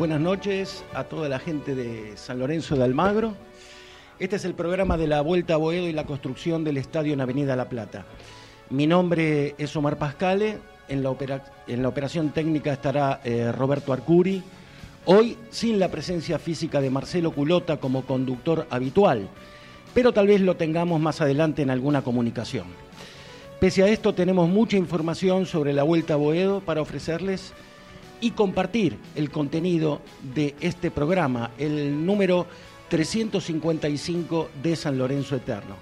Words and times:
buenas 0.00 0.20
noches 0.22 0.82
a 0.94 1.04
toda 1.04 1.28
la 1.28 1.38
gente 1.38 1.74
de 1.74 2.16
San 2.16 2.38
Lorenzo 2.38 2.74
de 2.74 2.84
Almagro. 2.84 3.34
Este 4.18 4.36
es 4.36 4.46
el 4.46 4.54
programa 4.54 4.96
de 4.96 5.06
la 5.06 5.20
Vuelta 5.20 5.52
a 5.52 5.56
Boedo 5.58 5.86
y 5.88 5.92
la 5.92 6.06
construcción 6.06 6.64
del 6.64 6.78
estadio 6.78 7.12
en 7.12 7.20
Avenida 7.20 7.54
La 7.54 7.68
Plata. 7.68 8.06
Mi 8.70 8.86
nombre 8.86 9.54
es 9.58 9.76
Omar 9.76 9.98
Pascale, 9.98 10.56
en 10.88 11.02
la, 11.02 11.10
operación 11.10 12.30
técnica 12.30 12.72
estará 12.72 13.20
eh, 13.24 13.52
Roberto 13.52 13.92
Arcuri. 13.92 14.42
Hoy 15.04 15.36
sin 15.50 15.78
la 15.78 15.90
presencia 15.90 16.38
física 16.38 16.80
de 16.80 16.88
Marcelo 16.88 17.32
Culota 17.32 17.76
como 17.76 18.06
conductor 18.06 18.66
habitual, 18.70 19.28
pero 19.92 20.14
tal 20.14 20.28
vez 20.28 20.40
lo 20.40 20.56
tengamos 20.56 20.98
más 20.98 21.20
adelante 21.20 21.60
en 21.60 21.68
alguna 21.68 22.00
comunicación. 22.00 22.68
Pese 23.60 23.82
a 23.82 23.88
esto 23.88 24.14
tenemos 24.14 24.48
mucha 24.48 24.78
información 24.78 25.44
sobre 25.44 25.74
la 25.74 25.82
Vuelta 25.82 26.14
a 26.14 26.16
Boedo 26.16 26.62
para 26.62 26.80
ofrecerles 26.80 27.52
y 28.20 28.32
compartir 28.32 28.98
el 29.14 29.30
contenido 29.30 30.00
de 30.34 30.54
este 30.60 30.90
programa, 30.90 31.50
el 31.58 32.04
número 32.04 32.46
355 32.88 34.50
de 34.62 34.76
San 34.76 34.98
Lorenzo 34.98 35.36
Eterno. 35.36 35.76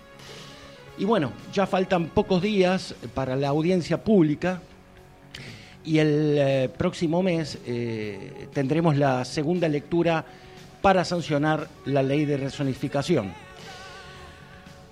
Y 0.99 1.05
bueno, 1.05 1.33
ya 1.53 1.67
faltan 1.67 2.09
pocos 2.09 2.43
días 2.43 2.95
para 3.15 3.37
la 3.37 3.49
audiencia 3.49 4.03
pública 4.03 4.61
y 5.85 5.99
el 5.99 6.37
eh, 6.39 6.71
próximo 6.77 7.23
mes 7.23 7.59
eh, 7.67 8.49
tendremos 8.53 8.97
la 8.97 9.25
segunda 9.25 9.69
lectura 9.69 10.25
para 10.83 11.05
sancionar 11.05 11.69
la 11.87 12.03
ley 12.03 12.25
de 12.25 12.37
rezonificación. 12.37 13.33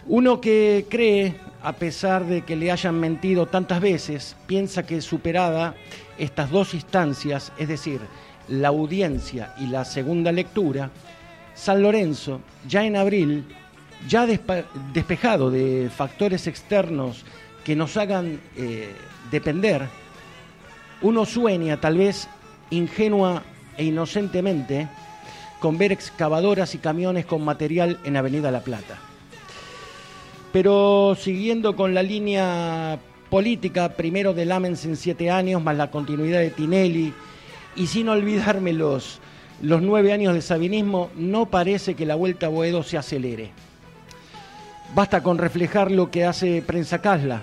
Uno 0.06 0.40
que 0.40 0.87
cree, 0.88 1.34
a 1.62 1.73
pesar 1.73 2.24
de 2.24 2.43
que 2.43 2.54
le 2.54 2.71
hayan 2.71 2.99
mentido 2.99 3.46
tantas 3.46 3.80
veces, 3.80 4.37
piensa 4.46 4.87
que 4.87 5.01
superada 5.01 5.74
estas 6.18 6.50
dos 6.50 6.74
instancias, 6.74 7.52
es 7.59 7.68
decir, 7.68 8.00
la 8.48 8.68
audiencia 8.68 9.54
y 9.59 9.66
la 9.66 9.84
segunda 9.84 10.32
lectura, 10.32 10.90
San 11.54 11.82
Lorenzo, 11.82 12.40
ya 12.68 12.84
en 12.84 12.96
abril, 12.96 13.45
ya 14.09 14.26
despejado 14.26 15.50
de 15.50 15.90
factores 15.94 16.46
externos 16.46 17.24
que 17.64 17.74
nos 17.74 17.96
hagan 17.96 18.40
eh, 18.56 18.94
depender, 19.30 19.88
uno 21.02 21.24
sueña 21.24 21.80
tal 21.80 21.98
vez 21.98 22.28
ingenua 22.70 23.42
e 23.76 23.84
inocentemente 23.84 24.88
con 25.60 25.78
ver 25.78 25.92
excavadoras 25.92 26.74
y 26.74 26.78
camiones 26.78 27.26
con 27.26 27.44
material 27.44 27.98
en 28.04 28.16
Avenida 28.16 28.50
La 28.50 28.60
Plata. 28.60 28.98
Pero 30.52 31.16
siguiendo 31.18 31.76
con 31.76 31.94
la 31.94 32.02
línea 32.02 32.98
política, 33.30 33.91
primero 33.91 34.35
de 34.35 34.45
Lamens 34.45 34.85
en 34.85 34.96
siete 34.96 35.30
años, 35.30 35.63
más 35.63 35.77
la 35.77 35.91
continuidad 35.91 36.41
de 36.41 36.51
Tinelli, 36.51 37.13
y 37.74 37.87
sin 37.87 38.09
olvidarme 38.09 38.73
los, 38.73 39.21
los 39.63 39.83
nueve 39.83 40.13
años 40.13 40.35
de 40.35 40.43
sabinismo, 40.43 41.10
no 41.16 41.46
parece 41.46 41.95
que 41.95 42.07
la 42.07 42.15
vuelta 42.15 42.46
a 42.46 42.51
Boedo 42.51 42.83
se 42.83 42.99
acelere. 42.99 43.51
Basta 44.95 45.23
con 45.23 45.38
reflejar 45.38 45.91
lo 45.91 46.10
que 46.10 46.24
hace 46.24 46.63
Prensa 46.63 47.01
Casla. 47.01 47.43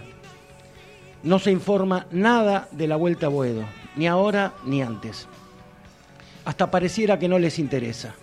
No 1.24 1.40
se 1.40 1.52
informa 1.52 2.08
nada 2.12 2.68
de 2.72 2.88
la 2.88 2.96
vuelta 2.96 3.28
a 3.28 3.30
Boedo, 3.30 3.64
ni 3.96 4.08
ahora 4.08 4.54
ni 4.66 4.82
antes. 4.82 5.28
Hasta 6.46 6.72
pareciera 6.72 7.20
que 7.20 7.28
no 7.28 7.40
les 7.40 7.60
interesa. 7.60 8.16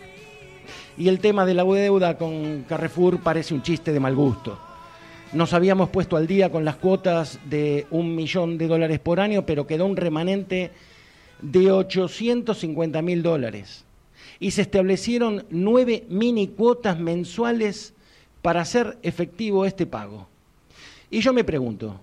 Y 0.99 1.09
el 1.09 1.21
tema 1.21 1.47
de 1.47 1.55
la 1.55 1.65
deuda 1.65 2.19
con 2.19 2.65
Carrefour 2.69 3.21
parece 3.21 3.55
un 3.55 3.63
chiste 3.63 3.93
de 3.93 4.01
mal 4.01 4.15
gusto. 4.15 4.59
Nos 5.33 5.53
habíamos 5.53 5.91
puesto 5.91 6.17
al 6.17 6.27
día 6.27 6.51
con 6.51 6.65
las 6.65 6.75
cuotas 6.75 7.39
de 7.49 7.87
un 7.93 8.17
millón 8.17 8.59
de 8.59 8.67
dólares 8.67 8.99
por 8.99 9.21
año, 9.21 9.47
pero 9.47 9.65
quedó 9.65 9.87
un 9.87 9.97
remanente 9.97 10.73
de 11.41 11.71
850 11.71 13.01
mil 13.01 13.23
dólares. 13.23 13.85
Y 14.41 14.51
se 14.51 14.63
establecieron 14.63 15.47
nueve 15.51 16.05
mini 16.09 16.49
cuotas 16.49 16.99
mensuales 16.99 17.95
para 18.43 18.63
hacer 18.63 18.99
efectivo 19.05 19.65
este 19.65 19.87
pago. 19.87 20.27
Y 21.13 21.21
yo 21.21 21.33
me 21.33 21.45
pregunto, 21.45 22.01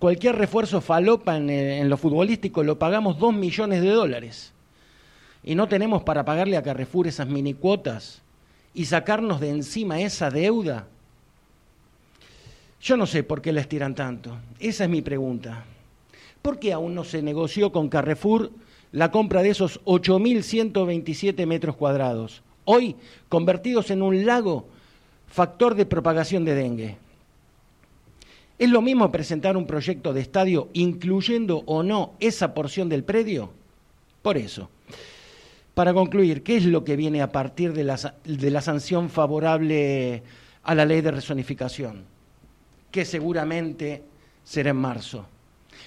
cualquier 0.00 0.34
refuerzo 0.34 0.80
falopa 0.80 1.36
en, 1.36 1.48
en, 1.48 1.88
lo 1.88 1.96
futbolístico 1.96 2.64
lo 2.64 2.76
pagamos 2.76 3.20
dos 3.20 3.34
millones 3.34 3.82
de 3.82 3.90
dólares. 3.90 4.52
Y 5.44 5.54
no 5.54 5.68
tenemos 5.68 6.02
para 6.02 6.24
pagarle 6.24 6.56
a 6.56 6.62
Carrefour 6.64 7.06
esas 7.06 7.28
mini 7.28 7.54
cuotas 7.54 8.20
y 8.74 8.86
sacarnos 8.86 9.38
de 9.38 9.50
encima 9.50 10.00
esa 10.00 10.28
deuda. 10.28 10.88
Yo 12.80 12.96
no 12.96 13.06
sé 13.06 13.22
por 13.22 13.42
qué 13.42 13.52
la 13.52 13.60
estiran 13.60 13.94
tanto. 13.94 14.38
Esa 14.58 14.84
es 14.84 14.90
mi 14.90 15.02
pregunta. 15.02 15.64
¿Por 16.42 16.58
qué 16.58 16.72
aún 16.72 16.94
no 16.94 17.04
se 17.04 17.22
negoció 17.22 17.72
con 17.72 17.88
Carrefour 17.88 18.50
la 18.92 19.10
compra 19.10 19.42
de 19.42 19.50
esos 19.50 19.82
8.127 19.84 21.44
metros 21.46 21.76
cuadrados, 21.76 22.42
hoy 22.64 22.96
convertidos 23.28 23.90
en 23.90 24.02
un 24.02 24.24
lago 24.24 24.68
factor 25.26 25.74
de 25.74 25.86
propagación 25.86 26.44
de 26.44 26.54
dengue? 26.54 26.96
¿Es 28.58 28.70
lo 28.70 28.80
mismo 28.80 29.10
presentar 29.10 29.56
un 29.56 29.66
proyecto 29.66 30.14
de 30.14 30.20
estadio 30.20 30.68
incluyendo 30.72 31.62
o 31.66 31.82
no 31.82 32.14
esa 32.20 32.54
porción 32.54 32.88
del 32.88 33.04
predio? 33.04 33.50
Por 34.22 34.38
eso, 34.38 34.70
para 35.74 35.92
concluir, 35.92 36.42
¿qué 36.42 36.56
es 36.56 36.64
lo 36.64 36.84
que 36.84 36.96
viene 36.96 37.20
a 37.20 37.32
partir 37.32 37.72
de 37.74 37.84
la, 37.84 38.14
de 38.24 38.50
la 38.50 38.62
sanción 38.62 39.10
favorable 39.10 40.22
a 40.62 40.74
la 40.74 40.86
ley 40.86 41.02
de 41.02 41.10
resonificación? 41.10 42.15
Que 42.96 43.04
seguramente 43.04 44.02
será 44.42 44.70
en 44.70 44.76
marzo. 44.76 45.26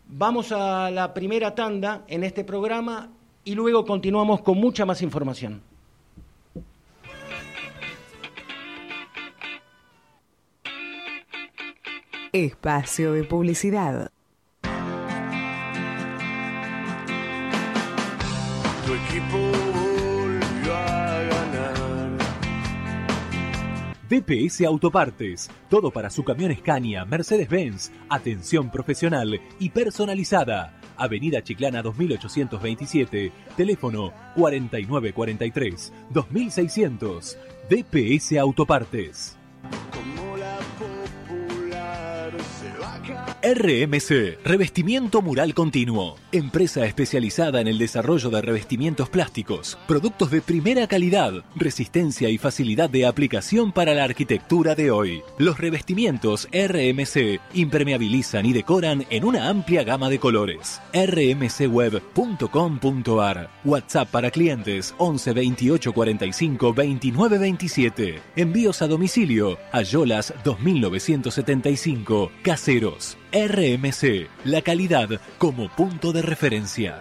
Vamos 0.07 0.51
a 0.51 0.91
la 0.91 1.13
primera 1.13 1.55
tanda 1.55 2.03
en 2.07 2.23
este 2.23 2.43
programa 2.43 3.09
y 3.43 3.55
luego 3.55 3.85
continuamos 3.85 4.41
con 4.41 4.57
mucha 4.57 4.85
más 4.85 5.01
información. 5.01 5.61
Espacio 12.33 13.13
de 13.13 13.23
publicidad. 13.23 14.09
Tu 18.85 18.93
equipo 18.93 19.80
DPS 24.11 24.65
Autopartes. 24.65 25.49
Todo 25.69 25.89
para 25.89 26.09
su 26.09 26.25
camión 26.25 26.53
Scania, 26.53 27.05
Mercedes-Benz. 27.05 27.93
Atención 28.09 28.69
profesional 28.69 29.39
y 29.57 29.69
personalizada. 29.69 30.77
Avenida 30.97 31.41
Chiclana 31.41 31.81
2827. 31.81 33.31
Teléfono 33.55 34.11
4943 34.35 35.93
2600. 36.09 37.37
DPS 37.69 38.37
Autopartes. 38.37 39.37
RMC, 43.43 44.37
Revestimiento 44.45 45.23
Mural 45.23 45.55
Continuo. 45.55 46.15
Empresa 46.31 46.85
especializada 46.85 47.59
en 47.59 47.67
el 47.67 47.79
desarrollo 47.79 48.29
de 48.29 48.39
revestimientos 48.39 49.09
plásticos. 49.09 49.79
Productos 49.87 50.29
de 50.29 50.41
primera 50.41 50.85
calidad, 50.85 51.43
resistencia 51.55 52.29
y 52.29 52.37
facilidad 52.37 52.87
de 52.87 53.07
aplicación 53.07 53.71
para 53.71 53.95
la 53.95 54.03
arquitectura 54.03 54.75
de 54.75 54.91
hoy. 54.91 55.23
Los 55.39 55.57
revestimientos 55.59 56.47
RMC 56.53 57.39
impermeabilizan 57.55 58.45
y 58.45 58.53
decoran 58.53 59.07
en 59.09 59.25
una 59.25 59.49
amplia 59.49 59.83
gama 59.83 60.09
de 60.09 60.19
colores. 60.19 60.79
rmcweb.com.ar 60.93 62.01
WhatsApp 63.65 64.11
para 64.11 64.29
clientes 64.29 64.93
11 64.99 65.33
28 65.33 65.93
45 65.93 66.73
29 66.75 67.37
27. 67.39 68.21
Envíos 68.35 68.83
a 68.83 68.87
domicilio. 68.87 69.57
Ayolas 69.71 70.31
2975. 70.43 72.31
Caseros. 72.43 73.17
RMC, 73.33 74.27
la 74.43 74.61
calidad 74.61 75.07
como 75.37 75.69
punto 75.69 76.11
de 76.11 76.21
referencia. 76.21 76.99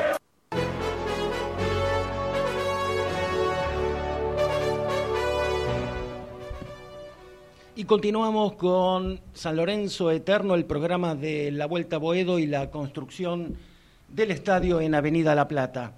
Y 7.76 7.84
continuamos 7.84 8.54
con 8.54 9.20
San 9.34 9.56
Lorenzo 9.56 10.10
Eterno, 10.10 10.54
el 10.54 10.64
programa 10.64 11.14
de 11.14 11.52
la 11.52 11.66
Vuelta 11.66 11.96
a 11.96 11.98
Boedo 12.00 12.38
y 12.38 12.46
la 12.46 12.70
construcción 12.70 13.56
del 14.08 14.30
estadio 14.30 14.80
en 14.80 14.94
Avenida 14.94 15.34
La 15.34 15.46
Plata. 15.46 15.92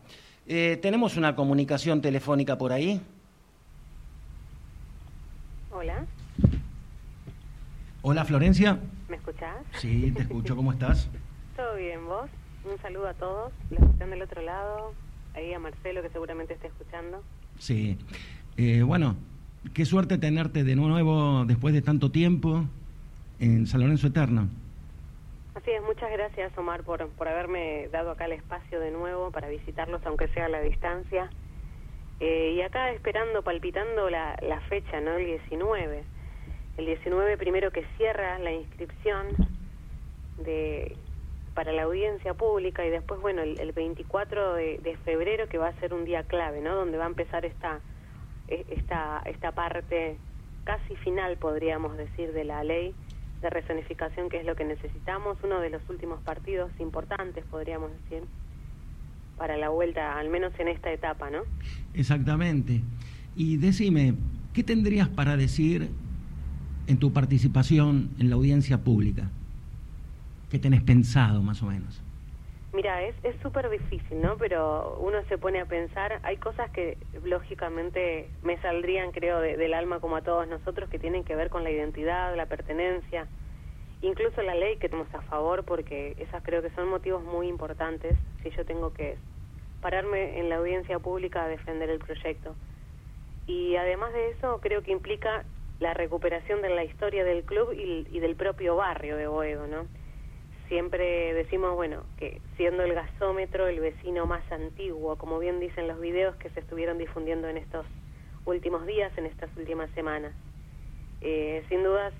Eh, 0.46 0.79
¿Tenemos 0.82 1.17
una 1.17 1.35
comunicación 1.35 2.03
telefónica 2.03 2.58
por 2.58 2.73
ahí? 2.73 3.00
Hola, 5.73 6.05
Hola 8.02 8.25
Florencia. 8.25 8.79
¿me 9.08 9.17
escuchás? 9.17 9.56
Sí, 9.79 10.12
te 10.12 10.23
escucho, 10.23 10.56
¿cómo 10.56 10.73
estás? 10.76 11.11
¿Todo 11.56 11.76
bien, 11.76 12.05
vos? 12.06 12.31
Un 12.64 12.81
saludo 12.81 13.08
a 13.08 13.14
todos, 13.14 13.52
los 13.70 13.79
que 13.81 13.93
están 13.93 14.11
del 14.11 14.23
otro 14.23 14.43
lado, 14.43 14.93
ahí 15.35 15.52
a 15.52 15.58
Marcelo 15.58 16.02
que 16.02 16.11
seguramente 16.11 16.55
está 16.55 16.67
escuchando. 16.69 17.23
Sí. 17.58 17.99
Eh, 18.56 18.82
bueno, 18.82 19.17
qué 19.75 19.85
suerte 19.85 20.19
tenerte 20.19 20.64
de 20.64 20.76
nuevo 20.76 21.44
después 21.44 21.75
de 21.75 21.82
tanto 21.82 22.11
tiempo 22.11 22.64
en 23.38 23.67
San 23.67 23.81
Lorenzo 23.81 24.06
Eterno. 24.08 24.49
Así 25.55 25.70
es, 25.70 25.82
muchas 25.82 26.11
gracias 26.12 26.56
Omar 26.56 26.82
por, 26.85 27.08
por 27.11 27.29
haberme 27.29 27.88
dado 27.88 28.12
acá 28.12 28.26
el 28.26 28.32
espacio 28.32 28.81
de 28.81 28.91
nuevo 28.93 29.31
para 29.31 29.49
visitarlos, 29.49 30.00
aunque 30.06 30.29
sea 30.29 30.46
a 30.46 30.49
la 30.49 30.61
distancia. 30.61 31.31
Eh, 32.20 32.55
y 32.56 32.62
acá 32.62 32.91
esperando, 32.93 33.43
palpitando 33.43 34.08
la, 34.11 34.37
la 34.43 34.61
fecha, 34.62 35.00
¿no? 35.00 35.12
El 35.17 35.26
19. 35.26 36.05
El 36.81 36.87
19 36.87 37.37
primero 37.37 37.71
que 37.73 37.85
cierra 37.99 38.38
la 38.38 38.53
inscripción 38.53 39.27
de 40.43 40.97
para 41.55 41.73
la 41.73 41.82
audiencia 41.82 42.32
pública 42.32 42.87
y 42.87 42.88
después, 42.88 43.21
bueno, 43.21 43.43
el, 43.43 43.61
el 43.61 43.73
24 43.73 44.55
de, 44.55 44.99
febrero 45.05 45.47
que 45.47 45.59
va 45.59 45.69
a 45.69 45.79
ser 45.79 45.93
un 45.93 46.06
día 46.06 46.23
clave, 46.23 46.62
¿no? 46.62 46.75
Donde 46.75 46.97
va 46.97 47.05
a 47.05 47.09
empezar 47.09 47.44
esta, 47.44 47.81
e- 48.49 48.65
esta, 48.71 49.21
esta 49.27 49.53
parte 49.53 50.17
casi 50.65 50.97
final, 50.97 51.37
podríamos 51.37 51.99
decir, 51.99 52.32
de 52.32 52.44
la 52.44 52.65
ley 52.65 52.94
de 53.43 53.50
resonificación, 53.50 54.31
que 54.31 54.38
es 54.38 54.47
lo 54.47 54.56
que 54.56 54.65
necesitamos, 54.65 55.37
uno 55.43 55.61
de 55.61 55.69
los 55.69 55.82
últimos 55.91 56.23
partidos 56.23 56.71
importantes, 56.79 57.44
podríamos 57.50 57.91
decir, 57.93 58.27
para 59.37 59.58
la 59.58 59.69
vuelta, 59.69 60.17
al 60.19 60.31
menos 60.31 60.58
en 60.58 60.69
esta 60.69 60.91
etapa, 60.91 61.29
¿no? 61.29 61.43
Exactamente. 61.93 62.81
Y 63.37 63.58
decime, 63.58 64.15
¿qué 64.55 64.65
tendrías 64.65 65.10
para 65.10 65.37
decir 65.37 65.91
en 66.87 66.99
tu 66.99 67.13
participación 67.13 68.10
en 68.19 68.31
la 68.31 68.37
audiencia 68.37 68.79
pública? 68.79 69.31
¿Qué 70.51 70.58
tenés 70.58 70.82
pensado 70.82 71.43
más 71.43 71.63
o 71.63 71.67
menos? 71.67 72.03
Mira, 72.72 73.03
es 73.03 73.15
es 73.25 73.37
súper 73.43 73.69
difícil, 73.69 74.20
¿no? 74.20 74.37
Pero 74.37 74.96
uno 75.01 75.19
se 75.29 75.39
pone 75.39 75.60
a 75.60 75.67
pensar, 75.67 76.20
hay 76.22 76.37
cosas 76.37 76.70
que 76.70 76.99
lógicamente 77.25 78.31
me 78.43 78.58
saldrían, 78.58 79.10
creo, 79.13 79.41
de- 79.41 79.56
del 79.56 79.75
alma 79.75 79.99
como 80.01 80.17
a 80.17 80.22
todos 80.22 80.46
nosotros, 80.49 80.89
que 80.89 80.99
tienen 80.99 81.25
que 81.25 81.34
ver 81.37 81.51
con 81.51 81.65
la 81.65 81.70
identidad, 81.70 82.37
la 82.37 82.46
pertenencia, 82.46 83.27
incluso 84.03 84.41
la 84.43 84.55
ley 84.55 84.77
que 84.79 84.89
tenemos 84.89 85.13
a 85.15 85.20
favor, 85.22 85.65
porque 85.65 86.15
esas 86.19 86.43
creo 86.44 86.63
que 86.63 86.70
son 86.70 86.89
motivos 86.89 87.22
muy 87.25 87.49
importantes 87.49 88.17
si 88.43 88.51
yo 88.56 88.65
tengo 88.65 88.93
que 88.93 89.19
pararme 89.81 90.39
en 90.39 90.49
la 90.49 90.56
audiencia 90.56 90.99
pública 91.01 91.44
a 91.44 91.49
defender 91.49 91.91
el 91.91 91.99
proyecto. 91.99 92.55
Y 93.46 93.75
además 93.77 94.13
de 94.13 94.31
eso, 94.31 94.60
creo 94.63 94.82
que 94.82 94.93
implica 94.93 95.44
la 95.81 95.94
recuperación 95.94 96.63
de 96.63 96.69
la 96.69 96.84
historia 96.84 97.25
del 97.25 97.43
club 97.43 97.72
y, 97.72 98.20
del 98.20 98.37
propio 98.37 98.77
barrio 98.77 99.17
de 99.17 99.27
Boedo, 99.27 99.67
¿no? 99.67 99.87
siempre 100.69 101.34
decimos, 101.34 101.75
bueno, 101.75 102.05
que 102.17 102.41
siendo 102.56 102.84
el 102.84 102.94
gasómetro 102.94 103.67
el 103.67 103.81
vecino 103.81 104.27
más 104.27 104.44
antiguo, 104.53 105.17
como 105.17 105.41
bien 105.41 105.58
dicen 105.58 105.89
los 105.89 105.99
videos 105.99 106.37
que 106.37 106.49
se 106.51 106.60
estuvieron 106.60 106.96
difundiendo 106.96 107.49
en 107.49 107.56
estos 107.56 107.84
últimos 108.44 108.87
días, 108.87 109.10
en 109.19 109.27
estas 109.27 109.51
últimas 109.56 109.91
semanas. 109.96 110.32
Eh, 111.22 111.65
sin 111.69 111.82
dudas, 111.82 112.13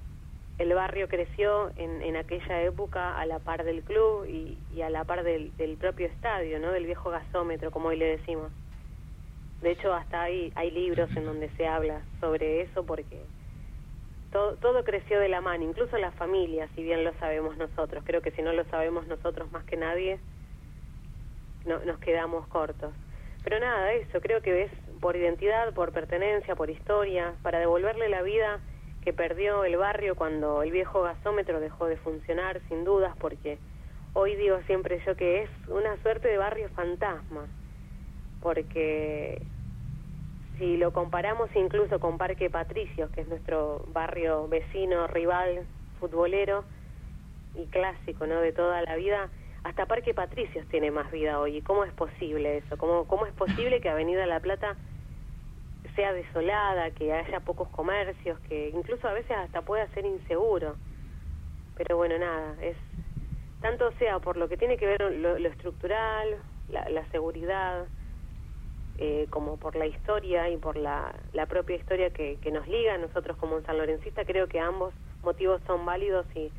el 0.59 0.75
barrio 0.75 1.07
creció 1.07 1.71
en, 1.77 2.03
en 2.03 2.17
aquella 2.17 2.61
época 2.63 3.17
a 3.17 3.25
la 3.25 3.39
par 3.39 3.63
del 3.63 3.83
club 3.83 4.27
y, 4.27 4.59
y 4.75 4.83
a 4.83 4.91
la 4.91 5.05
par 5.05 5.23
del, 5.23 5.57
del 5.57 5.77
propio 5.77 6.09
estadio, 6.09 6.59
¿no? 6.59 6.73
Del 6.73 6.87
viejo 6.87 7.09
gasómetro, 7.09 7.71
como 7.71 7.91
hoy 7.91 7.99
le 7.99 8.17
decimos. 8.17 8.51
De 9.63 9.71
hecho, 9.71 9.95
hasta 9.95 10.23
hay, 10.23 10.53
hay 10.57 10.73
libros 10.73 11.09
en 11.17 11.25
donde 11.25 11.51
se 11.51 11.69
habla 11.69 12.03
sobre 12.19 12.63
eso 12.63 12.85
porque 12.85 13.23
todo, 14.33 14.57
todo 14.57 14.85
creció 14.85 15.19
de 15.19 15.29
la 15.29 15.41
mano, 15.41 15.65
incluso 15.65 15.99
la 15.99 16.13
familia, 16.13 16.69
si 16.75 16.83
bien 16.83 17.05
lo 17.05 17.13
sabemos 17.15 17.57
nosotros. 17.57 18.03
Creo 18.07 18.23
que 18.23 18.31
si 18.31 18.43
no 18.43 18.53
lo 18.53 18.65
sabemos 18.67 19.07
nosotros 19.07 19.51
más 19.53 19.65
que 19.65 19.77
nadie, 19.77 20.19
no, 21.67 21.79
nos 21.85 21.99
quedamos 21.99 22.47
cortos. 22.49 22.93
Pero 23.43 23.59
nada, 23.59 23.93
eso, 23.93 24.21
creo 24.21 24.43
que 24.43 24.65
es 24.65 24.71
por 25.01 25.17
identidad, 25.17 25.73
por 25.73 25.93
pertenencia, 25.93 26.55
por 26.55 26.71
historia, 26.71 27.35
para 27.43 27.59
devolverle 27.59 28.09
la 28.09 28.23
vida 28.23 28.61
que 29.03 29.13
perdió 29.13 29.65
el 29.65 29.77
barrio 29.77 30.15
cuando 30.15 30.63
el 30.63 30.71
viejo 30.71 31.03
gasómetro 31.03 31.59
dejó 31.59 31.87
de 31.87 31.97
funcionar, 31.97 32.61
sin 32.69 32.85
dudas, 32.85 33.15
porque 33.19 33.59
hoy 34.13 34.37
digo 34.37 34.61
siempre 34.67 35.03
yo 35.07 35.17
que 35.17 35.43
es 35.43 35.51
una 35.69 35.97
suerte 36.03 36.29
de 36.29 36.37
barrio 36.37 36.69
fantasma, 36.71 37.47
porque 38.43 39.41
si 40.61 40.77
lo 40.77 40.93
comparamos 40.93 41.49
incluso 41.57 41.99
con 41.99 42.19
Parque 42.19 42.51
Patricios, 42.51 43.11
que 43.13 43.23
es 43.23 43.29
nuestro 43.29 43.83
barrio 43.95 44.47
vecino, 44.47 45.07
rival, 45.07 45.65
futbolero 45.99 46.65
y 47.55 47.65
clásico, 47.69 48.27
¿no? 48.27 48.41
De 48.41 48.53
toda 48.53 48.83
la 48.83 48.95
vida, 48.95 49.31
hasta 49.65 49.87
Parque 49.87 50.13
Patricios 50.13 50.67
tiene 50.69 50.91
más 50.91 51.11
vida 51.11 51.41
hoy. 51.41 51.63
¿Cómo 51.63 51.85
es 51.85 51.93
posible 51.95 52.59
eso? 52.59 52.77
¿Cómo, 52.77 53.07
cómo 53.07 53.25
es 53.25 53.33
posible 53.33 53.81
que 53.81 53.89
Avenida 53.89 54.27
La 54.27 54.41
Plata 54.41 54.77
sea 55.97 56.13
desolada, 56.13 56.91
que 56.91 57.11
haya 57.11 57.41
pocos 57.41 57.69
comercios, 57.71 58.39
que 58.41 58.69
incluso 58.69 59.09
a 59.09 59.15
veces 59.15 59.35
hasta 59.39 59.63
pueda 59.63 59.89
ser 59.95 60.05
inseguro? 60.05 60.77
Pero 61.75 61.97
bueno, 61.97 62.19
nada, 62.19 62.55
es 62.61 62.77
tanto 63.63 63.93
sea 63.93 64.19
por 64.19 64.37
lo 64.37 64.47
que 64.47 64.59
tiene 64.59 64.77
que 64.77 64.87
ver 64.87 65.01
lo, 65.01 65.39
lo 65.39 65.49
estructural, 65.49 66.37
la, 66.69 66.87
la 66.91 67.07
seguridad, 67.07 67.87
eh, 69.03 69.27
como 69.31 69.57
por 69.57 69.77
la 69.77 69.87
historia 69.87 70.51
y 70.51 70.59
por 70.59 70.77
la, 70.77 71.15
la 71.33 71.47
propia 71.47 71.77
historia 71.77 72.11
que, 72.11 72.39
nos 72.53 72.69
liga 72.69 72.95
a 72.95 72.99
nosotros 72.99 73.35
como 73.39 73.57
un 73.57 73.65
sanlorencista, 73.65 74.27
creo 74.27 74.47
que 74.47 74.61
ambos 74.61 74.93
motivos 75.23 75.63
son 75.67 75.87
válidos 75.87 76.27
y 76.35 76.51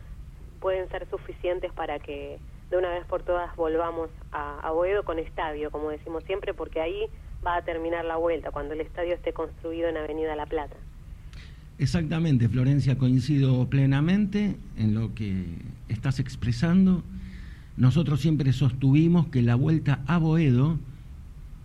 pueden 0.60 0.89
ser 0.89 1.07
suficientes 1.12 1.71
para 1.71 2.00
que 2.00 2.39
de 2.71 2.77
una 2.77 2.89
vez 2.89 3.05
por 3.05 3.21
todas 3.21 3.55
volvamos 3.55 4.10
a, 4.31 4.60
a 4.60 4.71
Boedo 4.71 5.03
con 5.03 5.19
estadio, 5.19 5.69
como 5.69 5.91
decimos 5.91 6.24
siempre, 6.24 6.55
porque 6.55 6.81
ahí 6.81 7.05
va 7.45 7.57
a 7.57 7.62
terminar 7.62 8.05
la 8.05 8.17
vuelta, 8.17 8.50
cuando 8.50 8.74
el 8.74 8.81
estadio 8.81 9.13
esté 9.13 9.33
construido 9.33 9.88
en 9.88 9.98
Avenida 9.98 10.36
La 10.36 10.48
Plata. 10.48 10.75
Exactamente, 11.77 12.50
Florencia, 12.50 12.98
coincido 12.98 13.69
plenamente 13.69 14.55
en 14.77 14.95
lo 14.95 15.13
que 15.13 15.45
estás 15.89 16.19
expresando. 16.19 17.03
Nosotros 17.77 18.19
siempre 18.19 18.51
sostuvimos 18.51 19.27
que 19.27 19.43
la 19.43 19.53
vuelta 19.53 20.01
a 20.07 20.17
Boedo 20.17 20.79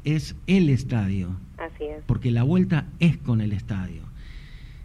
es 0.07 0.37
el 0.47 0.71
estadio. 0.71 1.37
Así 1.59 1.85
es. 1.85 2.03
Porque 2.07 2.31
la 2.31 2.45
vuelta 2.45 2.87
es 3.01 3.19
con 3.19 3.43
el 3.43 3.53
estadio. 3.53 4.03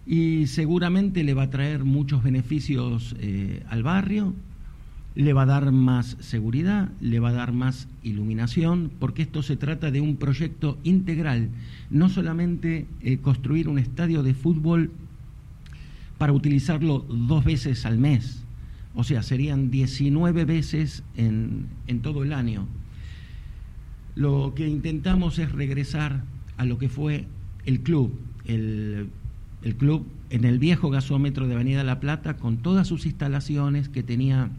Y 0.06 0.48
seguramente 0.48 1.24
le 1.24 1.36
va 1.36 1.44
a 1.44 1.50
traer 1.50 1.86
muchos 1.86 2.24
beneficios 2.24 3.16
eh, 3.20 3.64
al 3.70 3.84
barrio, 3.84 4.34
le 5.14 5.34
va 5.34 5.44
a 5.44 5.46
dar 5.46 5.72
más 5.72 6.18
seguridad, 6.20 6.90
le 7.00 7.20
va 7.20 7.30
a 7.30 7.34
dar 7.34 7.54
más 7.54 7.88
iluminación, 8.02 8.92
porque 9.00 9.22
esto 9.22 9.44
se 9.44 9.58
trata 9.58 9.92
de 9.92 10.02
un 10.02 10.18
proyecto 10.18 10.80
integral, 10.84 11.50
no 11.90 12.10
solamente 12.10 12.88
eh, 13.02 13.18
construir 13.18 13.70
un 13.70 13.78
estadio 13.78 14.24
de 14.24 14.34
fútbol 14.34 14.92
para 16.18 16.34
utilizarlo 16.34 17.00
dos 17.00 17.46
veces 17.46 17.86
al 17.86 18.00
mes, 18.00 18.44
o 18.96 19.04
sea, 19.04 19.22
serían 19.22 19.70
19 19.70 20.46
veces 20.46 21.04
en, 21.16 21.68
en 21.88 22.00
todo 22.02 22.24
el 22.24 22.34
año 22.34 22.68
lo 24.16 24.54
que 24.56 24.68
intentamos 24.68 25.40
es 25.40 25.52
regresar 25.52 26.24
a 26.58 26.66
lo 26.66 26.78
que 26.78 26.90
fue 26.90 27.26
el 27.66 27.82
club, 27.82 28.12
el, 28.46 29.10
el, 29.64 29.76
club 29.78 30.08
en 30.30 30.46
el 30.46 30.60
viejo 30.60 30.90
gasómetro 30.90 31.48
de 31.48 31.56
Avenida 31.56 31.84
La 31.84 32.00
Plata, 32.00 32.38
con 32.38 32.58
todas 32.58 32.88
sus 32.88 33.06
instalaciones 33.06 33.90
que 33.90 34.04
tenía 34.04 34.50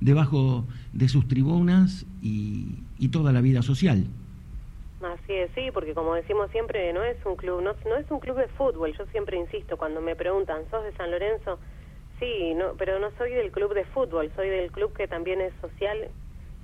debajo 0.00 0.66
de 0.92 1.08
sus 1.08 1.26
tribunas 1.28 2.06
y, 2.22 2.78
y 2.98 3.08
toda 3.08 3.32
la 3.32 3.40
vida 3.40 3.62
social. 3.62 4.06
Así 5.02 5.32
es, 5.32 5.50
sí, 5.54 5.70
porque 5.72 5.94
como 5.94 6.14
decimos 6.14 6.50
siempre, 6.50 6.92
no 6.92 7.02
es 7.02 7.16
un 7.26 7.36
club, 7.36 7.60
no, 7.62 7.74
no 7.86 7.96
es 7.96 8.10
un 8.10 8.20
club 8.20 8.38
de 8.38 8.48
fútbol. 8.48 8.96
Yo 8.96 9.04
siempre 9.12 9.38
insisto 9.38 9.76
cuando 9.76 10.00
me 10.00 10.16
preguntan, 10.16 10.62
¿sos 10.70 10.82
de 10.84 10.92
San 10.96 11.10
Lorenzo? 11.10 11.58
Sí, 12.18 12.54
no, 12.54 12.74
pero 12.78 12.98
no 12.98 13.10
soy 13.18 13.32
del 13.32 13.50
club 13.50 13.74
de 13.74 13.84
fútbol, 13.86 14.30
soy 14.34 14.48
del 14.48 14.70
club 14.70 14.94
que 14.94 15.06
también 15.08 15.40
es 15.40 15.52
social 15.60 16.08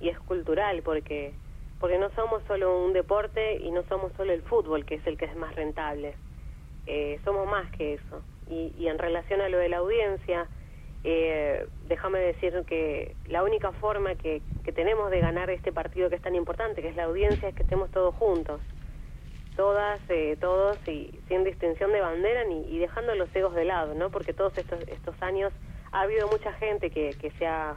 y 0.01 0.09
es 0.09 0.19
cultural, 0.21 0.83
porque 0.83 1.35
porque 1.81 1.99
no 1.99 2.11
somos 2.11 2.43
solo 2.47 2.79
un 2.85 2.93
deporte 2.93 3.57
y 3.57 3.71
no 3.71 3.83
somos 3.85 4.13
solo 4.13 4.33
el 4.33 4.43
fútbol, 4.43 4.85
que 4.85 4.97
es 4.97 5.07
el 5.07 5.17
que 5.17 5.25
es 5.25 5.35
más 5.35 5.55
rentable. 5.57 6.15
Eh, 6.87 7.19
somos 7.25 7.49
más 7.49 7.71
que 7.73 7.95
eso. 7.95 8.23
Y, 8.51 8.87
en 8.89 8.99
relación 8.99 9.41
a 9.41 9.49
lo 9.49 9.59
de 9.59 9.69
la 9.69 9.79
audiencia, 9.79 10.47
eh, 11.05 11.67
déjame 11.89 12.19
decir 12.19 12.65
que 12.67 13.15
la 13.29 13.43
única 13.43 13.73
forma 13.73 14.17
que, 14.17 14.43
que, 14.65 14.73
tenemos 14.73 15.11
de 15.11 15.21
ganar 15.21 15.49
este 15.51 15.73
partido 15.73 16.11
que 16.11 16.17
es 16.17 16.23
tan 16.23 16.35
importante, 16.35 16.83
que 16.83 16.89
es 16.89 16.97
la 16.97 17.05
audiencia, 17.05 17.49
es 17.49 17.55
que 17.55 17.63
estemos 17.63 17.91
todos 17.91 18.15
juntos. 18.17 18.61
Todas, 19.57 20.01
eh, 20.11 20.37
todos, 20.41 20.77
y 20.87 21.19
sin 21.29 21.45
distinción 21.45 21.93
de 21.93 22.01
bandera 22.01 22.45
ni, 22.45 22.63
y 22.75 22.79
dejando 22.79 23.15
los 23.15 23.35
egos 23.35 23.55
de 23.55 23.65
lado, 23.65 23.95
¿no? 23.95 24.11
Porque 24.11 24.33
todos 24.33 24.57
estos, 24.59 24.81
estos 24.89 25.21
años 25.23 25.53
ha 25.93 26.03
habido 26.03 26.29
mucha 26.29 26.53
gente 26.55 26.91
que, 26.91 27.11
que 27.21 27.31
se 27.33 27.47
ha 27.47 27.77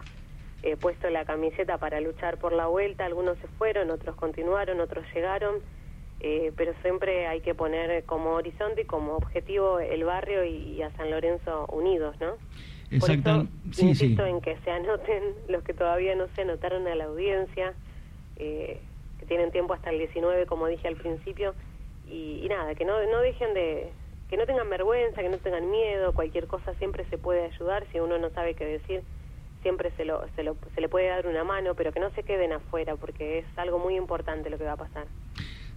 eh, 0.64 0.78
puesto 0.78 1.10
la 1.10 1.26
camiseta 1.26 1.78
para 1.78 2.00
luchar 2.00 2.38
por 2.38 2.54
la 2.54 2.68
vuelta, 2.68 3.06
algunos 3.06 3.38
se 3.40 3.48
fueron, 3.48 3.92
otros 3.92 4.16
continuaron, 4.16 4.80
otros 4.80 5.06
llegaron, 5.14 5.56
eh, 6.22 6.54
pero 6.56 6.74
siempre 6.82 7.28
hay 7.28 7.42
que 7.42 7.54
poner 7.54 8.06
como 8.06 8.32
horizonte 8.32 8.82
y 8.82 8.86
como 8.86 9.18
objetivo 9.18 9.80
el 9.80 10.06
barrio 10.06 10.46
y, 10.46 10.76
y 10.76 10.82
a 10.82 10.90
San 10.96 11.12
Lorenzo 11.12 11.66
unidos, 11.68 12.16
¿no? 12.22 12.38
Exacto. 12.90 13.48
sí, 13.72 13.90
insisto 13.90 14.24
sí. 14.24 14.30
en 14.30 14.40
que 14.40 14.58
se 14.64 14.72
anoten 14.72 15.24
los 15.50 15.64
que 15.64 15.74
todavía 15.74 16.16
no 16.16 16.28
se 16.34 16.44
anotaron 16.44 16.88
a 16.88 16.96
la 16.96 17.06
audiencia, 17.06 17.74
eh, 18.38 18.80
que 19.20 19.26
tienen 19.26 19.52
tiempo 19.52 19.74
hasta 19.74 19.90
el 19.90 19.98
19, 19.98 20.46
como 20.46 20.68
dije 20.68 20.88
al 20.88 20.96
principio, 20.96 21.56
y, 22.08 22.40
y 22.42 22.48
nada, 22.48 22.74
que 22.76 22.86
no, 22.86 23.06
no 23.08 23.20
dejen 23.20 23.54
de, 23.54 23.92
que 24.30 24.38
no 24.38 24.46
tengan 24.46 24.70
vergüenza, 24.70 25.22
que 25.22 25.30
no 25.30 25.40
tengan 25.40 25.70
miedo, 25.70 26.14
cualquier 26.14 26.48
cosa 26.48 26.74
siempre 26.76 27.06
se 27.10 27.18
puede 27.18 27.44
ayudar 27.44 27.86
si 27.92 28.00
uno 28.00 28.18
no 28.18 28.30
sabe 28.30 28.54
qué 28.54 28.66
decir 28.66 29.04
siempre 29.64 29.92
se, 29.98 30.06
lo, 30.06 30.24
se, 30.36 30.44
lo, 30.44 30.56
se 30.76 30.82
le 30.82 30.90
puede 30.90 31.08
dar 31.08 31.26
una 31.26 31.44
mano, 31.44 31.74
pero 31.76 31.92
que 31.92 32.00
no 32.00 32.12
se 32.12 32.22
queden 32.22 32.52
afuera, 32.52 32.96
porque 32.96 33.40
es 33.40 33.46
algo 33.58 33.80
muy 33.80 33.96
importante 33.96 34.50
lo 34.52 34.60
que 34.60 34.66
va 34.66 34.74
a 34.74 34.78
pasar. 34.78 35.08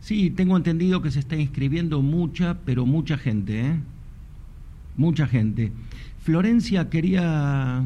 Sí, 0.00 0.31
tengo 0.31 0.57
entendido 0.57 1.00
que 1.00 1.11
se 1.11 1.21
está 1.21 1.37
inscribiendo 1.37 2.02
mucha, 2.02 2.59
pero 2.66 2.85
mucha 2.85 3.16
gente, 3.16 3.61
¿eh? 3.61 3.81
Mucha 4.97 5.26
gente. 5.26 5.73
Florencia, 6.21 6.90
quería, 6.90 7.83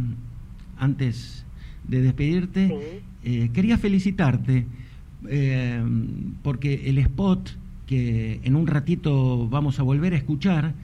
antes 0.79 1.45
de 1.85 2.01
despedirte, 2.03 2.69
sí. 2.69 3.03
eh, 3.25 3.51
quería 3.53 3.79
felicitarte, 3.79 4.67
eh, 5.29 5.83
porque 6.43 6.89
el 6.89 6.99
spot 6.99 7.51
que 7.87 8.41
en 8.45 8.55
un 8.55 8.69
ratito 8.69 9.49
vamos 9.49 9.81
a 9.81 9.83
volver 9.83 10.15
a 10.15 10.17
escuchar, 10.17 10.75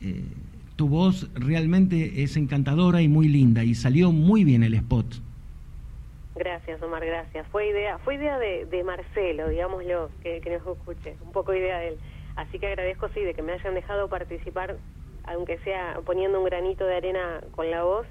eh, 0.00 0.24
tu 0.80 0.88
voz 0.88 1.28
realmente 1.34 2.22
es 2.22 2.38
encantadora 2.38 3.02
y 3.02 3.08
muy 3.08 3.28
linda 3.28 3.62
y 3.64 3.74
salió 3.74 4.12
muy 4.12 4.44
bien 4.44 4.62
el 4.62 4.72
spot. 4.72 5.04
Gracias, 6.34 6.80
Omar, 6.80 7.04
gracias. 7.04 7.46
Fue 7.48 7.68
idea, 7.68 7.98
fue 7.98 8.14
idea 8.14 8.38
de, 8.38 8.64
de 8.64 8.82
Marcelo, 8.82 9.50
digámoslo, 9.50 10.08
que, 10.22 10.40
que, 10.40 10.48
nos 10.48 10.66
escuche, 10.66 11.16
un 11.20 11.32
poco 11.32 11.52
idea 11.52 11.80
de 11.80 11.88
él. 11.88 11.98
Así 12.36 12.58
que 12.58 12.68
agradezco, 12.68 13.10
sí, 13.10 13.20
de 13.20 13.34
que 13.34 13.42
me 13.42 13.52
hayan 13.52 13.74
dejado 13.74 14.08
participar, 14.08 14.78
aunque 15.24 15.58
sea 15.58 16.00
poniendo 16.06 16.38
un 16.38 16.46
granito 16.46 16.86
de 16.86 16.96
arena 16.96 17.42
con 17.50 17.70
la 17.70 17.82
voz. 17.82 18.06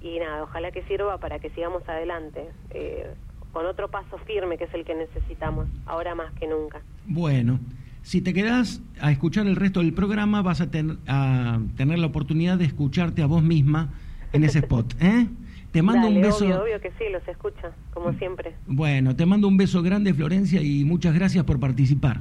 Y 0.00 0.20
nada, 0.20 0.44
ojalá 0.44 0.70
que 0.70 0.84
sirva 0.84 1.18
para 1.18 1.40
que 1.40 1.50
sigamos 1.50 1.82
adelante, 1.88 2.48
eh, 2.70 3.10
con 3.52 3.66
otro 3.66 3.88
paso 3.88 4.18
firme 4.18 4.56
que 4.56 4.66
es 4.66 4.74
el 4.74 4.84
que 4.84 4.94
necesitamos, 4.94 5.66
ahora 5.84 6.14
más 6.14 6.32
que 6.34 6.46
nunca. 6.46 6.80
Bueno. 7.06 7.58
Si 8.02 8.22
te 8.22 8.32
quedas 8.32 8.80
a 9.00 9.10
escuchar 9.10 9.46
el 9.46 9.56
resto 9.56 9.80
del 9.80 9.92
programa, 9.92 10.42
vas 10.42 10.60
a, 10.60 10.70
ten, 10.70 10.98
a 11.06 11.60
tener 11.76 11.98
la 11.98 12.06
oportunidad 12.06 12.56
de 12.56 12.64
escucharte 12.64 13.22
a 13.22 13.26
vos 13.26 13.42
misma 13.42 13.90
en 14.32 14.44
ese 14.44 14.60
spot. 14.60 14.94
¿eh? 15.00 15.26
Te 15.72 15.82
mando 15.82 16.06
Dale, 16.06 16.16
un 16.16 16.22
beso. 16.22 16.44
Obvio, 16.44 16.62
obvio 16.62 16.80
que 16.80 16.90
sí, 16.92 17.04
los 17.12 17.26
escucha, 17.28 17.72
como 17.92 18.12
siempre. 18.14 18.54
Bueno, 18.66 19.14
te 19.14 19.26
mando 19.26 19.48
un 19.48 19.56
beso 19.56 19.82
grande, 19.82 20.14
Florencia, 20.14 20.62
y 20.62 20.84
muchas 20.84 21.14
gracias 21.14 21.44
por 21.44 21.60
participar. 21.60 22.20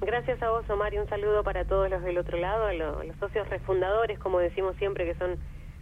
Gracias 0.00 0.42
a 0.42 0.48
vos, 0.48 0.68
Omar, 0.70 0.94
y 0.94 0.98
un 0.98 1.08
saludo 1.08 1.44
para 1.44 1.64
todos 1.66 1.90
los 1.90 2.02
del 2.02 2.16
otro 2.16 2.38
lado, 2.38 2.72
los, 2.72 3.06
los 3.06 3.16
socios 3.16 3.48
refundadores, 3.50 4.18
como 4.18 4.38
decimos 4.38 4.74
siempre, 4.78 5.04
que 5.04 5.14
son 5.16 5.32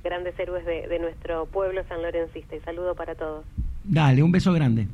grandes 0.02 0.36
héroes 0.38 0.66
de, 0.66 0.88
de 0.88 0.98
nuestro 0.98 1.46
pueblo 1.46 1.82
sanlorencista. 1.88 2.56
Y 2.56 2.60
saludo 2.60 2.96
para 2.96 3.14
todos. 3.14 3.44
Dale, 3.84 4.22
un 4.22 4.32
beso 4.32 4.52
grande. 4.52 4.88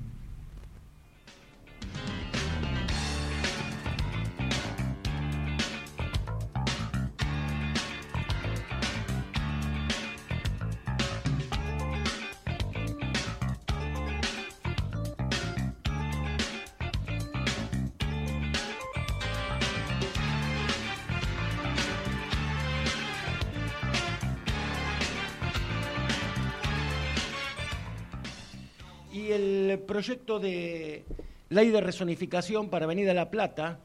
Proyecto 29.94 30.40
de 30.40 31.04
ley 31.50 31.70
de 31.70 31.80
resonificación 31.80 32.68
para 32.68 32.84
Avenida 32.84 33.14
La 33.14 33.30
Plata 33.30 33.78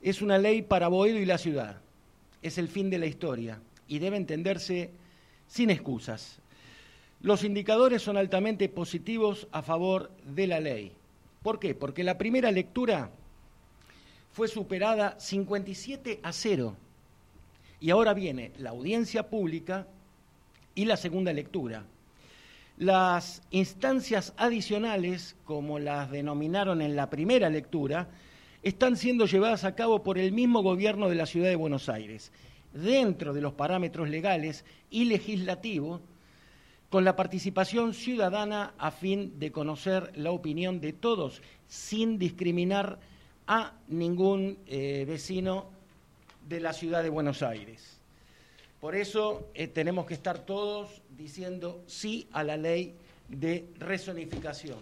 Es 0.00 0.22
una 0.22 0.38
ley 0.38 0.62
para 0.62 0.86
Boedo 0.86 1.18
y 1.18 1.26
la 1.26 1.36
ciudad. 1.36 1.80
Es 2.42 2.58
el 2.58 2.68
fin 2.68 2.90
de 2.90 2.98
la 2.98 3.06
historia 3.06 3.60
y 3.88 3.98
debe 3.98 4.18
entenderse 4.18 4.92
sin 5.48 5.70
excusas. 5.70 6.38
Los 7.22 7.42
indicadores 7.42 8.02
son 8.02 8.18
altamente 8.18 8.68
positivos 8.68 9.48
a 9.50 9.62
favor 9.62 10.12
de 10.24 10.46
la 10.46 10.60
ley. 10.60 10.92
¿Por 11.42 11.58
qué? 11.58 11.74
Porque 11.74 12.04
la 12.04 12.18
primera 12.18 12.52
lectura 12.52 13.10
fue 14.30 14.46
superada 14.46 15.18
57 15.18 16.20
a 16.22 16.32
0 16.32 16.76
y 17.80 17.90
ahora 17.90 18.14
viene 18.14 18.52
la 18.58 18.70
audiencia 18.70 19.28
pública 19.28 19.88
y 20.76 20.84
la 20.84 20.96
segunda 20.96 21.32
lectura. 21.32 21.84
Las 22.82 23.42
instancias 23.52 24.34
adicionales, 24.36 25.36
como 25.44 25.78
las 25.78 26.10
denominaron 26.10 26.82
en 26.82 26.96
la 26.96 27.08
primera 27.08 27.48
lectura, 27.48 28.08
están 28.64 28.96
siendo 28.96 29.26
llevadas 29.26 29.62
a 29.62 29.76
cabo 29.76 30.02
por 30.02 30.18
el 30.18 30.32
mismo 30.32 30.64
gobierno 30.64 31.08
de 31.08 31.14
la 31.14 31.26
ciudad 31.26 31.48
de 31.48 31.54
Buenos 31.54 31.88
Aires, 31.88 32.32
dentro 32.72 33.34
de 33.34 33.40
los 33.40 33.52
parámetros 33.52 34.08
legales 34.08 34.64
y 34.90 35.04
legislativos, 35.04 36.00
con 36.90 37.04
la 37.04 37.14
participación 37.14 37.94
ciudadana 37.94 38.74
a 38.78 38.90
fin 38.90 39.38
de 39.38 39.52
conocer 39.52 40.10
la 40.16 40.32
opinión 40.32 40.80
de 40.80 40.92
todos, 40.92 41.40
sin 41.68 42.18
discriminar 42.18 42.98
a 43.46 43.74
ningún 43.86 44.58
eh, 44.66 45.04
vecino 45.06 45.66
de 46.48 46.58
la 46.58 46.72
ciudad 46.72 47.04
de 47.04 47.10
Buenos 47.10 47.44
Aires. 47.44 48.00
Por 48.80 48.96
eso 48.96 49.46
eh, 49.54 49.68
tenemos 49.68 50.04
que 50.06 50.14
estar 50.14 50.40
todos 50.40 51.01
diciendo 51.16 51.82
sí 51.86 52.28
a 52.32 52.44
la 52.44 52.56
ley 52.56 52.94
de 53.28 53.66
resonificación. 53.78 54.80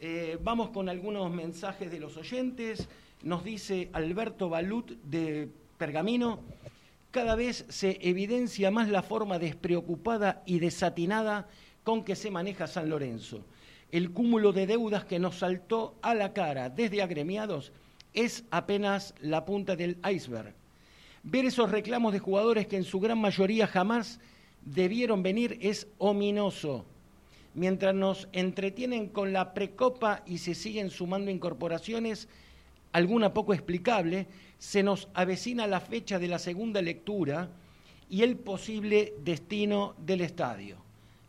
Eh, 0.00 0.38
vamos 0.42 0.70
con 0.70 0.88
algunos 0.88 1.32
mensajes 1.32 1.90
de 1.90 2.00
los 2.00 2.16
oyentes. 2.16 2.88
Nos 3.22 3.44
dice 3.44 3.88
Alberto 3.92 4.48
Balut 4.48 4.90
de 5.04 5.48
Pergamino, 5.78 6.40
cada 7.10 7.36
vez 7.36 7.64
se 7.68 7.98
evidencia 8.00 8.70
más 8.70 8.88
la 8.88 9.02
forma 9.02 9.38
despreocupada 9.38 10.42
y 10.46 10.58
desatinada 10.58 11.48
con 11.84 12.04
que 12.04 12.16
se 12.16 12.30
maneja 12.30 12.66
San 12.66 12.88
Lorenzo. 12.88 13.44
El 13.90 14.10
cúmulo 14.10 14.52
de 14.52 14.66
deudas 14.66 15.04
que 15.04 15.18
nos 15.18 15.38
saltó 15.38 15.94
a 16.02 16.14
la 16.14 16.32
cara 16.32 16.70
desde 16.70 17.02
agremiados 17.02 17.72
es 18.14 18.44
apenas 18.50 19.14
la 19.20 19.44
punta 19.44 19.76
del 19.76 19.98
iceberg 20.10 20.54
Ver 21.24 21.44
esos 21.44 21.70
reclamos 21.70 22.12
de 22.12 22.18
jugadores 22.18 22.66
que 22.66 22.76
en 22.76 22.82
su 22.82 22.98
gran 22.98 23.18
mayoría 23.18 23.68
jamás 23.68 24.18
debieron 24.64 25.22
venir 25.22 25.58
es 25.60 25.86
ominoso. 25.98 26.84
Mientras 27.54 27.94
nos 27.94 28.28
entretienen 28.32 29.08
con 29.08 29.32
la 29.32 29.52
precopa 29.52 30.22
y 30.26 30.38
se 30.38 30.54
siguen 30.54 30.90
sumando 30.90 31.30
incorporaciones, 31.30 32.28
alguna 32.92 33.34
poco 33.34 33.52
explicable, 33.52 34.26
se 34.58 34.82
nos 34.82 35.08
avecina 35.14 35.66
la 35.66 35.80
fecha 35.80 36.18
de 36.18 36.28
la 36.28 36.38
segunda 36.38 36.80
lectura 36.80 37.50
y 38.08 38.22
el 38.22 38.36
posible 38.36 39.14
destino 39.24 39.94
del 39.98 40.20
estadio. 40.20 40.76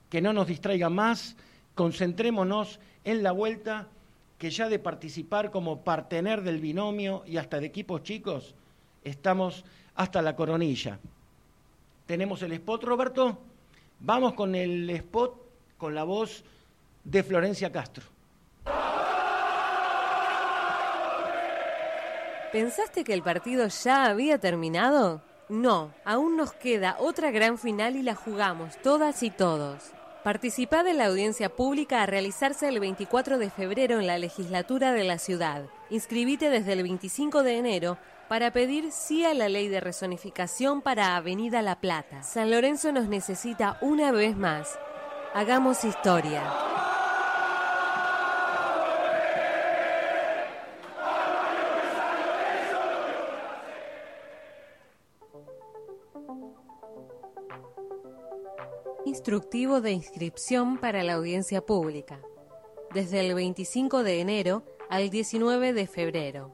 Que 0.10 0.22
no 0.22 0.34
nos 0.34 0.48
distraiga 0.48 0.90
más, 0.90 1.36
concentrémonos 1.76 2.80
en 3.04 3.24
la 3.24 3.32
vuelta 3.32 3.88
que 4.38 4.50
ya 4.50 4.70
de 4.70 4.80
participar 4.80 5.52
como 5.52 5.84
partener 5.84 6.42
del 6.42 6.60
binomio 6.60 7.24
y 7.26 7.38
hasta 7.38 7.60
de 7.60 7.66
equipos 7.66 8.04
chicos, 8.04 8.56
estamos 9.04 9.64
hasta 9.96 10.22
la 10.22 10.36
coronilla. 10.36 11.00
Tenemos 12.06 12.42
el 12.42 12.52
spot, 12.54 12.84
Roberto. 12.84 13.40
Vamos 14.00 14.34
con 14.34 14.56
el 14.56 14.90
spot 14.90 15.42
con 15.78 15.96
la 15.96 16.04
voz 16.04 16.44
de 17.04 17.24
Florencia 17.24 17.72
Castro. 17.72 18.06
¿Pensaste 22.52 23.04
que 23.04 23.14
el 23.14 23.24
partido 23.24 23.68
ya 23.68 24.06
había 24.06 24.38
terminado? 24.38 25.24
No, 25.50 25.92
aún 26.06 26.38
nos 26.38 26.54
queda 26.54 26.98
otra 27.00 27.32
gran 27.32 27.58
final 27.58 27.96
y 27.96 28.04
la 28.04 28.16
jugamos 28.16 28.78
todas 28.78 29.24
y 29.24 29.32
todos. 29.32 29.92
Participá 30.24 30.84
de 30.84 30.94
la 30.94 31.08
audiencia 31.08 31.50
pública 31.50 32.02
a 32.02 32.06
realizarse 32.06 32.70
el 32.70 32.80
24 32.80 33.38
de 33.40 33.50
febrero 33.50 34.00
en 34.00 34.08
la 34.08 34.18
legislatura 34.18 34.94
de 34.94 35.04
la 35.04 35.18
ciudad. 35.18 35.66
Inscribite 35.90 36.50
desde 36.50 36.74
el 36.74 36.84
25 36.84 37.44
de 37.44 37.58
enero 37.58 37.98
para 38.28 38.52
pedir 38.52 38.92
sí 38.92 39.26
a 39.26 39.34
la 39.34 39.50
ley 39.50 39.68
de 39.68 39.80
resonificación 39.80 40.82
para 40.82 41.16
Avenida 41.16 41.62
La 41.62 41.80
Plata. 41.80 42.24
San 42.24 42.52
Lorenzo 42.52 42.92
nos 42.92 43.08
necesita 43.08 43.78
una 43.82 44.12
vez 44.12 44.36
más. 44.38 44.80
Hagamos 45.34 45.84
historia. 45.84 46.44
Instructivo 59.06 59.82
de 59.82 59.92
inscripción 59.92 60.80
para 60.80 61.04
la 61.04 61.14
audiencia 61.14 61.62
pública. 61.62 62.20
Desde 62.94 63.20
el 63.20 63.36
25 63.36 64.02
de 64.04 64.22
enero 64.22 64.64
al 64.90 65.10
19 65.10 65.74
de 65.74 65.88
febrero. 65.88 66.54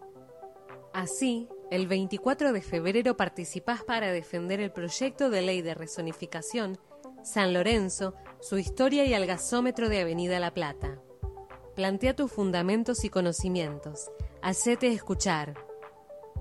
Así, 0.93 1.47
el 1.71 1.88
24 1.88 2.53
de 2.53 2.62
febrero 2.62 3.15
participás 3.15 3.84
para 3.84 4.12
defender 4.12 4.60
el 4.60 4.71
proyecto 4.71 5.29
de 5.29 5.41
ley 5.41 5.62
de 5.62 5.73
resonificación 5.73 6.77
San 7.23 7.53
Lorenzo, 7.53 8.15
su 8.39 8.58
historia 8.58 9.05
y 9.05 9.13
el 9.13 9.27
gasómetro 9.27 9.89
de 9.89 10.01
Avenida 10.01 10.39
La 10.39 10.53
Plata. 10.53 10.99
Plantea 11.75 12.15
tus 12.15 12.32
fundamentos 12.32 13.03
y 13.03 13.10
conocimientos. 13.10 14.10
Hacete 14.41 14.91
escuchar. 14.91 15.55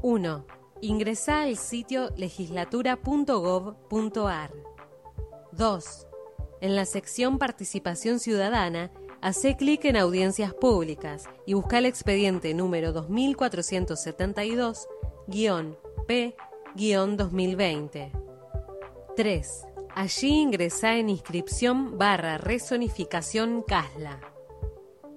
1. 0.03 0.47
Ingresa 0.81 1.43
al 1.43 1.57
sitio 1.57 2.11
legislatura.gov.ar. 2.17 4.53
2. 5.53 6.07
En 6.61 6.75
la 6.77 6.85
sección 6.85 7.39
Participación 7.39 8.21
Ciudadana, 8.21 8.93
hace 9.21 9.57
clic 9.57 9.85
en 9.85 9.97
Audiencias 9.97 10.55
Públicas 10.55 11.25
y 11.47 11.55
busca 11.55 11.79
el 11.79 11.87
expediente 11.87 12.55
número 12.55 12.93
2472 12.93 14.87
P-2020. 15.31 18.11
3. 19.15 19.67
Allí 19.95 20.29
ingresa 20.29 20.97
en 20.97 21.11
inscripción 21.11 21.99
barra 21.99 22.39
resonificación 22.39 23.63
CASLA. 23.63 24.21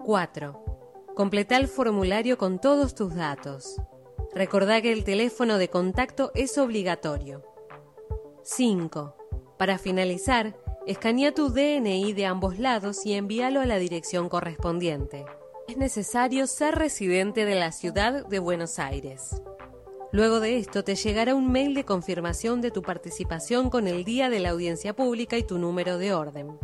4. 0.04 0.66
Completa 1.16 1.58
el 1.58 1.68
formulario 1.68 2.38
con 2.38 2.60
todos 2.60 2.94
tus 2.94 3.16
datos. 3.16 3.82
Recordá 4.34 4.82
que 4.82 4.92
el 4.92 5.04
teléfono 5.04 5.58
de 5.58 5.70
contacto 5.70 6.32
es 6.36 6.58
obligatorio. 6.58 7.44
5. 8.44 9.16
Para 9.58 9.78
finalizar, 9.78 10.58
escanea 10.88 11.34
tu 11.34 11.50
DNI 11.50 12.14
de 12.14 12.26
ambos 12.26 12.60
lados 12.60 13.06
y 13.06 13.14
envíalo 13.14 13.62
a 13.62 13.66
la 13.66 13.78
dirección 13.78 14.30
correspondiente. 14.30 15.26
Es 15.68 15.78
necesario 15.78 16.48
ser 16.48 16.76
residente 16.76 17.46
de 17.46 17.56
la 17.56 17.72
ciudad 17.72 18.28
de 18.28 18.40
Buenos 18.40 18.80
Aires. 18.80 19.42
Luego 20.14 20.42
de 20.42 20.58
esto 20.58 20.84
te 20.84 20.96
llegará 20.96 21.36
un 21.36 21.52
mail 21.54 21.74
de 21.74 21.86
confirmación 21.86 22.60
de 22.60 22.70
tu 22.70 22.82
participación 22.82 23.70
con 23.70 23.88
el 23.88 24.04
día 24.04 24.30
de 24.30 24.42
la 24.42 24.50
audiencia 24.50 24.94
pública 24.94 25.38
y 25.38 25.44
tu 25.44 25.58
número 25.58 25.98
de 25.98 26.14
orden. 26.14 26.60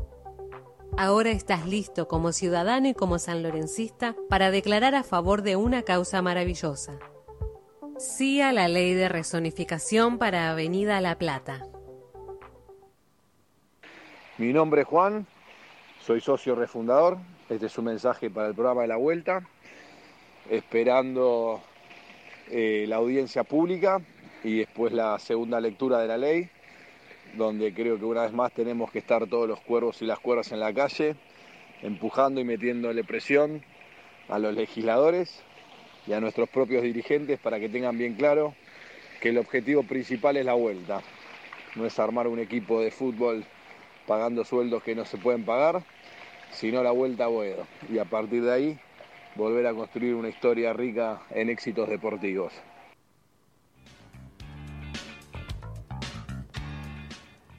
Ahora 0.97 1.29
estás 1.29 1.65
listo 1.65 2.10
como 2.10 2.33
ciudadano 2.33 2.89
y 2.89 2.93
como 2.93 3.19
sanlorencista 3.19 4.15
para 4.29 4.51
declarar 4.51 4.95
a 4.95 5.03
favor 5.03 5.43
de 5.43 5.55
una 5.55 5.83
causa 5.83 6.21
maravillosa. 6.21 6.99
Sí 7.97 8.41
a 8.41 8.51
la 8.51 8.67
ley 8.67 8.93
de 8.93 9.07
resonificación 9.07 10.17
para 10.17 10.51
Avenida 10.51 10.99
La 10.99 11.17
Plata. 11.17 11.67
Mi 14.38 14.51
nombre 14.51 14.81
es 14.81 14.88
Juan, 14.88 15.25
soy 16.01 16.19
socio 16.19 16.53
refundador. 16.53 17.17
Este 17.49 17.67
es 17.67 17.77
un 17.77 17.86
mensaje 17.86 18.29
para 18.29 18.49
el 18.49 18.55
programa 18.55 18.81
de 18.81 18.88
la 18.89 18.97
vuelta, 18.97 19.47
esperando 20.49 21.62
eh, 22.49 22.86
la 22.88 22.97
audiencia 22.97 23.43
pública 23.43 24.01
y 24.43 24.60
después 24.60 24.93
la 24.93 25.19
segunda 25.19 25.60
lectura 25.60 25.99
de 25.99 26.07
la 26.07 26.17
ley, 26.17 26.49
donde 27.36 27.73
creo 27.73 27.97
que 27.99 28.05
una 28.05 28.23
vez 28.23 28.33
más 28.33 28.53
tenemos 28.53 28.91
que 28.91 28.99
estar 28.99 29.27
todos 29.27 29.47
los 29.47 29.60
cuervos 29.62 30.01
y 30.01 30.05
las 30.05 30.19
cuervas 30.19 30.51
en 30.51 30.60
la 30.60 30.73
calle, 30.73 31.15
empujando 31.81 32.39
y 32.39 32.43
metiéndole 32.43 33.03
presión 33.03 33.62
a 34.29 34.39
los 34.39 34.55
legisladores 34.55 35.43
y 36.07 36.13
a 36.13 36.21
nuestros 36.21 36.49
propios 36.49 36.83
dirigentes 36.83 37.39
para 37.39 37.60
que 37.60 37.69
tengan 37.69 37.97
bien 37.97 38.13
claro 38.13 38.55
que 39.21 39.29
el 39.29 39.38
objetivo 39.38 39.83
principal 39.83 40.38
es 40.38 40.45
la 40.45 40.53
vuelta, 40.53 41.01
no 41.75 41.86
es 41.86 41.99
armar 41.99 42.27
un 42.27 42.39
equipo 42.39 42.81
de 42.81 42.91
fútbol 42.91 43.43
pagando 44.05 44.45
sueldos 44.45 44.83
que 44.83 44.95
no 44.95 45.05
se 45.05 45.17
pueden 45.17 45.43
pagar, 45.43 45.83
sino 46.51 46.81
la 46.81 46.91
vuelta 46.91 47.25
a 47.25 47.27
Boedo. 47.27 47.67
Y 47.91 47.97
a 47.97 48.05
partir 48.05 48.43
de 48.43 48.53
ahí 48.53 48.79
volver 49.38 49.67
a 49.67 49.73
construir 49.73 50.15
una 50.15 50.30
historia 50.30 50.73
rica 50.73 51.21
en 51.30 51.50
éxitos 51.50 51.88
deportivos. 51.88 52.52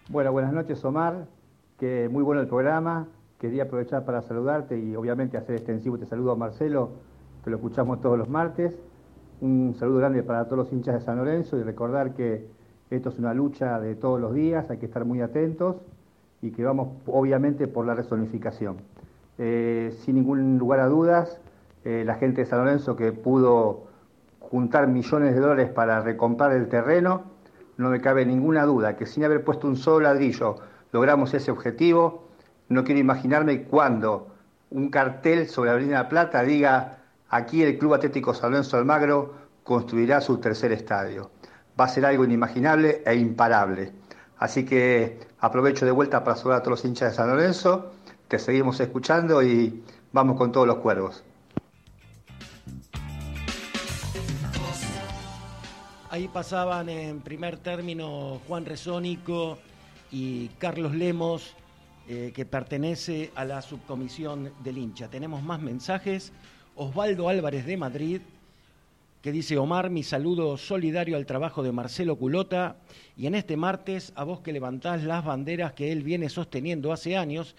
Bueno, 0.09 0.33
buenas 0.33 0.53
noches 0.53 0.85
Omar, 0.85 1.27
que 1.79 2.09
muy 2.11 2.25
bueno 2.25 2.41
el 2.41 2.49
programa. 2.49 3.07
Quería 3.38 3.64
aprovechar 3.64 4.05
para 4.05 4.23
saludarte 4.23 4.77
y 4.77 4.97
obviamente 4.97 5.37
hacer 5.37 5.55
extensivo 5.55 5.95
este 5.95 6.09
saludo 6.09 6.33
a 6.33 6.37
Marcelo, 6.37 6.91
que 7.45 7.51
lo 7.51 7.57
escuchamos 7.57 8.01
todos 8.01 8.19
los 8.19 8.29
martes. 8.29 8.75
Un 9.41 9.77
saludo 9.79 9.99
grande 9.99 10.25
para 10.25 10.47
todos 10.47 10.59
los 10.59 10.73
hinchas 10.73 10.95
de 10.97 11.01
San 11.03 11.19
Lorenzo 11.19 11.57
y 11.57 11.62
recordar 11.62 12.14
que 12.14 12.47
esto 12.91 13.11
es 13.11 13.19
una 13.19 13.33
lucha 13.35 13.79
de 13.79 13.95
todos 13.95 14.21
los 14.21 14.35
días, 14.35 14.69
hay 14.71 14.79
que 14.79 14.87
estar 14.87 15.05
muy 15.05 15.21
atentos 15.21 15.77
y 16.43 16.51
que 16.51 16.64
vamos 16.64 16.88
obviamente 17.07 17.69
por 17.69 17.87
la 17.87 17.95
resonificación. 17.95 18.79
Eh, 19.37 19.95
sin 20.01 20.17
ningún 20.17 20.59
lugar 20.59 20.81
a 20.81 20.88
dudas, 20.88 21.41
eh, 21.85 22.03
la 22.05 22.14
gente 22.17 22.43
de 22.43 22.47
San 22.47 22.61
Lorenzo 22.61 22.97
que 22.97 23.12
pudo 23.12 23.87
juntar 24.41 24.87
millones 24.87 25.35
de 25.35 25.41
dólares 25.41 25.71
para 25.71 26.01
recomprar 26.01 26.53
el 26.53 26.69
terreno, 26.69 27.25
no 27.77 27.91
me 27.91 28.01
cabe 28.01 28.27
ninguna 28.27 28.64
duda 28.64 28.97
que 28.97 29.07
sin 29.07 29.25
haber 29.25 29.45
puesto 29.45 29.69
un 29.69 29.77
solo 29.77 30.01
ladrillo 30.01 30.57
logramos 30.93 31.33
ese 31.35 31.51
objetivo. 31.51 32.29
No 32.69 32.85
quiero 32.85 33.01
imaginarme 33.01 33.62
cuando 33.62 34.35
un 34.71 34.91
cartel 34.91 35.49
sobre 35.49 35.71
la 35.71 35.77
Avenida 35.77 36.09
Plata 36.09 36.43
diga 36.43 36.99
aquí 37.29 37.62
el 37.62 37.79
Club 37.79 37.95
Atlético 37.95 38.35
San 38.35 38.51
Lorenzo 38.51 38.77
Almagro 38.77 39.35
construirá 39.62 40.21
su 40.21 40.38
tercer 40.38 40.73
estadio. 40.73 41.31
Va 41.79 41.85
a 41.85 41.88
ser 41.88 42.05
algo 42.05 42.25
inimaginable 42.25 43.03
e 43.07 43.14
imparable. 43.14 43.93
Así 44.38 44.64
que 44.64 45.21
aprovecho 45.41 45.85
de 45.85 45.93
vuelta 45.93 46.25
para 46.25 46.37
saludar 46.37 46.61
a 46.61 46.62
todos 46.62 46.79
los 46.79 46.85
hinchas 46.85 47.11
de 47.11 47.17
San 47.17 47.29
Lorenzo, 47.29 47.93
te 48.29 48.38
seguimos 48.38 48.81
escuchando 48.81 49.43
y 49.43 49.83
vamos 50.12 50.37
con 50.37 50.53
todos 50.53 50.67
los 50.67 50.77
cuervos. 50.77 51.25
Ahí 56.18 56.26
pasaban 56.26 56.88
en 56.88 57.20
primer 57.20 57.59
término 57.59 58.40
Juan 58.48 58.66
Resónico 58.66 59.57
y 60.11 60.48
Carlos 60.59 60.92
Lemos, 60.92 61.54
eh, 62.09 62.33
que 62.35 62.44
pertenece 62.44 63.31
a 63.37 63.44
la 63.44 63.62
subcomisión 63.62 64.52
del 64.64 64.78
hincha. 64.78 65.09
Tenemos 65.09 65.44
más 65.44 65.61
mensajes. 65.61 66.33
Osvaldo 66.74 67.28
Álvarez 67.28 67.66
de 67.66 67.76
Madrid, 67.76 68.20
que 69.22 69.31
dice, 69.31 69.59
Omar, 69.59 69.90
mi 69.90 70.02
saludo 70.02 70.57
solidario 70.57 71.16
al 71.16 71.24
trabajo 71.24 71.62
de 71.62 71.70
Marcelo 71.70 72.16
Culota 72.16 72.78
y 73.16 73.28
en 73.28 73.37
este 73.37 73.57
martes 73.57 74.12
a 74.16 74.24
vos 74.24 74.40
que 74.40 74.52
levantás 74.52 75.04
las 75.04 75.24
banderas 75.24 75.74
que 75.74 75.92
él 75.92 76.02
viene 76.02 76.28
sosteniendo 76.28 76.92
hace 76.92 77.16
años 77.16 77.54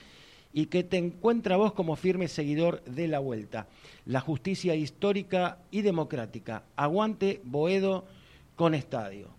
y 0.51 0.65
que 0.65 0.83
te 0.83 0.97
encuentra 0.97 1.55
vos 1.55 1.71
como 1.71 1.95
firme 1.95 2.27
seguidor 2.27 2.83
de 2.83 3.07
la 3.07 3.19
vuelta. 3.19 3.67
La 4.05 4.19
justicia 4.19 4.75
histórica 4.75 5.59
y 5.71 5.81
democrática. 5.81 6.63
Aguante 6.75 7.39
Boedo 7.45 8.03
con 8.59 8.75
estadio. 8.75 9.29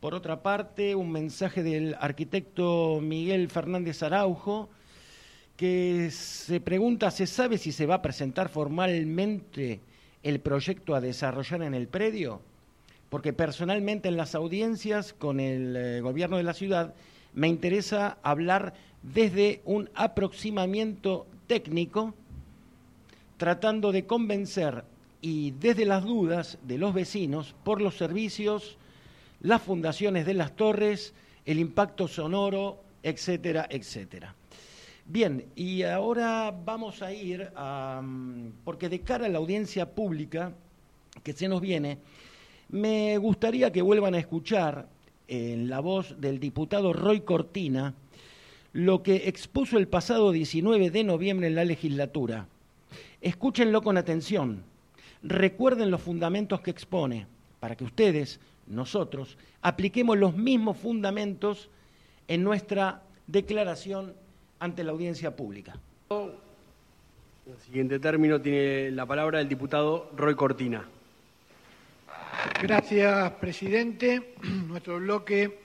Por 0.00 0.12
otra 0.12 0.42
parte, 0.42 0.96
un 0.96 1.12
mensaje 1.12 1.62
del 1.62 1.94
arquitecto 2.00 2.98
Miguel 3.00 3.48
Fernández 3.48 4.02
Araujo, 4.02 4.68
que 5.56 6.10
se 6.10 6.60
pregunta, 6.60 7.12
¿se 7.12 7.28
sabe 7.28 7.58
si 7.58 7.70
se 7.70 7.86
va 7.86 7.94
a 7.94 8.02
presentar 8.02 8.48
formalmente 8.48 9.78
el 10.24 10.40
proyecto 10.40 10.96
a 10.96 11.00
desarrollar 11.00 11.62
en 11.62 11.74
el 11.74 11.86
predio? 11.86 12.40
Porque 13.08 13.32
personalmente 13.32 14.08
en 14.08 14.16
las 14.16 14.34
audiencias 14.34 15.12
con 15.12 15.38
el 15.38 15.76
eh, 15.76 16.00
gobierno 16.00 16.36
de 16.36 16.42
la 16.42 16.52
ciudad 16.52 16.92
me 17.34 17.46
interesa 17.46 18.18
hablar 18.24 18.74
desde 19.00 19.60
un 19.64 19.90
aproximamiento 19.94 21.28
técnico, 21.46 22.14
tratando 23.36 23.92
de 23.92 24.06
convencer 24.06 24.82
y 25.26 25.50
desde 25.50 25.86
las 25.86 26.04
dudas 26.04 26.56
de 26.62 26.78
los 26.78 26.94
vecinos 26.94 27.56
por 27.64 27.82
los 27.82 27.96
servicios, 27.96 28.78
las 29.40 29.60
fundaciones 29.60 30.24
de 30.24 30.34
las 30.34 30.54
torres, 30.54 31.14
el 31.44 31.58
impacto 31.58 32.06
sonoro, 32.06 32.78
etcétera, 33.02 33.66
etcétera. 33.68 34.36
Bien, 35.04 35.46
y 35.56 35.82
ahora 35.82 36.54
vamos 36.64 37.02
a 37.02 37.12
ir 37.12 37.50
a, 37.56 38.00
porque 38.62 38.88
de 38.88 39.00
cara 39.00 39.26
a 39.26 39.28
la 39.28 39.38
audiencia 39.38 39.90
pública 39.96 40.52
que 41.24 41.32
se 41.32 41.48
nos 41.48 41.60
viene, 41.60 41.98
me 42.68 43.18
gustaría 43.18 43.72
que 43.72 43.82
vuelvan 43.82 44.14
a 44.14 44.20
escuchar 44.20 44.86
en 45.26 45.68
la 45.68 45.80
voz 45.80 46.20
del 46.20 46.38
diputado 46.38 46.92
Roy 46.92 47.22
Cortina 47.22 47.94
lo 48.72 49.02
que 49.02 49.26
expuso 49.26 49.76
el 49.76 49.88
pasado 49.88 50.30
19 50.30 50.90
de 50.90 51.02
noviembre 51.02 51.48
en 51.48 51.56
la 51.56 51.64
legislatura. 51.64 52.46
Escúchenlo 53.20 53.82
con 53.82 53.96
atención, 53.96 54.62
recuerden 55.22 55.90
los 55.90 56.02
fundamentos 56.02 56.60
que 56.60 56.70
expone, 56.70 57.26
para 57.60 57.76
que 57.76 57.84
ustedes, 57.84 58.40
nosotros, 58.66 59.36
apliquemos 59.62 60.16
los 60.16 60.36
mismos 60.36 60.76
fundamentos 60.76 61.68
en 62.28 62.42
nuestra 62.42 63.02
declaración 63.26 64.14
ante 64.58 64.84
la 64.84 64.92
audiencia 64.92 65.34
pública. 65.34 65.78
En 66.10 67.52
el 67.52 67.58
siguiente 67.60 67.98
término 67.98 68.40
tiene 68.40 68.90
la 68.90 69.06
palabra 69.06 69.40
el 69.40 69.48
diputado 69.48 70.10
Roy 70.16 70.34
Cortina. 70.34 70.84
Gracias, 72.60 73.32
presidente. 73.32 74.34
Nuestro 74.68 74.98
bloque, 74.98 75.58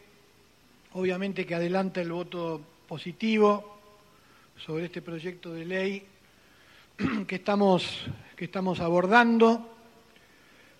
obviamente 0.93 1.45
que 1.45 1.55
adelanta 1.55 2.01
el 2.01 2.11
voto 2.11 2.61
positivo 2.87 3.77
sobre 4.57 4.85
este 4.85 5.01
proyecto 5.01 5.53
de 5.53 5.65
ley 5.65 6.03
que 7.27 7.35
estamos, 7.35 8.05
que 8.41 8.45
estamos 8.45 8.79
abordando, 8.79 9.69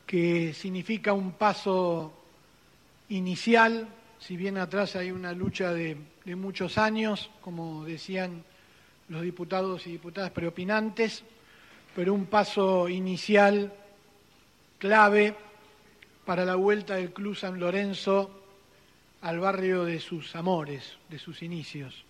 que 0.08 0.52
significa 0.52 1.14
un 1.14 1.34
paso 1.34 2.12
inicial, 3.10 3.88
si 4.18 4.36
bien 4.36 4.58
atrás 4.58 4.96
hay 4.96 5.12
una 5.12 5.32
lucha 5.34 5.72
de 5.72 5.96
muchos 6.36 6.80
años, 6.80 7.30
como 7.40 7.86
decían 7.86 8.44
los 9.10 9.22
diputados 9.22 9.86
y 9.86 9.92
diputadas 9.92 10.32
preopinantes, 10.32 11.24
pero 11.96 12.16
un 12.16 12.26
paso 12.26 12.90
inicial 12.90 13.72
clave 14.80 15.36
para 16.26 16.46
la 16.46 16.56
vuelta 16.56 16.96
del 16.96 17.14
Club 17.14 17.36
San 17.36 17.60
Lorenzo 17.60 18.42
al 19.22 19.40
barrio 19.40 19.86
de 19.86 20.00
sus 20.00 20.36
amores, 20.36 20.98
de 21.10 21.20
sus 21.20 21.44
inicios. 21.44 22.06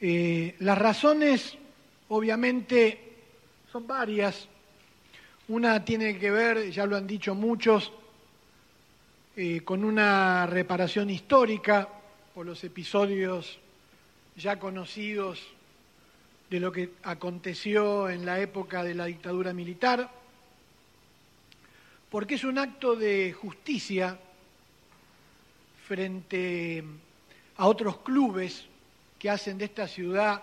Eh, 0.00 0.54
las 0.60 0.78
razones, 0.78 1.58
obviamente, 2.10 3.07
son 3.72 3.86
varias. 3.86 4.48
Una 5.48 5.84
tiene 5.84 6.18
que 6.18 6.30
ver, 6.30 6.70
ya 6.70 6.86
lo 6.86 6.96
han 6.96 7.06
dicho 7.06 7.34
muchos, 7.34 7.92
eh, 9.36 9.60
con 9.60 9.84
una 9.84 10.46
reparación 10.46 11.10
histórica 11.10 11.88
por 12.34 12.46
los 12.46 12.62
episodios 12.64 13.58
ya 14.36 14.58
conocidos 14.58 15.42
de 16.48 16.60
lo 16.60 16.72
que 16.72 16.92
aconteció 17.02 18.08
en 18.08 18.24
la 18.24 18.40
época 18.40 18.82
de 18.82 18.94
la 18.94 19.06
dictadura 19.06 19.52
militar, 19.52 20.10
porque 22.10 22.36
es 22.36 22.44
un 22.44 22.58
acto 22.58 22.96
de 22.96 23.32
justicia 23.32 24.18
frente 25.86 26.84
a 27.56 27.66
otros 27.66 27.98
clubes 27.98 28.64
que 29.18 29.28
hacen 29.28 29.58
de 29.58 29.66
esta 29.66 29.88
ciudad 29.88 30.42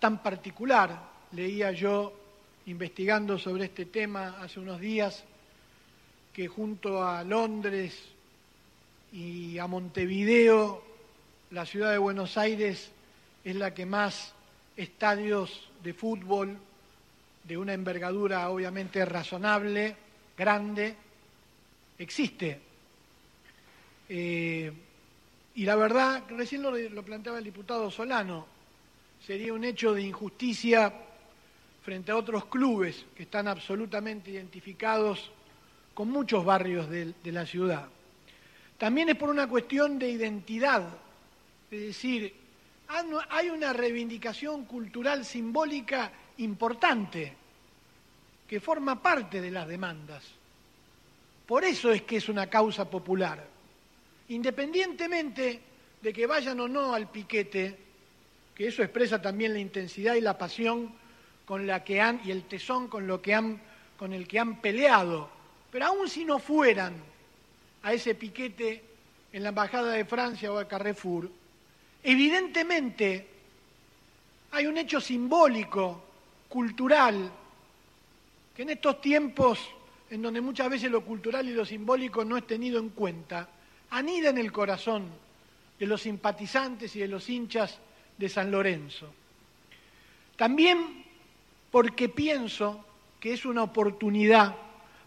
tan 0.00 0.22
particular. 0.22 1.12
Leía 1.32 1.70
yo, 1.72 2.23
investigando 2.66 3.38
sobre 3.38 3.66
este 3.66 3.86
tema 3.86 4.36
hace 4.40 4.60
unos 4.60 4.80
días, 4.80 5.24
que 6.32 6.48
junto 6.48 7.04
a 7.04 7.22
Londres 7.22 7.96
y 9.12 9.58
a 9.58 9.66
Montevideo 9.66 10.82
la 11.50 11.66
ciudad 11.66 11.92
de 11.92 11.98
Buenos 11.98 12.36
Aires 12.36 12.90
es 13.44 13.56
la 13.56 13.74
que 13.74 13.86
más 13.86 14.32
estadios 14.76 15.70
de 15.82 15.94
fútbol 15.94 16.56
de 17.44 17.56
una 17.56 17.74
envergadura 17.74 18.48
obviamente 18.48 19.04
razonable, 19.04 19.94
grande, 20.36 20.96
existe. 21.98 22.60
Eh, 24.08 24.72
y 25.54 25.64
la 25.64 25.76
verdad, 25.76 26.24
recién 26.30 26.62
lo, 26.62 26.76
lo 26.76 27.02
planteaba 27.04 27.38
el 27.38 27.44
diputado 27.44 27.90
Solano, 27.90 28.46
sería 29.24 29.52
un 29.52 29.62
hecho 29.62 29.94
de 29.94 30.02
injusticia 30.02 30.92
frente 31.84 32.10
a 32.10 32.16
otros 32.16 32.46
clubes 32.46 33.04
que 33.14 33.24
están 33.24 33.46
absolutamente 33.46 34.30
identificados 34.30 35.30
con 35.92 36.10
muchos 36.10 36.44
barrios 36.44 36.88
de, 36.88 37.14
la 37.24 37.44
ciudad. 37.44 37.86
También 38.78 39.10
es 39.10 39.16
por 39.16 39.28
una 39.28 39.46
cuestión 39.46 39.98
de 39.98 40.08
identidad 40.08 40.82
es 41.70 41.80
decir, 41.80 42.32
hay 43.30 43.50
una 43.50 43.72
reivindicación 43.72 44.64
cultural 44.64 45.24
simbólica 45.24 46.12
importante 46.38 47.32
que 48.46 48.60
forma 48.60 49.02
parte 49.02 49.40
de 49.40 49.50
las 49.50 49.66
demandas. 49.66 50.22
Por 51.46 51.64
eso 51.64 51.90
es 51.90 52.02
que 52.02 52.18
es 52.18 52.28
una 52.28 52.48
causa 52.48 52.88
popular. 52.88 53.44
Independientemente 54.28 55.60
de 56.00 56.12
que 56.12 56.26
vayan 56.26 56.60
o 56.60 56.68
no 56.68 56.94
al 56.94 57.10
piquete, 57.10 57.76
que 58.54 58.68
eso 58.68 58.82
expresa 58.84 59.20
también 59.20 59.52
la 59.52 59.58
intensidad 59.58 60.14
y 60.14 60.20
la 60.20 60.38
pasión 60.38 60.94
con 61.44 61.66
la 61.66 61.84
que 61.84 62.00
han 62.00 62.20
y 62.24 62.30
el 62.30 62.44
tesón 62.44 62.88
con 62.88 63.06
lo 63.06 63.20
que 63.20 63.34
han 63.34 63.60
con 63.96 64.12
el 64.12 64.26
que 64.26 64.40
han 64.40 64.60
peleado, 64.60 65.30
pero 65.70 65.86
aun 65.86 66.08
si 66.08 66.24
no 66.24 66.38
fueran 66.38 66.94
a 67.82 67.92
ese 67.92 68.14
piquete 68.14 68.82
en 69.32 69.42
la 69.42 69.50
embajada 69.50 69.92
de 69.92 70.04
Francia 70.04 70.52
o 70.52 70.58
a 70.58 70.66
Carrefour, 70.66 71.30
Evidentemente, 72.06 73.26
hay 74.50 74.66
un 74.66 74.76
hecho 74.76 75.00
simbólico, 75.00 76.04
cultural, 76.50 77.30
que 78.54 78.62
en 78.62 78.68
estos 78.68 79.00
tiempos 79.00 79.58
en 80.10 80.20
donde 80.20 80.42
muchas 80.42 80.68
veces 80.68 80.90
lo 80.90 81.02
cultural 81.02 81.48
y 81.48 81.54
lo 81.54 81.64
simbólico 81.64 82.22
no 82.22 82.36
es 82.36 82.46
tenido 82.46 82.78
en 82.78 82.90
cuenta, 82.90 83.48
anida 83.90 84.28
en 84.28 84.36
el 84.36 84.52
corazón 84.52 85.08
de 85.78 85.86
los 85.86 86.02
simpatizantes 86.02 86.94
y 86.94 87.00
de 87.00 87.08
los 87.08 87.28
hinchas 87.30 87.78
de 88.18 88.28
San 88.28 88.50
Lorenzo. 88.50 89.10
También 90.36 91.03
porque 91.74 92.08
pienso 92.08 92.84
que 93.18 93.32
es 93.32 93.44
una 93.44 93.64
oportunidad 93.64 94.54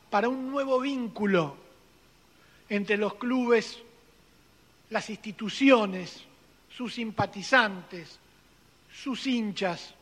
para 0.10 0.27
un 0.27 0.51
nuevo 0.51 0.82
vínculo 0.82 1.56
entre 2.67 2.97
los 2.97 3.13
clubes, 3.13 3.80
las 4.89 5.10
instituciones, 5.10 6.25
sus 6.69 6.95
simpatizantes, 6.95 8.19
sus 8.93 9.27
hinchas, 9.27 9.93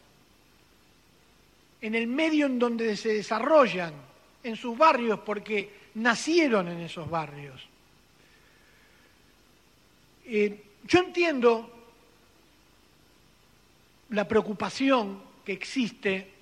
en 1.81 1.93
el 1.93 2.07
medio 2.07 2.47
en 2.47 2.57
donde 2.57 2.97
se 2.97 3.09
desarrollan, 3.09 3.93
en 4.41 4.55
sus 4.55 4.75
barrios, 4.75 5.19
porque 5.19 5.71
nacieron 5.93 6.67
en 6.69 6.79
esos 6.79 7.07
barrios. 7.07 7.61
Eh, 10.25 10.63
yo 10.87 10.97
entiendo 10.97 11.69
la 14.09 14.27
preocupación 14.27 15.21
que 15.45 15.53
existe 15.53 16.33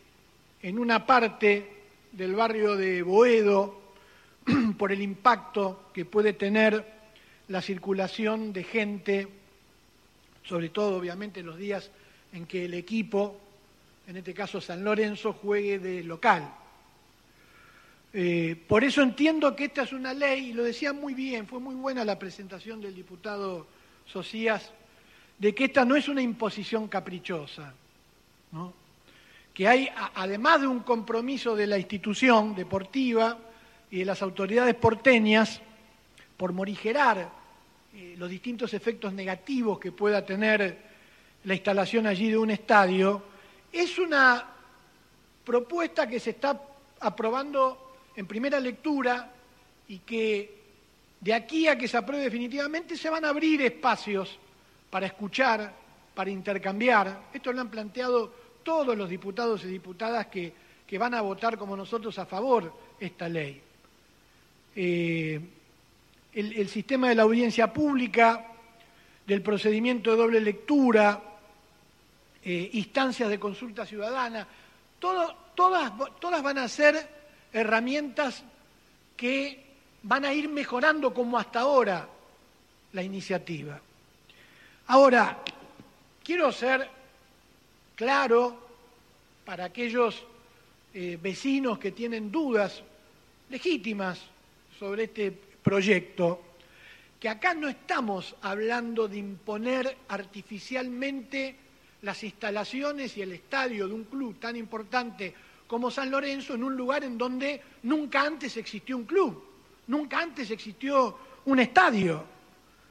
en 0.64 0.80
una 0.80 1.06
parte 1.06 1.70
del 2.14 2.34
barrio 2.34 2.76
de 2.76 3.04
Boedo 3.04 3.82
por 4.78 4.92
el 4.92 5.02
impacto 5.02 5.90
que 5.94 6.06
puede 6.06 6.34
tener 6.34 6.84
la 7.50 7.62
circulación 7.62 8.54
de 8.54 8.64
gente, 8.64 9.28
sobre 10.44 10.70
todo 10.70 10.98
obviamente 10.98 11.42
en 11.42 11.48
los 11.48 11.58
días 11.58 11.92
en 12.32 12.46
que 12.46 12.66
el 12.66 12.74
equipo, 12.74 13.38
en 14.08 14.18
este 14.18 14.34
caso 14.34 14.62
San 14.62 14.84
Lorenzo, 14.86 15.34
juegue 15.34 15.80
de 15.80 16.02
local. 16.04 16.50
Eh, 18.14 18.56
por 18.68 18.86
eso 18.86 19.02
entiendo 19.02 19.56
que 19.56 19.66
esta 19.66 19.84
es 19.84 19.92
una 19.92 20.14
ley, 20.14 20.52
y 20.52 20.54
lo 20.54 20.64
decía 20.64 20.94
muy 20.94 21.14
bien, 21.14 21.46
fue 21.46 21.60
muy 21.60 21.76
buena 21.76 22.06
la 22.06 22.18
presentación 22.18 22.80
del 22.80 22.96
diputado 22.96 23.68
Socias, 24.06 24.72
de 25.38 25.54
que 25.54 25.66
esta 25.66 25.84
no 25.84 25.96
es 25.96 26.08
una 26.08 26.22
imposición 26.22 26.88
caprichosa, 26.88 27.74
que 29.54 29.68
hay, 29.68 29.90
además 30.16 30.62
de 30.62 30.68
un 30.68 30.80
compromiso 30.80 31.56
de 31.56 31.68
la 31.68 31.78
institución 31.78 32.56
deportiva 32.56 33.38
y 33.92 34.00
de 34.00 34.06
las 34.06 34.22
autoridades 34.22 34.74
porteñas, 34.76 35.62
por 36.38 36.52
morigerar 36.52 37.30
eh, 37.94 38.16
los 38.18 38.30
distintos 38.30 38.74
efectos 38.74 39.14
negativos 39.14 39.80
que 39.80 39.92
pueda 39.92 40.26
tener 40.26 40.78
la 41.44 41.54
instalación 41.54 42.08
allí 42.08 42.30
de 42.30 42.38
un 42.38 42.50
estadio, 42.50 43.22
es 43.72 44.00
una 44.00 44.44
propuesta 45.46 46.08
que 46.08 46.20
se 46.20 46.32
está 46.32 46.60
aprobando 47.00 47.98
en 48.16 48.26
primera 48.26 48.60
lectura 48.60 49.32
y 49.88 50.00
que 50.00 50.64
de 51.20 51.34
aquí 51.34 51.68
a 51.68 51.78
que 51.78 51.88
se 51.88 51.98
apruebe 51.98 52.24
definitivamente 52.24 52.98
se 52.98 53.10
van 53.10 53.26
a 53.26 53.30
abrir 53.30 53.62
espacios 53.62 54.40
para 54.90 55.06
escuchar, 55.06 55.74
para 56.16 56.30
intercambiar. 56.30 57.30
Esto 57.34 57.54
lo 57.54 57.62
han 57.62 57.70
planteado 57.70 58.43
todos 58.64 58.98
los 58.98 59.10
diputados 59.10 59.64
y 59.64 59.68
diputadas 59.68 60.28
que, 60.28 60.54
van 60.98 61.16
a 61.16 61.22
votar 61.22 61.58
como 61.58 61.76
nosotros 61.76 62.20
a 62.20 62.26
favor 62.28 62.72
esta 63.00 63.28
ley. 63.28 63.60
Eh, 64.76 65.42
el, 66.34 66.70
sistema 66.70 67.10
de 67.10 67.16
la 67.16 67.24
audiencia 67.24 67.74
pública, 67.74 68.46
del 69.26 69.42
procedimiento 69.42 70.12
de 70.12 70.18
doble 70.18 70.40
lectura, 70.40 71.20
eh, 72.44 72.70
instancias 72.74 73.28
de 73.28 73.40
consulta 73.40 73.88
ciudadana, 73.88 74.48
todas, 75.00 75.34
todas 75.56 76.44
van 76.44 76.60
a 76.60 76.68
ser 76.68 77.08
herramientas 77.52 78.44
que 79.18 79.64
van 80.04 80.26
a 80.26 80.34
ir 80.34 80.50
mejorando 80.50 81.14
como 81.14 81.40
hasta 81.40 81.62
ahora 81.62 82.08
la 82.92 83.04
iniciativa. 83.04 83.80
Ahora, 84.88 85.40
quiero 86.24 86.52
ser 86.52 86.90
claro 87.96 88.58
para 89.46 89.66
aquellos 89.66 90.24
eh, 90.94 91.18
vecinos 91.22 91.80
que 91.80 91.92
tienen 91.92 92.32
dudas 92.32 92.82
legítimas 93.50 94.20
sobre 94.80 95.06
este 95.06 95.32
proyecto, 95.32 96.42
que 97.20 97.30
acá 97.30 97.54
no 97.54 97.68
estamos 97.68 98.36
hablando 98.42 99.08
de 99.08 99.18
imponer 99.18 99.98
artificialmente 100.10 101.56
las 102.02 102.24
instalaciones 102.24 103.16
y 103.18 103.22
el 103.22 103.32
estadio 103.32 103.88
de 103.88 103.94
un 103.94 104.04
club 104.06 104.40
tan 104.40 104.56
importante 104.56 105.34
como 105.68 105.90
San 105.90 106.12
Lorenzo 106.12 106.54
en 106.54 106.64
un 106.64 106.76
lugar 106.76 107.04
en 107.04 107.18
donde 107.18 107.62
nunca 107.84 108.22
antes 108.22 108.58
existió 108.58 108.98
un 108.98 109.06
club, 109.06 109.42
nunca 109.88 110.20
antes 110.20 110.52
existió 110.52 111.18
un 111.46 111.60
estadio. 111.60 112.24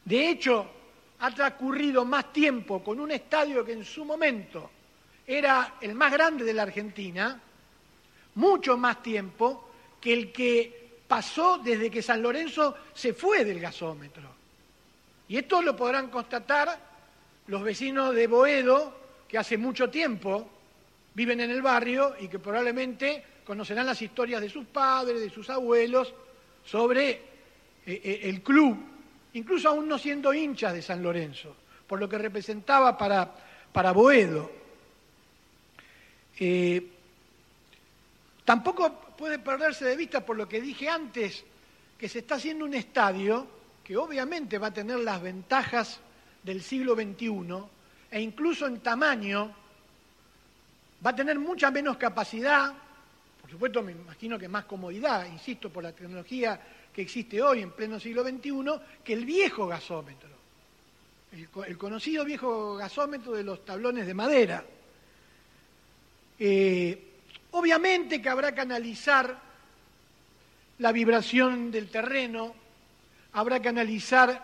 De 0.04 0.30
hecho, 0.30 0.66
ha 1.20 1.30
transcurrido 1.32 2.04
más 2.04 2.32
tiempo 2.32 2.82
con 2.82 2.98
un 2.98 3.10
estadio 3.10 3.64
que 3.64 3.72
en 3.72 3.84
su 3.84 4.04
momento 4.04 4.70
era 5.32 5.74
el 5.80 5.94
más 5.94 6.12
grande 6.12 6.44
de 6.44 6.52
la 6.52 6.62
Argentina, 6.62 7.40
mucho 8.34 8.76
más 8.76 9.02
tiempo 9.02 9.70
que 10.00 10.12
el 10.12 10.32
que 10.32 10.82
pasó 11.06 11.58
desde 11.58 11.90
que 11.90 12.02
San 12.02 12.22
Lorenzo 12.22 12.74
se 12.94 13.12
fue 13.12 13.44
del 13.44 13.60
gasómetro. 13.60 14.30
Y 15.28 15.36
esto 15.36 15.62
lo 15.62 15.76
podrán 15.76 16.08
constatar 16.08 16.78
los 17.46 17.62
vecinos 17.62 18.14
de 18.14 18.26
Boedo, 18.26 18.94
que 19.28 19.38
hace 19.38 19.56
mucho 19.56 19.90
tiempo 19.90 20.48
viven 21.14 21.40
en 21.40 21.50
el 21.50 21.62
barrio 21.62 22.14
y 22.18 22.28
que 22.28 22.38
probablemente 22.38 23.24
conocerán 23.44 23.86
las 23.86 24.00
historias 24.00 24.40
de 24.40 24.48
sus 24.48 24.66
padres, 24.66 25.20
de 25.20 25.30
sus 25.30 25.50
abuelos, 25.50 26.14
sobre 26.64 27.10
eh, 27.10 27.20
eh, 27.86 28.20
el 28.24 28.42
club, 28.42 28.76
incluso 29.34 29.68
aún 29.68 29.88
no 29.88 29.98
siendo 29.98 30.32
hinchas 30.32 30.72
de 30.72 30.82
San 30.82 31.02
Lorenzo, 31.02 31.56
por 31.86 31.98
lo 31.98 32.08
que 32.08 32.18
representaba 32.18 32.96
para, 32.96 33.34
para 33.72 33.92
Boedo. 33.92 34.61
Eh, 36.44 36.82
tampoco 38.44 38.90
puede 39.16 39.38
perderse 39.38 39.84
de 39.84 39.94
vista, 39.94 40.26
por 40.26 40.36
lo 40.36 40.48
que 40.48 40.60
dije 40.60 40.88
antes, 40.88 41.44
que 41.96 42.08
se 42.08 42.18
está 42.18 42.34
haciendo 42.34 42.64
un 42.64 42.74
estadio 42.74 43.46
que 43.84 43.96
obviamente 43.96 44.58
va 44.58 44.66
a 44.66 44.74
tener 44.74 44.98
las 44.98 45.22
ventajas 45.22 46.00
del 46.42 46.60
siglo 46.60 46.96
XXI 46.96 47.62
e 48.10 48.20
incluso 48.20 48.66
en 48.66 48.80
tamaño 48.80 49.54
va 51.06 51.10
a 51.10 51.14
tener 51.14 51.38
mucha 51.38 51.70
menos 51.70 51.96
capacidad, 51.96 52.74
por 53.40 53.48
supuesto 53.48 53.80
me 53.80 53.92
imagino 53.92 54.36
que 54.36 54.48
más 54.48 54.64
comodidad, 54.64 55.24
insisto, 55.26 55.70
por 55.70 55.84
la 55.84 55.92
tecnología 55.92 56.60
que 56.92 57.02
existe 57.02 57.40
hoy 57.40 57.62
en 57.62 57.70
pleno 57.70 58.00
siglo 58.00 58.24
XXI, 58.24 58.80
que 59.04 59.12
el 59.12 59.24
viejo 59.24 59.68
gasómetro, 59.68 60.28
el, 61.30 61.78
conocido 61.78 62.24
viejo 62.24 62.74
gasómetro 62.74 63.30
de 63.30 63.44
los 63.44 63.64
tablones 63.64 64.08
de 64.08 64.14
madera. 64.14 64.64
Eh, 66.44 66.98
obviamente 67.52 68.20
que 68.20 68.28
habrá 68.28 68.52
que 68.52 68.62
analizar 68.62 69.38
la 70.78 70.90
vibración 70.90 71.70
del 71.70 71.88
terreno, 71.88 72.52
habrá 73.34 73.62
que 73.62 73.68
analizar 73.68 74.42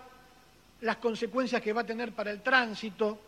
las 0.83 0.97
consecuencias 0.99 1.61
que 1.61 1.73
va 1.73 1.81
a 1.81 1.87
tener 1.87 2.13
para 2.13 2.31
el 2.31 2.41
tránsito, 2.41 3.19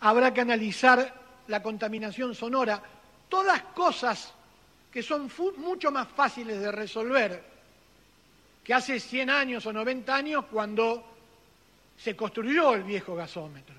habrá 0.00 0.34
que 0.34 0.42
analizar 0.42 1.14
la 1.48 1.62
contaminación 1.62 2.34
sonora, 2.34 2.82
todas 3.26 3.62
cosas 3.74 4.34
que 4.92 5.02
son 5.02 5.30
mucho 5.56 5.90
más 5.90 6.06
fáciles 6.08 6.60
de 6.60 6.70
resolver 6.70 7.42
que 8.62 8.74
hace 8.74 9.00
100 9.00 9.30
años 9.30 9.64
o 9.64 9.72
90 9.72 10.14
años 10.14 10.44
cuando 10.52 11.02
se 11.96 12.14
construyó 12.14 12.74
el 12.74 12.82
viejo 12.82 13.14
gasómetro. 13.14 13.76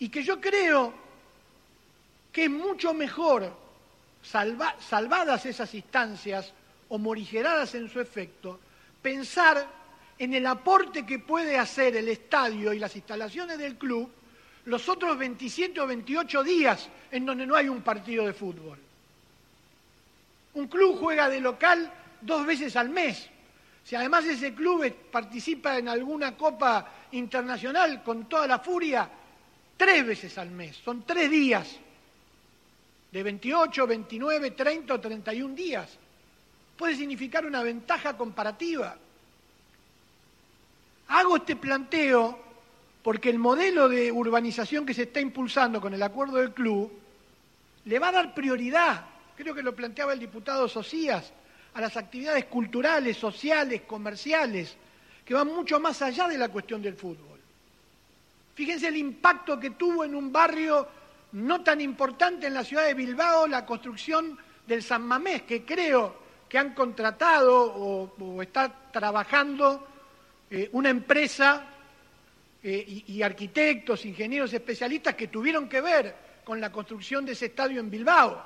Y 0.00 0.10
que 0.10 0.22
yo 0.22 0.38
creo 0.38 1.01
que 2.32 2.44
es 2.44 2.50
mucho 2.50 2.94
mejor, 2.94 3.52
salvadas 4.22 5.46
esas 5.46 5.74
instancias 5.74 6.52
o 6.88 6.98
morigeradas 6.98 7.74
en 7.74 7.88
su 7.88 8.00
efecto, 8.00 8.58
pensar 9.00 9.66
en 10.18 10.34
el 10.34 10.46
aporte 10.46 11.04
que 11.04 11.18
puede 11.18 11.58
hacer 11.58 11.96
el 11.96 12.08
estadio 12.08 12.72
y 12.72 12.78
las 12.78 12.96
instalaciones 12.96 13.58
del 13.58 13.76
club 13.76 14.10
los 14.66 14.88
otros 14.88 15.18
27 15.18 15.80
o 15.80 15.86
28 15.86 16.44
días 16.44 16.88
en 17.10 17.26
donde 17.26 17.46
no 17.46 17.56
hay 17.56 17.68
un 17.68 17.82
partido 17.82 18.26
de 18.26 18.32
fútbol. 18.32 18.78
Un 20.54 20.68
club 20.68 20.98
juega 21.00 21.28
de 21.28 21.40
local 21.40 21.90
dos 22.20 22.46
veces 22.46 22.76
al 22.76 22.90
mes. 22.90 23.28
Si 23.84 23.96
además 23.96 24.24
ese 24.24 24.54
club 24.54 24.88
participa 25.10 25.78
en 25.78 25.88
alguna 25.88 26.36
copa 26.36 26.88
internacional 27.12 28.02
con 28.02 28.28
toda 28.28 28.46
la 28.46 28.60
furia, 28.60 29.08
tres 29.76 30.06
veces 30.06 30.38
al 30.38 30.50
mes. 30.50 30.76
Son 30.76 31.02
tres 31.04 31.30
días. 31.30 31.78
De 33.12 33.22
28, 33.22 33.86
29, 33.86 34.50
30 34.52 34.94
o 34.94 35.00
31 35.00 35.54
días. 35.54 35.98
Puede 36.76 36.96
significar 36.96 37.46
una 37.46 37.62
ventaja 37.62 38.16
comparativa. 38.16 38.96
Hago 41.08 41.36
este 41.36 41.56
planteo 41.56 42.38
porque 43.02 43.28
el 43.28 43.38
modelo 43.38 43.88
de 43.88 44.10
urbanización 44.10 44.86
que 44.86 44.94
se 44.94 45.02
está 45.02 45.20
impulsando 45.20 45.80
con 45.80 45.92
el 45.92 46.02
acuerdo 46.02 46.38
del 46.38 46.52
club 46.52 46.90
le 47.84 47.98
va 47.98 48.08
a 48.08 48.12
dar 48.12 48.34
prioridad, 48.34 49.04
creo 49.36 49.54
que 49.54 49.62
lo 49.62 49.74
planteaba 49.74 50.12
el 50.12 50.20
diputado 50.20 50.68
Socias, 50.68 51.32
a 51.74 51.80
las 51.80 51.96
actividades 51.96 52.44
culturales, 52.46 53.16
sociales, 53.16 53.82
comerciales, 53.82 54.76
que 55.24 55.34
van 55.34 55.48
mucho 55.48 55.80
más 55.80 56.00
allá 56.02 56.28
de 56.28 56.38
la 56.38 56.48
cuestión 56.48 56.80
del 56.80 56.94
fútbol. 56.94 57.40
Fíjense 58.54 58.88
el 58.88 58.96
impacto 58.96 59.58
que 59.58 59.70
tuvo 59.70 60.04
en 60.04 60.14
un 60.14 60.30
barrio 60.30 60.86
no 61.32 61.62
tan 61.62 61.80
importante 61.80 62.46
en 62.46 62.54
la 62.54 62.64
ciudad 62.64 62.86
de 62.86 62.94
Bilbao 62.94 63.46
la 63.46 63.64
construcción 63.64 64.38
del 64.66 64.82
San 64.82 65.02
Mamés, 65.02 65.42
que 65.42 65.64
creo 65.64 66.22
que 66.48 66.58
han 66.58 66.74
contratado 66.74 67.72
o, 67.74 68.42
está 68.42 68.90
trabajando 68.92 69.88
eh, 70.50 70.68
una 70.72 70.90
empresa 70.90 71.66
eh, 72.62 73.02
y, 73.06 73.22
arquitectos, 73.22 74.04
ingenieros 74.04 74.52
especialistas 74.52 75.14
que 75.14 75.28
tuvieron 75.28 75.68
que 75.68 75.80
ver 75.80 76.14
con 76.44 76.60
la 76.60 76.70
construcción 76.70 77.24
de 77.24 77.32
ese 77.32 77.46
estadio 77.46 77.80
en 77.80 77.90
Bilbao, 77.90 78.42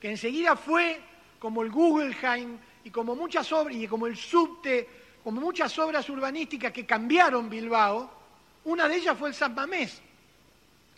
que 0.00 0.10
enseguida 0.10 0.56
fue 0.56 1.00
como 1.38 1.62
el 1.62 1.70
Guggenheim 1.70 2.58
y 2.84 2.90
como 2.90 3.14
muchas 3.14 3.50
obras, 3.52 3.76
y 3.76 3.86
como 3.86 4.06
el 4.06 4.16
subte, 4.16 4.88
como 5.22 5.40
muchas 5.40 5.78
obras 5.78 6.08
urbanísticas 6.10 6.72
que 6.72 6.84
cambiaron 6.84 7.48
Bilbao, 7.48 8.10
una 8.64 8.88
de 8.88 8.96
ellas 8.96 9.16
fue 9.16 9.28
el 9.28 9.34
San 9.34 9.54
Mamés, 9.54 10.02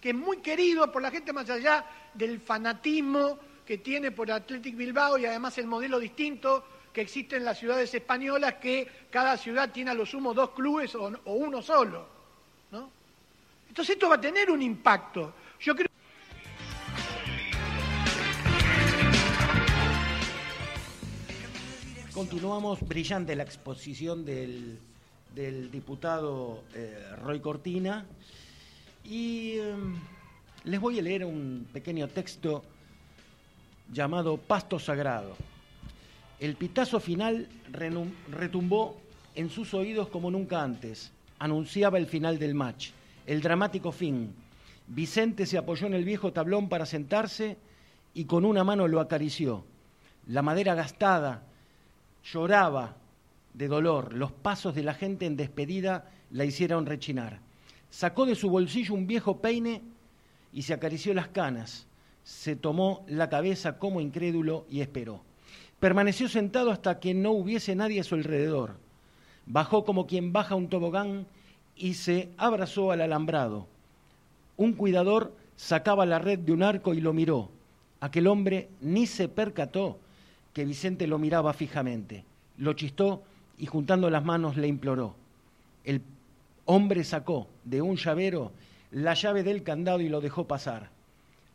que 0.03 0.11
es 0.11 0.17
muy 0.17 0.39
querido 0.39 0.91
por 0.91 1.01
la 1.01 1.13
gente 1.13 1.33
más 1.33 1.49
allá 1.49 1.87
del 2.13 2.41
fanatismo 2.41 3.39
que 3.65 3.79
tiene 3.79 4.11
por 4.11 4.33
Athletic 4.33 4.77
Bilbao 4.77 5.17
y 5.17 5.27
además 5.27 5.57
el 5.59 5.69
modelo 5.69 6.01
distinto 6.01 6.65
que 6.93 7.01
existe 7.01 7.37
en 7.37 7.45
las 7.45 7.57
ciudades 7.57 7.95
españolas, 7.95 8.55
que 8.55 9.07
cada 9.11 9.37
ciudad 9.37 9.71
tiene 9.71 9.93
a 9.93 9.95
lo 9.95 10.05
sumo 10.05 10.35
dos 10.35 10.51
clubes 10.51 10.97
o, 10.97 11.13
uno 11.27 11.63
solo. 11.63 12.09
¿no? 12.73 12.91
Entonces 13.69 13.95
esto 13.95 14.09
va 14.09 14.17
a 14.17 14.21
tener 14.21 14.51
un 14.51 14.61
impacto. 14.61 15.35
Yo 15.61 15.77
creo 15.77 15.89
Continuamos 22.13 22.87
brillante 22.87 23.37
la 23.37 23.45
exposición 23.45 24.25
del, 24.25 24.81
diputado 25.71 26.65
eh, 26.75 27.17
Roy 27.23 27.41
Cortina 27.41 28.05
y 29.05 29.59
em, 29.59 29.97
les 30.65 30.81
voy 30.81 30.99
a 30.99 31.03
leer 31.03 31.25
un 31.25 31.67
pequeño 31.73 32.09
texto 32.09 32.63
llamado 33.93 34.37
Pasto 34.37 34.79
Sagrado. 34.79 35.37
El 36.39 36.57
pitazo 36.57 36.99
final 36.99 37.49
retumbó 38.31 39.01
en 39.35 39.51
sus 39.51 39.75
oídos 39.75 40.09
como 40.09 40.31
nunca 40.31 40.63
antes. 40.63 41.13
Anunciaba 41.39 41.99
el 41.99 42.07
final 42.07 42.39
del 42.39 42.55
match, 42.55 42.91
el 43.27 43.41
dramático 43.41 43.93
fin. 43.93 44.35
Vicente 44.87 45.47
se 45.47 45.59
apoyó 45.59 45.87
en 45.87 45.95
el 45.95 46.05
viejo 46.05 46.33
tablón 46.33 46.69
para 46.69 46.87
sentarse 46.87 47.57
y 48.15 48.25
con 48.25 48.45
una 48.45 48.65
mano 48.65 48.89
lo 48.89 49.01
acarició. 49.01 49.65
La 50.27 50.43
madera 50.43 50.75
gastada 50.75 51.43
lloraba 52.25 52.97
de 53.55 53.69
dolor. 53.69 54.15
Los 54.15 54.33
pasos 54.33 54.75
de 54.75 54.83
la 54.83 54.95
gente 54.95 55.27
en 55.27 55.37
despedida 55.37 56.11
la 56.31 56.45
hicieron 56.45 56.87
rechinar. 56.87 57.41
Sacó 57.93 58.27
de 58.27 58.35
su 58.35 58.51
bolsillo 58.51 58.95
un 58.95 59.07
viejo 59.07 59.41
peine 59.41 59.83
y 60.53 60.63
se 60.63 60.75
acarició 60.75 61.15
las 61.15 61.29
canas 61.29 61.87
se 62.25 62.57
tomó 62.57 63.05
la 63.09 63.29
cabeza 63.29 63.79
como 63.79 64.01
incrédulo 64.01 64.65
y 64.71 64.81
esperó. 64.81 65.21
Permaneció 65.81 66.29
sentado 66.29 66.71
hasta 66.71 67.01
que 67.01 67.15
no 67.15 67.33
hubiese 67.33 67.75
nadie 67.75 68.01
a 68.01 68.05
su 68.05 68.15
alrededor. 68.15 68.77
Bajó 69.47 69.85
como 69.85 70.07
quien 70.07 70.33
baja 70.33 70.55
un 70.55 70.69
tobogán 70.69 71.27
y 71.77 71.95
se 71.95 72.31
abrazó 72.37 72.93
al 72.93 73.01
alambrado. 73.01 73.67
Un 74.57 74.75
cuidador 74.75 75.35
sacaba 75.57 76.07
la 76.07 76.21
red 76.21 76.39
de 76.39 76.53
un 76.53 76.63
arco 76.63 76.95
y 76.95 77.01
lo 77.01 77.13
miró. 77.13 77.51
Aquel 78.01 78.29
hombre 78.29 78.69
ni 78.81 79.07
se 79.07 79.29
percató 79.29 79.99
que 80.53 80.65
Vicente 80.65 81.07
lo 81.07 81.19
miraba 81.19 81.53
fijamente. 81.53 82.25
Lo 82.59 82.75
chistó 82.75 83.23
y 83.59 83.67
juntando 83.67 84.11
las 84.11 84.25
manos 84.25 84.57
le 84.57 84.69
imploró. 84.69 85.17
El 85.85 86.01
hombre 86.73 87.05
sacó 87.05 87.49
de 87.65 87.83
un 87.83 87.97
llavero 87.97 88.53
la 88.91 89.15
llave 89.15 89.43
del 89.43 89.63
candado 89.63 90.01
y 90.01 90.09
lo 90.09 90.21
dejó 90.21 90.47
pasar 90.47 90.91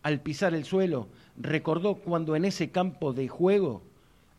al 0.08 0.22
pisar 0.22 0.54
el 0.54 0.64
suelo, 0.64 1.10
recordó 1.36 1.96
cuando 1.96 2.38
en 2.38 2.46
ese 2.46 2.70
campo 2.70 3.12
de 3.12 3.28
juego, 3.28 3.82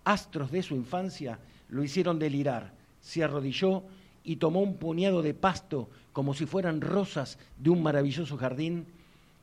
astros 0.02 0.50
de 0.50 0.62
su 0.62 0.74
infancia 0.74 1.40
lo 1.68 1.84
hicieron 1.84 2.18
delirar. 2.18 2.72
Se 3.02 3.22
arrodilló 3.22 3.82
y 4.24 4.36
tomó 4.36 4.60
un 4.60 4.78
puñado 4.78 5.20
de 5.20 5.34
pasto 5.34 5.90
como 6.14 6.32
si 6.32 6.46
fueran 6.46 6.80
rosas 6.80 7.38
de 7.58 7.68
un 7.68 7.82
maravilloso 7.82 8.38
jardín 8.38 8.86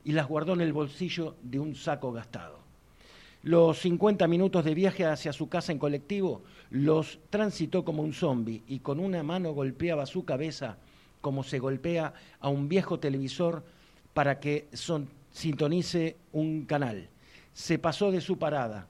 y 0.04 0.14
las 0.14 0.28
guardó 0.28 0.54
en 0.54 0.62
el 0.62 0.74
bolsillo 0.74 1.36
de 1.44 1.60
un 1.60 1.76
saco 1.76 2.12
gastado. 2.12 2.58
Los 3.44 3.78
50 3.82 4.28
minutos 4.28 4.66
de 4.66 4.74
viaje 4.74 5.06
hacia 5.06 5.32
su 5.32 5.48
casa 5.48 5.72
en 5.72 5.78
colectivo 5.78 6.42
los 6.72 7.20
transitó 7.30 7.86
como 7.86 8.02
un 8.02 8.14
zombi 8.14 8.64
y 8.68 8.80
con 8.80 9.00
una 9.00 9.22
mano 9.22 9.54
golpeaba 9.54 10.08
su 10.08 10.26
cabeza 10.26 10.78
como 11.26 11.44
se 11.44 11.58
golpea 11.58 12.14
a 12.40 12.50
un 12.50 12.70
viejo 12.70 13.00
televisor 13.00 13.64
para 14.14 14.40
que 14.40 14.68
son, 14.74 15.10
sintonice 15.32 16.18
un 16.34 16.66
canal. 16.66 17.10
Se 17.52 17.80
pasó 17.80 18.12
de 18.12 18.22
su 18.22 18.38
parada, 18.38 18.86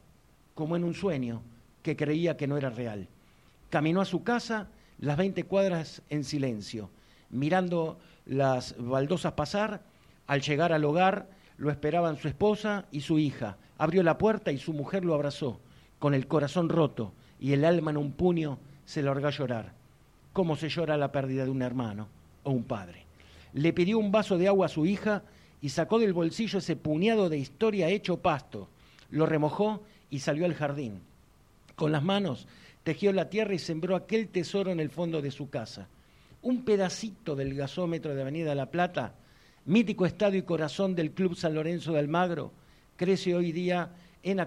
como 0.53 0.75
en 0.75 0.83
un 0.83 0.93
sueño 0.93 1.43
que 1.81 1.95
creía 1.95 2.35
que 2.35 2.45
no 2.45 2.57
era 2.57 2.69
real. 2.69 3.07
Caminó 3.69 4.01
a 4.01 4.05
su 4.05 4.25
casa 4.25 4.67
las 4.99 5.15
20 5.15 5.45
cuadras 5.45 6.01
en 6.09 6.25
silencio, 6.25 6.89
mirando 7.29 7.99
las 8.25 8.75
baldosas 8.77 9.31
pasar. 9.31 9.83
Al 10.27 10.41
llegar 10.41 10.73
al 10.73 10.83
hogar 10.83 11.29
lo 11.55 11.71
esperaban 11.71 12.17
su 12.17 12.27
esposa 12.27 12.83
y 12.91 12.99
su 12.99 13.17
hija. 13.17 13.55
Abrió 13.77 14.03
la 14.03 14.17
puerta 14.17 14.51
y 14.51 14.57
su 14.57 14.73
mujer 14.73 15.05
lo 15.05 15.13
abrazó, 15.13 15.61
con 15.99 16.13
el 16.13 16.27
corazón 16.27 16.67
roto 16.67 17.13
y 17.39 17.53
el 17.53 17.63
alma 17.63 17.91
en 17.91 17.97
un 17.97 18.11
puño 18.11 18.59
se 18.83 19.01
largó 19.01 19.27
a 19.27 19.31
llorar. 19.31 19.71
¿Cómo 20.33 20.57
se 20.57 20.67
llora 20.67 20.97
la 20.97 21.13
pérdida 21.13 21.45
de 21.45 21.51
un 21.51 21.61
hermano 21.61 22.09
o 22.45 22.51
un 22.51 22.63
padre? 22.63 23.03
Le 23.53 23.73
pidió 23.73 23.99
un 23.99 24.11
vaso 24.11 24.37
de 24.37 24.47
agua 24.47 24.67
a 24.67 24.69
su 24.69 24.85
hija 24.85 25.23
y 25.61 25.69
sacó 25.69 25.99
del 25.99 26.13
bolsillo 26.13 26.59
ese 26.59 26.75
puñado 26.75 27.29
de 27.29 27.37
historia 27.37 27.89
hecho 27.89 28.21
pasto, 28.21 28.69
lo 29.09 29.25
remojó 29.25 29.83
y 30.09 30.19
salió 30.19 30.45
al 30.45 30.53
jardín. 30.53 31.01
Con 31.75 31.91
las 31.91 32.03
manos 32.03 32.47
tejió 32.83 33.11
la 33.11 33.29
tierra 33.29 33.53
y 33.53 33.59
sembró 33.59 33.95
aquel 33.95 34.29
tesoro 34.29 34.71
en 34.71 34.79
el 34.79 34.89
fondo 34.89 35.21
de 35.21 35.31
su 35.31 35.49
casa. 35.49 35.87
Un 36.41 36.63
pedacito 36.63 37.35
del 37.35 37.55
gasómetro 37.55 38.13
de 38.13 38.21
Avenida 38.21 38.53
La 38.55 38.69
Plata, 38.69 39.15
mítico 39.65 40.05
estadio 40.05 40.39
y 40.39 40.43
corazón 40.43 40.95
del 40.95 41.11
Club 41.11 41.35
San 41.35 41.55
Lorenzo 41.55 41.93
de 41.93 41.99
Almagro, 41.99 42.51
crece 42.95 43.35
hoy 43.35 43.51
día 43.51 43.89
en, 44.21 44.39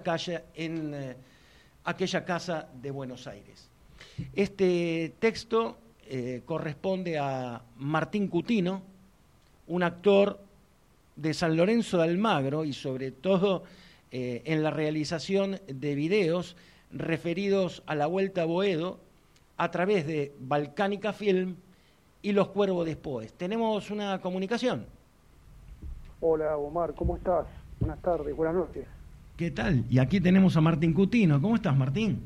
en 0.54 0.94
eh, 0.94 1.16
aquella 1.84 2.24
casa 2.24 2.68
de 2.80 2.90
Buenos 2.90 3.26
Aires. 3.26 3.68
Este 4.34 5.14
texto 5.18 5.76
eh, 6.10 6.42
corresponde 6.46 7.18
a 7.18 7.60
Martín 7.76 8.28
Cutino, 8.28 8.82
un 9.66 9.82
actor 9.82 10.40
de 11.16 11.34
San 11.34 11.56
Lorenzo 11.56 11.98
de 11.98 12.04
Almagro 12.04 12.64
y 12.64 12.72
sobre 12.72 13.10
todo 13.10 13.64
eh, 14.10 14.40
en 14.46 14.62
la 14.62 14.70
realización 14.70 15.60
de 15.66 15.94
videos 15.94 16.56
referidos 16.90 17.82
a 17.86 17.94
la 17.94 18.06
Vuelta 18.06 18.42
a 18.42 18.46
Boedo 18.46 19.00
a 19.58 19.70
través 19.70 20.06
de 20.06 20.32
Balcánica 20.40 21.12
Film 21.12 21.56
y 22.22 22.32
Los 22.32 22.48
Cuervos 22.48 22.86
Después. 22.86 23.34
Tenemos 23.34 23.90
una 23.90 24.18
comunicación. 24.22 24.86
Hola 26.20 26.56
Omar, 26.56 26.94
¿cómo 26.94 27.16
estás? 27.16 27.46
Buenas 27.80 28.00
tardes, 28.00 28.34
buenas 28.34 28.54
noches. 28.54 28.86
¿Qué 29.36 29.50
tal? 29.50 29.84
Y 29.90 29.98
aquí 29.98 30.20
tenemos 30.20 30.56
a 30.56 30.60
Martín 30.62 30.94
Cutino. 30.94 31.40
¿Cómo 31.40 31.54
estás, 31.54 31.76
Martín? 31.76 32.20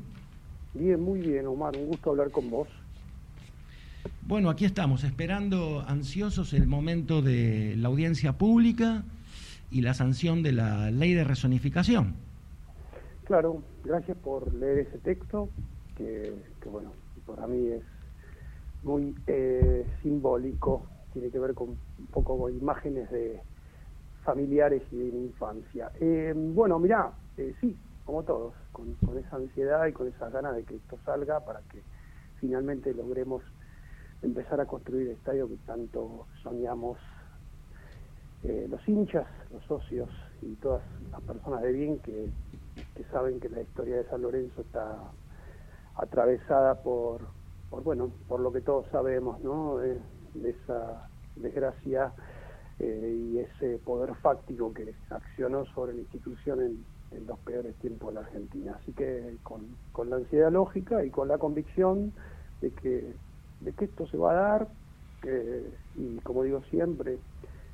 Bien, 0.73 0.99
muy 0.99 1.19
bien, 1.19 1.45
Omar. 1.45 1.75
Un 1.77 1.87
gusto 1.87 2.11
hablar 2.11 2.31
con 2.31 2.49
vos. 2.49 2.67
Bueno, 4.25 4.49
aquí 4.49 4.65
estamos, 4.65 5.03
esperando 5.03 5.83
ansiosos 5.87 6.53
el 6.53 6.67
momento 6.67 7.21
de 7.21 7.75
la 7.77 7.89
audiencia 7.89 8.33
pública 8.33 9.03
y 9.69 9.81
la 9.81 9.93
sanción 9.93 10.43
de 10.43 10.53
la 10.53 10.91
ley 10.91 11.13
de 11.13 11.23
resonificación. 11.23 12.15
Claro, 13.25 13.63
gracias 13.83 14.17
por 14.17 14.53
leer 14.53 14.79
ese 14.79 14.97
texto, 14.99 15.49
que, 15.97 16.33
bueno, 16.71 16.91
para 17.25 17.47
mí 17.47 17.67
es 17.67 17.83
muy 18.83 19.15
eh, 19.27 19.85
simbólico, 20.01 20.85
tiene 21.13 21.29
que 21.29 21.39
ver 21.39 21.53
con 21.53 21.69
un 21.69 22.07
poco 22.11 22.37
con 22.37 22.55
imágenes 22.55 23.09
de 23.11 23.39
familiares 24.23 24.83
y 24.91 24.97
de 24.97 25.11
mi 25.11 25.25
infancia. 25.25 25.91
Eh, 25.99 26.33
bueno, 26.35 26.79
mirá, 26.79 27.11
eh, 27.37 27.53
sí, 27.61 27.75
como 28.05 28.23
todos, 28.23 28.53
con, 28.71 28.93
con 29.05 29.17
esa 29.17 29.37
ansiedad 29.37 29.85
y 29.87 29.93
con 29.93 30.07
esa 30.07 30.29
ganas 30.29 30.55
de 30.55 30.63
que 30.63 30.75
esto 30.75 30.97
salga 31.05 31.39
para 31.45 31.61
que 31.71 31.81
finalmente 32.39 32.93
logremos 32.93 33.41
empezar 34.23 34.59
a 34.61 34.65
construir 34.65 35.07
el 35.07 35.13
estadio 35.13 35.47
que 35.47 35.57
tanto 35.65 36.25
soñamos 36.41 36.97
eh, 38.43 38.67
los 38.69 38.87
hinchas, 38.87 39.27
los 39.51 39.63
socios 39.65 40.09
y 40.41 40.55
todas 40.55 40.81
las 41.11 41.21
personas 41.21 41.61
de 41.61 41.71
bien 41.71 41.99
que, 41.99 42.29
saben 43.11 43.39
que 43.39 43.49
la 43.49 43.61
historia 43.61 43.97
de 43.97 44.05
San 44.05 44.21
Lorenzo 44.21 44.61
está 44.61 44.97
atravesada 45.95 46.81
por, 46.81 47.21
por 47.69 47.83
bueno, 47.83 48.11
por 48.27 48.39
lo 48.39 48.51
que 48.51 48.61
todos 48.61 48.87
sabemos, 48.91 49.39
¿no? 49.41 49.77
De, 49.77 49.99
esa 50.43 51.07
desgracia 51.35 52.11
eh, 52.79 53.29
y 53.31 53.37
ese 53.37 53.77
poder 53.77 54.15
fáctico 54.15 54.73
que 54.73 54.95
accionó 55.11 55.63
sobre 55.67 55.93
la 55.93 56.01
institución 56.01 56.59
en, 56.59 56.83
en 57.11 57.27
los 57.27 57.37
peores 57.39 57.75
tiempos 57.75 58.09
de 58.09 58.15
la 58.15 58.25
Argentina. 58.25 58.77
Así 58.81 58.93
que 58.93 59.37
con, 59.43 59.67
con 59.91 60.09
la 60.09 60.15
ansiedad 60.15 60.51
lógica 60.51 61.05
y 61.05 61.11
con 61.11 61.27
la 61.27 61.37
convicción 61.37 62.13
de 62.61 62.71
que, 62.71 63.13
de 63.63 63.73
que 63.73 63.85
esto 63.85 64.07
se 64.07 64.17
va 64.17 64.31
a 64.31 64.35
dar, 64.35 64.67
eh, 65.23 65.73
y 65.95 66.17
como 66.19 66.43
digo 66.43 66.61
siempre, 66.69 67.17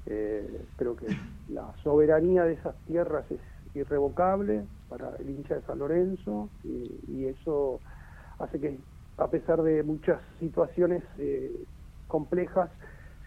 eh, 0.05 0.65
creo 0.77 0.95
que 0.95 1.07
la 1.49 1.73
soberanía 1.83 2.43
de 2.43 2.53
esas 2.53 2.75
tierras 2.85 3.25
es 3.31 3.39
irrevocable 3.75 4.65
para 4.87 5.15
el 5.17 5.29
hincha 5.29 5.55
de 5.55 5.61
San 5.63 5.79
Lorenzo 5.79 6.49
y, 6.63 7.25
eso 7.25 7.79
hace 8.39 8.59
que 8.59 8.79
a 9.17 9.27
pesar 9.27 9.61
de 9.61 9.83
muchas 9.83 10.19
situaciones 10.39 11.03
eh, 11.19 11.63
complejas 12.07 12.71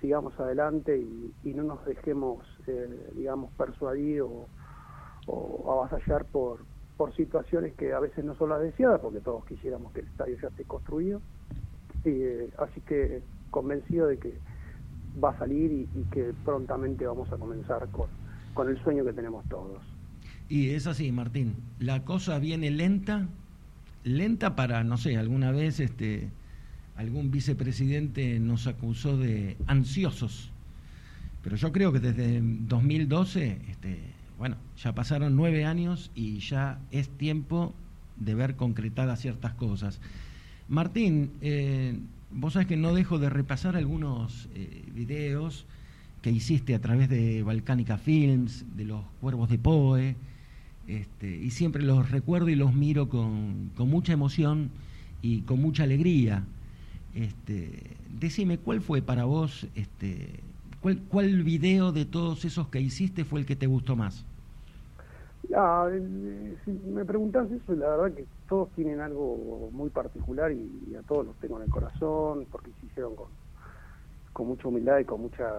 sigamos 0.01 0.39
adelante 0.41 0.99
y, 0.99 1.55
no 1.55 1.63
nos 1.63 1.85
dejemos 1.85 2.45
digamos 3.15 3.53
persuadir 3.53 4.23
o, 4.23 4.47
o 5.27 5.73
avasallar 5.73 6.25
por, 6.25 6.61
por 6.97 7.15
situaciones 7.15 7.75
que 7.75 7.93
a 7.93 8.01
veces 8.01 8.25
no 8.25 8.35
son 8.37 8.51
las 8.51 8.61
deseadas, 8.61 9.01
porque 9.01 9.21
todos 9.21 9.45
quisiéramos 9.45 9.93
que 9.93 10.01
el 10.01 10.07
estadio 10.07 10.37
ya 10.41 10.49
esté 10.49 10.65
construido. 10.65 11.21
Eh, 12.05 12.51
así 12.59 12.81
que 12.83 13.23
convencido 13.51 14.07
de 14.07 14.19
que 14.19 14.35
va 15.23 15.31
a 15.31 15.39
salir 15.39 15.71
y, 15.95 16.03
que 16.11 16.33
prontamente 16.45 17.07
vamos 17.07 17.31
a 17.33 17.37
comenzar 17.37 17.87
con, 17.89 18.09
con 18.55 18.69
el 18.69 18.83
sueño 18.83 19.05
que 19.05 19.13
tenemos 19.13 19.45
todos. 19.49 19.83
Y 20.49 20.71
es 20.71 20.87
así, 20.87 21.13
Martín, 21.13 21.57
la 21.79 22.05
cosa 22.05 22.39
viene 22.39 22.71
lenta, 22.71 23.29
lenta 24.05 24.57
para, 24.57 24.85
no 24.85 24.97
sé, 24.97 25.17
alguna 25.17 25.51
vez 25.51 25.81
este, 25.81 26.31
algún 26.97 27.31
vicepresidente 27.31 28.41
nos 28.41 28.67
acusó 28.67 29.17
de 29.17 29.57
ansiosos, 29.67 30.51
pero 31.43 31.57
yo 31.57 31.73
creo 31.73 31.93
que 31.93 32.01
desde 32.01 32.41
2012 32.43 33.61
este, 33.69 33.99
bueno, 34.39 34.57
ya 34.77 34.93
pasaron 34.95 35.37
nueve 35.37 35.65
años 35.65 36.11
y 36.15 36.41
ya 36.41 36.81
es 36.91 37.09
tiempo 37.09 37.75
de 38.17 38.35
ver 38.35 38.57
concretadas 38.57 39.21
ciertas 39.21 39.55
cosas. 39.55 40.01
Martín, 40.73 41.33
eh, 41.43 41.99
vos 42.31 42.55
sabés 42.55 42.67
que 42.67 42.79
no 42.79 42.95
dejo 42.95 43.19
de 43.19 43.29
repasar 43.29 43.77
algunos 43.77 44.49
eh, 44.55 44.83
videos 44.95 45.67
que 46.23 46.31
hiciste 46.31 46.75
a 46.75 46.81
través 46.81 47.11
de 47.11 47.43
Balcánica 47.43 47.99
Films, 47.99 48.65
de 48.75 48.87
los 48.87 49.03
Cuervos 49.21 49.51
de 49.51 49.59
Poe, 49.59 50.17
este, 50.89 51.29
y 51.29 51.51
siempre 51.51 51.83
los 51.83 52.11
recuerdo 52.11 52.49
y 52.49 52.55
los 52.55 52.73
miro 52.73 53.11
con, 53.11 53.71
mucha 53.81 54.15
emoción 54.15 54.71
y 55.21 55.43
con 55.43 55.61
mucha 55.61 55.83
alegría. 55.83 56.43
Este, 57.15 57.83
decime, 58.19 58.57
¿cuál 58.57 58.81
fue 58.81 59.03
para 59.03 59.25
vos, 59.25 59.67
este, 59.75 60.41
cuál, 60.81 61.03
cuál 61.07 61.43
video 61.43 61.93
de 61.93 62.07
todos 62.07 62.47
esos 62.47 62.69
que 62.69 62.81
hiciste 62.81 63.27
fue 63.27 63.41
el 63.41 63.47
que 63.47 63.57
te 63.57 63.67
gustó 63.67 63.95
más? 63.95 64.25
Ah, 65.55 65.87
si 66.65 66.71
me 66.71 67.05
preguntas 67.05 67.47
eso, 67.51 67.75
la 67.75 67.89
verdad 67.91 68.17
que 68.17 68.25
todos 68.53 68.69
tienen 68.73 69.01
algo 69.01 69.71
muy 69.73 69.89
particular 69.89 70.53
y, 70.53 70.95
a 70.95 71.01
todos 71.05 71.25
los 71.25 71.35
tengo 71.37 71.57
en 71.57 71.63
el 71.63 71.71
corazón 71.71 72.47
porque 72.53 72.71
se 72.79 72.85
hicieron 72.85 73.17
con, 73.17 73.29
con 74.35 74.47
mucha 74.47 74.69
humildad 74.69 74.99
y 74.99 75.07
con 75.07 75.23
mucha 75.23 75.51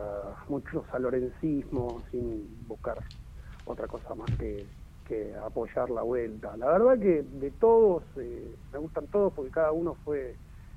mucho 0.48 0.86
salorencismo 0.91 2.04
sin 2.12 2.48
buscar 2.68 3.00
otra 3.66 3.88
cosa 3.88 4.14
más 4.14 4.30
que, 4.38 4.68
que 5.08 5.34
apoyar 5.44 5.89
la 5.89 6.04
vuelta. 6.04 6.56
La 6.56 6.68
verdad 6.68 7.00
que 7.00 7.24
de 7.24 7.50
todos, 7.50 8.04
eh, 8.18 8.54
me 8.72 8.78
gustan 8.78 9.08
todos 9.08 9.34
porque 9.34 9.50
cada 9.50 9.72
uno 9.72 9.96
fue 10.06 10.36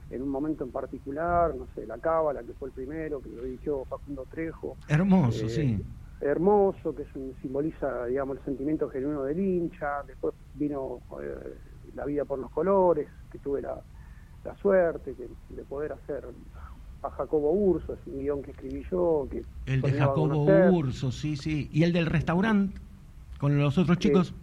en 0.08 0.22
un 0.22 0.30
momento 0.30 0.64
en 0.64 0.70
particular, 0.70 1.54
no 1.54 1.66
sé, 1.74 1.86
la 1.86 1.98
Cábala, 1.98 2.42
que 2.44 2.54
fue 2.54 2.70
el 2.70 2.74
primero, 2.74 3.20
que 3.20 3.28
lo 3.28 3.42
dirigió 3.42 3.84
Facundo 3.84 4.24
Trejo. 4.30 4.78
Hermoso, 4.88 5.44
eh, 5.44 5.50
sí 5.50 5.84
hermoso, 6.18 6.94
que 6.94 7.04
simboliza, 7.42 8.06
digamos, 8.06 8.38
el 8.38 8.44
sentimiento 8.44 8.88
genuino 8.88 9.24
del 9.24 9.38
hincha. 9.38 10.02
Después 10.06 10.34
vino 10.54 11.00
eh, 11.22 11.54
La 11.96 12.04
vida 12.04 12.24
por 12.24 12.38
los 12.38 12.50
colores, 12.50 13.08
que 13.32 13.38
tuve 13.38 13.62
la, 13.62 13.82
suerte 14.62 15.14
de 15.14 15.62
poder 15.64 15.92
hacer 15.92 16.24
a 17.02 17.10
Jacobo 17.10 17.52
Urso, 17.52 17.94
es 17.94 18.00
un 18.06 18.20
guion 18.20 18.42
que 18.42 18.50
escribí 18.52 18.84
yo. 18.90 19.26
Que 19.30 19.44
el 19.66 19.80
de 19.80 19.92
Jacobo 19.92 20.44
Urso, 20.70 21.10
sí, 21.10 21.36
sí. 21.36 21.68
¿Y 21.72 21.82
el 21.82 21.92
del 21.92 22.06
restaurante 22.06 22.78
con 23.38 23.56
los 23.58 23.76
otros 23.78 23.98
chicos? 23.98 24.34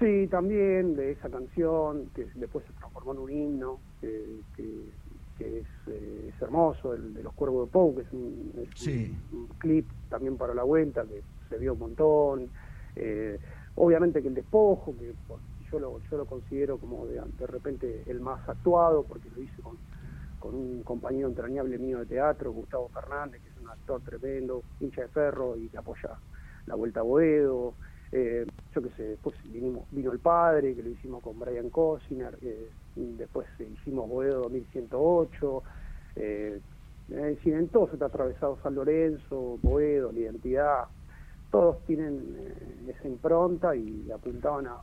sí, 0.00 0.26
también, 0.28 0.96
de 0.96 1.12
esa 1.12 1.30
canción, 1.30 2.10
que 2.14 2.26
después 2.34 2.64
se 2.66 2.72
transformó 2.74 3.12
en 3.12 3.18
un 3.18 3.30
himno, 3.30 3.78
que, 4.00 4.40
es, 5.38 5.66
eh, 5.86 6.30
es, 6.34 6.42
hermoso, 6.42 6.94
el 6.94 7.14
de 7.14 7.22
los 7.22 7.32
Cuervos 7.34 7.68
de 7.68 7.72
Pou, 7.72 7.94
que 7.94 8.02
es, 8.02 8.12
un, 8.12 9.48
clip 9.58 9.86
también 10.10 10.36
para 10.36 10.54
la 10.54 10.62
vuelta, 10.62 11.04
que 11.04 11.22
se 11.48 11.58
vio 11.58 11.74
un 11.74 11.78
montón. 11.78 12.48
Eh, 12.96 13.38
obviamente 13.76 14.20
que 14.20 14.28
el 14.28 14.34
despojo, 14.34 14.94
que 14.98 15.12
yo 15.74 15.80
lo, 15.80 16.00
yo 16.08 16.18
lo 16.18 16.24
considero 16.24 16.78
como 16.78 17.06
de, 17.06 17.20
repente 17.46 18.04
el 18.06 18.20
más 18.20 18.48
actuado, 18.48 19.02
porque 19.02 19.28
lo 19.34 19.42
hice 19.42 19.60
con, 19.60 19.76
con 20.38 20.54
un 20.54 20.82
compañero 20.84 21.28
entrañable 21.28 21.78
mío 21.78 21.98
de 21.98 22.06
teatro, 22.06 22.52
Gustavo 22.52 22.88
Fernández, 22.88 23.42
que 23.42 23.48
es 23.48 23.56
un 23.60 23.68
actor 23.68 24.00
tremendo, 24.02 24.62
hincha 24.80 25.02
de 25.02 25.08
ferro 25.08 25.56
y 25.56 25.68
que 25.68 25.78
apoya 25.78 26.10
la 26.66 26.76
Vuelta 26.76 27.00
a 27.00 27.02
Boedo. 27.02 27.74
Eh, 28.12 28.46
yo 28.72 28.82
qué 28.82 28.90
sé, 28.90 29.02
después 29.02 29.34
vino 29.44 30.12
el 30.12 30.18
padre, 30.20 30.76
que 30.76 30.82
lo 30.82 30.90
hicimos 30.90 31.20
con 31.22 31.38
Brian 31.40 31.70
Cosiner, 31.70 32.38
eh, 32.42 32.70
después 32.94 33.48
hicimos 33.58 34.08
Boedo 34.08 34.42
2108, 34.42 35.62
eh, 36.16 36.60
en 37.08 37.68
todos 37.68 37.92
está 37.92 38.06
atravesado 38.06 38.58
San 38.62 38.76
Lorenzo, 38.76 39.58
Boedo, 39.62 40.12
la 40.12 40.20
identidad, 40.20 40.84
todos 41.50 41.84
tienen 41.86 42.36
eh, 42.38 42.94
esa 42.96 43.08
impronta 43.08 43.74
y 43.74 44.08
apuntaban 44.12 44.68
a, 44.68 44.76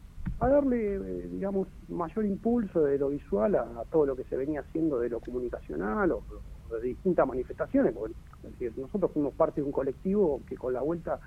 darle, 0.49 0.95
eh, 0.95 1.27
digamos, 1.31 1.67
mayor 1.87 2.25
impulso 2.25 2.81
de 2.81 2.97
lo 2.97 3.09
visual 3.09 3.55
a, 3.55 3.83
todo 3.91 4.05
lo 4.07 4.15
que 4.15 4.23
se 4.23 4.35
venía 4.35 4.61
haciendo 4.61 4.99
de 4.99 5.09
lo 5.09 5.19
comunicacional 5.19 6.11
o, 6.11 6.23
de 6.71 6.87
distintas 6.87 7.27
manifestaciones. 7.27 7.93
Porque, 7.93 8.71
nosotros 8.75 9.11
fuimos 9.11 9.33
parte 9.33 9.61
de 9.61 9.67
un 9.67 9.71
colectivo 9.71 10.41
que 10.47 10.57
con 10.57 10.73
la 10.73 10.81
vuelta 10.81 11.19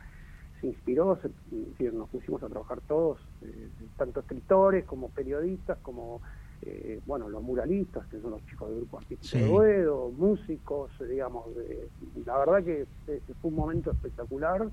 se 0.61 0.67
inspiró, 0.69 1.19
nos 1.93 2.09
pusimos 2.09 2.43
a 2.43 2.49
trabajar 2.49 2.81
todos, 2.89 3.19
eh, 3.43 3.69
tanto 3.97 4.21
escritores 4.21 4.85
como 4.85 5.11
periodistas, 5.11 5.79
como 5.83 6.21
eh, 6.63 7.01
bueno, 7.07 7.29
los 7.29 7.43
muralistas, 7.43 8.07
que 8.07 8.21
son 8.21 8.33
los 8.33 8.47
chicos 8.47 8.69
del 8.69 8.79
grupo 8.79 8.99
artístico 8.99 9.45
de 9.45 9.49
Boedo, 9.49 10.11
músicos, 10.11 10.91
digamos, 11.09 11.47
la 12.25 12.39
verdad 12.39 12.65
que 12.65 12.87
fue 13.07 13.51
un 13.51 13.55
momento 13.55 13.91
espectacular, 13.91 14.69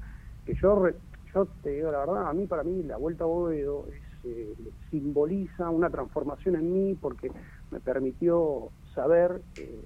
que 0.46 0.56
yo, 0.56 0.88
yo 1.34 1.48
te 1.62 1.72
digo 1.72 1.92
la 1.92 2.00
verdad, 2.00 2.28
a 2.28 2.34
mí, 2.34 2.48
para 2.48 2.64
mí, 2.64 2.82
la 2.84 2.98
Vuelta 2.98 3.26
a 3.26 3.28
Boedo 3.28 3.86
eh, 4.24 4.54
simboliza 4.90 5.70
una 5.70 5.90
transformación 5.90 6.56
en 6.56 6.74
mí 6.74 6.96
porque 7.00 7.32
me 7.72 7.80
permitió 7.80 8.70
saber 8.94 9.42
eh, 9.58 9.80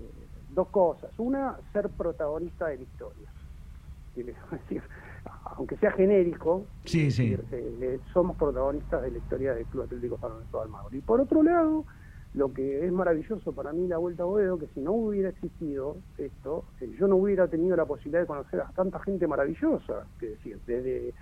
dos 0.49 0.67
cosas. 0.69 1.11
Una, 1.17 1.57
ser 1.73 1.89
protagonista 1.89 2.67
de 2.67 2.77
la 2.77 2.83
historia. 2.83 3.29
aunque 5.57 5.77
sea 5.77 5.91
genérico, 5.91 6.65
sí, 6.85 7.11
sí. 7.11 7.37
Eh, 7.51 7.99
somos 8.13 8.35
protagonistas 8.37 9.03
de 9.03 9.11
la 9.11 9.17
historia 9.17 9.53
del 9.53 9.65
Club 9.65 9.83
Atlético 9.83 10.17
San 10.19 10.31
Lorenzo 10.31 10.57
de 10.57 10.63
Almagro. 10.63 10.95
Y 10.97 11.01
por 11.01 11.21
otro 11.21 11.43
lado, 11.43 11.85
lo 12.33 12.51
que 12.53 12.85
es 12.85 12.91
maravilloso 12.91 13.53
para 13.53 13.71
mí 13.71 13.87
la 13.87 13.97
Vuelta 13.97 14.23
a 14.23 14.25
Boedo, 14.25 14.57
que 14.57 14.67
si 14.73 14.81
no 14.81 14.91
hubiera 14.91 15.29
existido 15.29 15.97
esto, 16.17 16.65
yo 16.99 17.07
no 17.07 17.15
hubiera 17.15 17.47
tenido 17.47 17.75
la 17.75 17.85
posibilidad 17.85 18.21
de 18.21 18.27
conocer 18.27 18.59
a 18.61 18.71
tanta 18.75 18.99
gente 18.99 19.27
maravillosa, 19.27 20.05
que 20.19 20.31
decir, 20.31 20.59
desde 20.67 21.13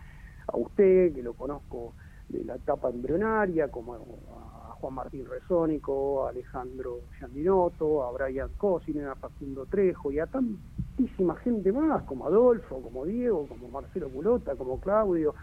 a 0.48 0.58
usted, 0.58 1.14
que 1.14 1.24
lo 1.24 1.34
conozco 1.34 1.94
de 2.34 2.44
la 2.44 2.56
etapa 2.56 2.90
embrionaria, 2.90 3.70
como 3.70 3.94
a 3.94 4.76
Juan 4.76 4.96
Martín 4.96 5.26
Resónico, 5.26 6.26
a 6.26 6.30
Alejandro 6.30 7.02
Giandinotto, 7.18 8.04
a 8.04 8.12
Brian 8.12 8.50
Cosine, 8.58 9.06
a 9.06 9.16
Facundo 9.16 9.66
Trejo 9.68 10.12
y 10.12 10.20
a 10.20 10.26
tantísima 10.26 11.36
gente 11.38 11.72
más, 11.72 12.04
como 12.04 12.26
Adolfo, 12.26 12.82
como 12.82 13.06
Diego, 13.06 13.48
como 13.48 13.70
Marcelo 13.70 14.10
Culota, 14.10 14.56
como 14.56 14.80
Claudio, 14.80 15.36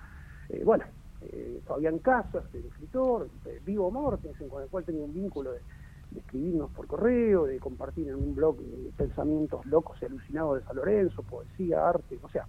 eh, 0.49 0.63
bueno, 0.65 0.85
eh, 1.23 1.61
Fabián 1.65 1.99
Casas, 2.01 2.45
el 2.53 2.67
escritor, 2.67 3.29
eh, 3.47 3.61
Vivo 3.65 3.91
Mortensen, 3.91 4.49
con 4.49 4.63
el 4.63 4.69
cual 4.69 4.85
tengo 4.85 5.05
un 5.05 5.15
vínculo 5.15 5.53
de, 5.53 5.61
escribirnos 6.17 6.73
por 6.73 6.89
correo, 6.89 7.47
de 7.47 7.61
compartir 7.61 8.09
en 8.09 8.17
un 8.17 8.35
blog 8.35 8.57
pensamientos 8.97 9.65
locos 9.67 9.97
y 10.03 10.07
alucinados 10.07 10.59
de 10.59 10.67
San 10.67 10.75
Lorenzo, 10.75 11.23
poesía, 11.23 11.89
arte, 11.89 12.19
o 12.21 12.29
sea, 12.31 12.49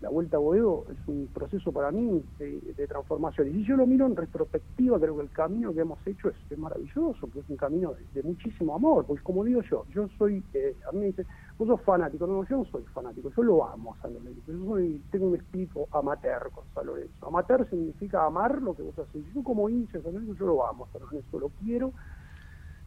la 0.00 0.08
Vuelta 0.08 0.38
a 0.38 0.40
Boedo 0.40 0.86
es 0.90 1.08
un 1.08 1.28
proceso 1.32 1.72
para 1.72 1.90
mí 1.90 2.22
de, 2.38 2.86
transformación. 2.88 3.48
Y 3.48 3.52
si 3.52 3.64
yo 3.64 3.76
lo 3.76 3.86
miro 3.86 4.06
en 4.06 4.16
retrospectiva, 4.16 4.98
creo 4.98 5.16
que 5.16 5.22
el 5.22 5.30
camino 5.30 5.74
que 5.74 5.80
hemos 5.80 6.04
hecho 6.06 6.30
es, 6.30 6.58
maravilloso, 6.58 7.30
que 7.30 7.40
es 7.40 7.48
un 7.48 7.56
camino 7.56 7.92
de, 8.14 8.22
muchísimo 8.22 8.74
amor, 8.74 9.04
porque 9.04 9.22
como 9.22 9.44
digo 9.44 9.60
yo, 9.62 9.84
yo 9.94 10.08
soy, 10.16 10.42
eh, 10.54 10.74
a 10.88 10.92
mí 10.92 11.00
me 11.00 11.06
dice, 11.06 11.26
vos 11.58 11.68
sos 11.68 11.82
fanático, 11.82 12.26
no, 12.26 12.44
yo 12.48 12.56
no 12.56 12.64
soy 12.64 12.82
fanático, 12.94 13.30
yo 13.36 13.42
lo 13.42 13.64
amo 13.66 13.94
a 13.94 14.02
San 14.02 14.14
Lorenzo, 14.14 14.40
yo 14.46 14.64
soy, 14.64 15.02
tengo 15.10 15.26
un 15.26 15.36
espíritu 15.36 15.86
amateur 15.92 16.50
con 16.50 16.64
San 16.74 16.86
Lorenzo. 16.86 17.26
Amateur 17.26 17.68
significa 17.68 18.24
amar 18.24 18.62
lo 18.62 18.74
que 18.74 18.82
vos 18.82 18.98
haces. 18.98 19.22
Yo 19.34 19.42
como 19.44 19.68
hincha 19.68 19.98
de 19.98 20.04
San 20.04 20.14
Lorenzo, 20.14 20.34
yo 20.34 20.46
lo 20.46 20.66
amo 20.66 20.88
San 20.92 21.02
Lorenzo, 21.02 21.38
lo 21.38 21.50
quiero, 21.62 21.92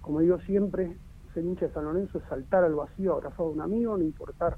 como 0.01 0.19
digo 0.19 0.39
siempre, 0.39 0.97
ser 1.33 1.45
hincha 1.45 1.67
de 1.67 1.73
San 1.73 1.85
Lorenzo 1.85 2.17
es 2.17 2.23
saltar 2.25 2.63
al 2.63 2.73
vacío 2.73 3.13
abrazado 3.13 3.49
a 3.49 3.51
un 3.51 3.61
amigo, 3.61 3.95
no 3.97 4.03
importar 4.03 4.57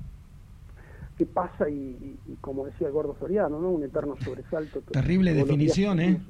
qué 1.18 1.26
pasa 1.26 1.70
y, 1.70 2.18
como 2.42 2.66
decía 2.66 2.88
el 2.88 2.94
gordo 2.94 3.16
Soriano, 3.20 3.60
¿no? 3.60 3.70
Un 3.70 3.84
eterno 3.84 4.16
sobresalto. 4.24 4.82
Terrible 4.82 5.34
definición, 5.34 6.00
¿eh? 6.00 6.22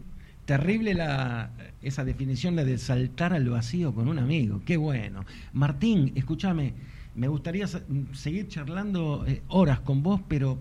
Terrible 0.45 0.93
la, 0.93 1.51
esa 1.81 2.05
definición, 2.05 2.55
la 2.55 2.63
de 2.63 2.77
saltar 2.77 3.33
al 3.33 3.49
vacío 3.49 3.93
con 3.95 4.07
un 4.07 4.19
amigo. 4.19 4.61
Qué 4.63 4.77
bueno. 4.77 5.25
Martín, 5.53 6.11
escúchame, 6.15 6.73
me 7.15 7.27
gustaría 7.27 7.65
seguir 8.13 8.47
charlando 8.47 9.25
eh, 9.25 9.41
horas 9.47 9.79
con 9.79 10.03
vos, 10.03 10.21
pero 10.27 10.59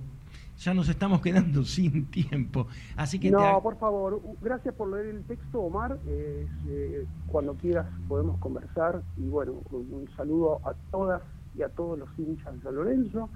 ya 0.57 0.73
nos 0.73 0.89
estamos 0.89 1.21
quedando 1.21 1.65
sin 1.65 2.07
tiempo. 2.07 2.67
Así 2.97 3.19
que 3.19 3.31
No, 3.31 3.61
por 3.63 3.77
favor, 3.79 4.23
gracias 4.41 4.75
por 4.75 4.91
leer 4.91 5.15
el 5.15 5.25
texto, 5.25 5.61
Omar. 5.61 5.99
Eh, 6.07 6.47
eh, 6.69 7.07
cuando 7.27 7.55
quieras 7.55 7.87
podemos 8.09 8.39
conversar. 8.39 9.03
Y 9.19 9.29
bueno, 9.29 9.53
un 9.71 10.09
saludo 10.17 10.61
a 10.67 10.75
todas 10.91 11.23
y 11.57 11.63
a 11.63 11.69
todos 11.69 11.99
los 11.99 12.09
hinchas 12.19 12.55
de 12.55 12.63
San 12.63 12.75
Lorenzo. 12.75 13.29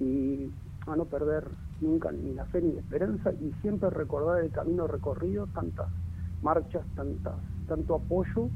Y 0.00 0.50
a 0.86 0.96
no 0.96 1.04
perder 1.04 1.44
nunca 1.80 2.10
ni 2.10 2.34
la 2.34 2.44
fe 2.46 2.60
ni 2.60 2.72
la 2.72 2.80
esperanza. 2.80 3.32
Y 3.32 3.52
siempre 3.60 3.90
recordar 3.90 4.42
el 4.42 4.50
camino 4.50 4.86
recorrido, 4.86 5.46
tantas 5.48 5.88
marchas, 6.42 6.84
tantas, 6.96 7.34
tanto 7.68 7.94
apoyo. 7.94 8.48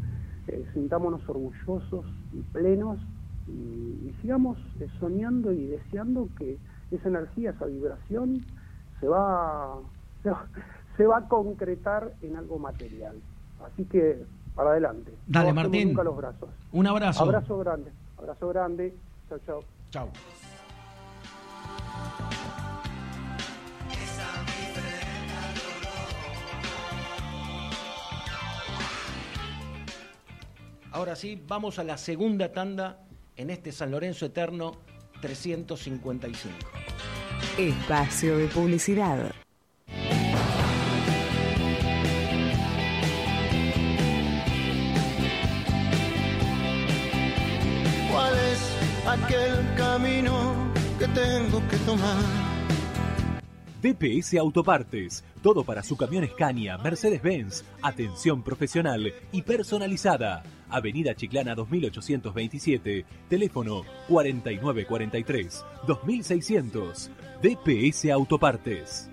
Eh, 0.49 0.67
sintámonos 0.75 1.27
orgullosos 1.29 2.07
y 2.33 2.41
plenos. 2.53 2.99
Y, 3.47 3.53
y 4.09 4.15
sigamos 4.23 4.59
eh, 4.81 4.89
soñando 4.99 5.53
y 5.53 5.67
deseando 5.67 6.29
que 6.39 6.59
esa 6.91 7.09
energía, 7.09 7.51
esa 7.51 7.67
vibración, 7.67 8.45
se 9.01 9.09
va, 9.09 9.79
se 10.23 10.31
va, 10.31 10.47
se 10.97 11.07
va 11.07 11.19
a 11.19 11.29
concretar 11.29 12.13
en 12.23 12.37
algo 12.37 12.59
material. 12.59 13.17
Así 13.65 13.85
que, 13.85 14.25
para 14.55 14.71
adelante. 14.71 15.13
Dale, 15.27 15.49
No 15.49 15.55
Martín. 15.55 15.89
Nunca 15.89 16.05
los 16.05 16.17
brazos. 16.17 16.49
Un 16.73 16.87
abrazo. 16.87 17.25
Abrazo 17.25 17.59
grande. 17.59 17.93
Abrazo 18.19 18.49
grande. 18.49 18.95
Chao, 19.29 19.39
chao. 19.47 19.61
Chao. 19.91 20.09
Ahora 30.95 31.17
sí, 31.17 31.43
vamos 31.49 31.81
a 31.81 31.83
la 31.83 31.99
segunda 31.99 32.53
tanda 32.53 33.01
en 33.35 33.51
este 33.51 33.73
San 33.73 33.91
Lorenzo 33.91 34.27
Eterno 34.27 34.77
355. 35.21 36.55
Espacio 37.59 38.39
de 38.39 38.47
publicidad. 38.47 39.33
¿Cuál 48.13 48.35
es 48.53 48.77
aquel 49.09 49.75
camino 49.77 50.55
que 51.01 51.09
tengo 51.09 51.61
que 51.71 51.77
tomar? 51.79 52.55
DPS 53.83 54.39
Autopartes, 54.39 55.25
todo 55.43 55.65
para 55.65 55.83
su 55.83 55.97
camión 55.97 56.27
Scania, 56.27 56.79
Mercedes-Benz, 56.79 57.65
atención 57.83 58.43
profesional 58.43 59.13
y 59.33 59.43
personalizada. 59.43 60.43
Avenida 60.75 61.15
Chiclana 61.15 61.55
2827, 61.55 63.05
teléfono 63.29 63.85
4943 64.09 65.65
2600. 65.87 67.11
DPS 67.43 68.11
Autopartes. 68.11 69.11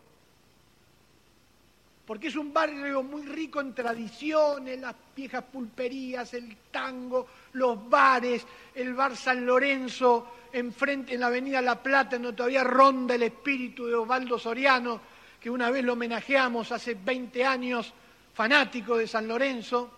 Porque 2.05 2.27
es 2.27 2.37
un 2.37 2.53
barrio 2.53 3.03
muy 3.03 3.23
rico 3.23 3.59
en 3.59 3.75
tradiciones, 3.75 4.79
las 4.79 4.95
viejas 5.13 5.43
pulperías, 5.43 6.33
el 6.35 6.55
tango, 6.71 7.27
los 7.51 7.89
bares, 7.89 8.47
el 8.75 8.93
bar 8.93 9.17
San 9.17 9.45
Lorenzo, 9.45 10.35
enfrente 10.53 11.15
en 11.15 11.19
la 11.19 11.27
avenida 11.27 11.61
La 11.61 11.83
Plata, 11.83 12.11
donde 12.11 12.31
todavía 12.31 12.63
ronda 12.63 13.15
el 13.15 13.23
espíritu 13.23 13.87
de 13.87 13.95
Osvaldo 13.95 14.39
Soriano, 14.39 15.01
que 15.37 15.49
una 15.49 15.69
vez 15.69 15.83
lo 15.83 15.91
homenajeamos 15.91 16.71
hace 16.71 16.93
20 16.93 17.43
años, 17.43 17.93
fanático 18.35 18.97
de 18.97 19.07
San 19.07 19.27
Lorenzo. 19.27 19.89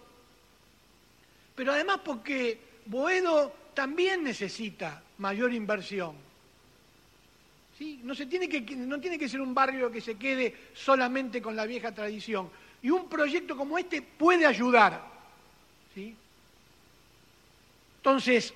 Pero 1.55 1.73
además 1.73 1.99
porque 2.05 2.59
Boedo 2.85 3.51
también 3.73 4.23
necesita 4.23 5.01
mayor 5.17 5.53
inversión. 5.53 6.15
¿sí? 7.77 7.99
No, 8.03 8.13
se 8.15 8.27
tiene 8.27 8.47
que, 8.47 8.61
no 8.75 8.99
tiene 8.99 9.17
que 9.17 9.27
ser 9.27 9.41
un 9.41 9.53
barrio 9.53 9.91
que 9.91 10.01
se 10.01 10.15
quede 10.15 10.55
solamente 10.73 11.41
con 11.41 11.55
la 11.55 11.65
vieja 11.65 11.91
tradición. 11.93 12.49
Y 12.81 12.91
un 12.91 13.09
proyecto 13.09 13.57
como 13.57 13.77
este 13.77 14.01
puede 14.01 14.45
ayudar. 14.45 15.03
¿sí? 15.95 16.15
Entonces, 17.97 18.53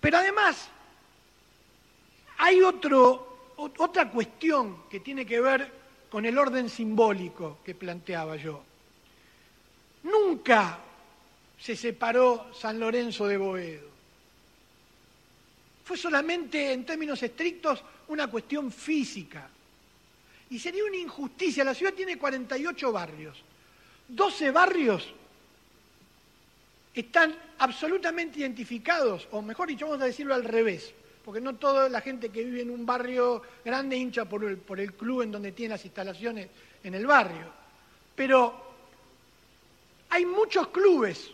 pero 0.00 0.18
además, 0.18 0.68
hay 2.38 2.62
otro 2.62 3.28
otra 3.56 4.10
cuestión 4.10 4.88
que 4.88 4.98
tiene 4.98 5.24
que 5.24 5.40
ver 5.40 5.81
con 6.12 6.26
el 6.26 6.36
orden 6.36 6.68
simbólico 6.68 7.60
que 7.64 7.74
planteaba 7.74 8.36
yo. 8.36 8.62
Nunca 10.02 10.78
se 11.58 11.74
separó 11.74 12.50
San 12.52 12.78
Lorenzo 12.78 13.26
de 13.26 13.38
Boedo. 13.38 13.88
Fue 15.82 15.96
solamente, 15.96 16.70
en 16.70 16.84
términos 16.84 17.22
estrictos, 17.22 17.82
una 18.08 18.26
cuestión 18.26 18.70
física. 18.70 19.48
Y 20.50 20.58
sería 20.58 20.84
una 20.84 20.98
injusticia. 20.98 21.64
La 21.64 21.72
ciudad 21.72 21.94
tiene 21.94 22.18
48 22.18 22.92
barrios. 22.92 23.38
12 24.08 24.50
barrios 24.50 25.08
están 26.92 27.34
absolutamente 27.58 28.40
identificados, 28.40 29.26
o 29.30 29.40
mejor 29.40 29.68
dicho, 29.68 29.86
vamos 29.86 30.02
a 30.02 30.06
decirlo 30.06 30.34
al 30.34 30.44
revés, 30.44 30.92
porque 31.24 31.40
no 31.40 31.54
toda 31.54 31.88
la 31.88 32.00
gente 32.00 32.30
que 32.30 32.42
vive 32.42 32.62
en 32.62 32.70
un 32.70 32.84
barrio 32.84 33.42
grande 33.64 33.96
hincha 33.96 34.24
por 34.24 34.44
el, 34.44 34.92
club 34.92 35.22
en 35.22 35.32
donde 35.32 35.52
tiene 35.52 35.74
las 35.74 35.84
instalaciones 35.84 36.48
en 36.82 36.94
el 36.94 37.06
barrio. 37.06 37.46
Pero 38.14 38.72
hay 40.10 40.26
muchos 40.26 40.68
clubes, 40.68 41.30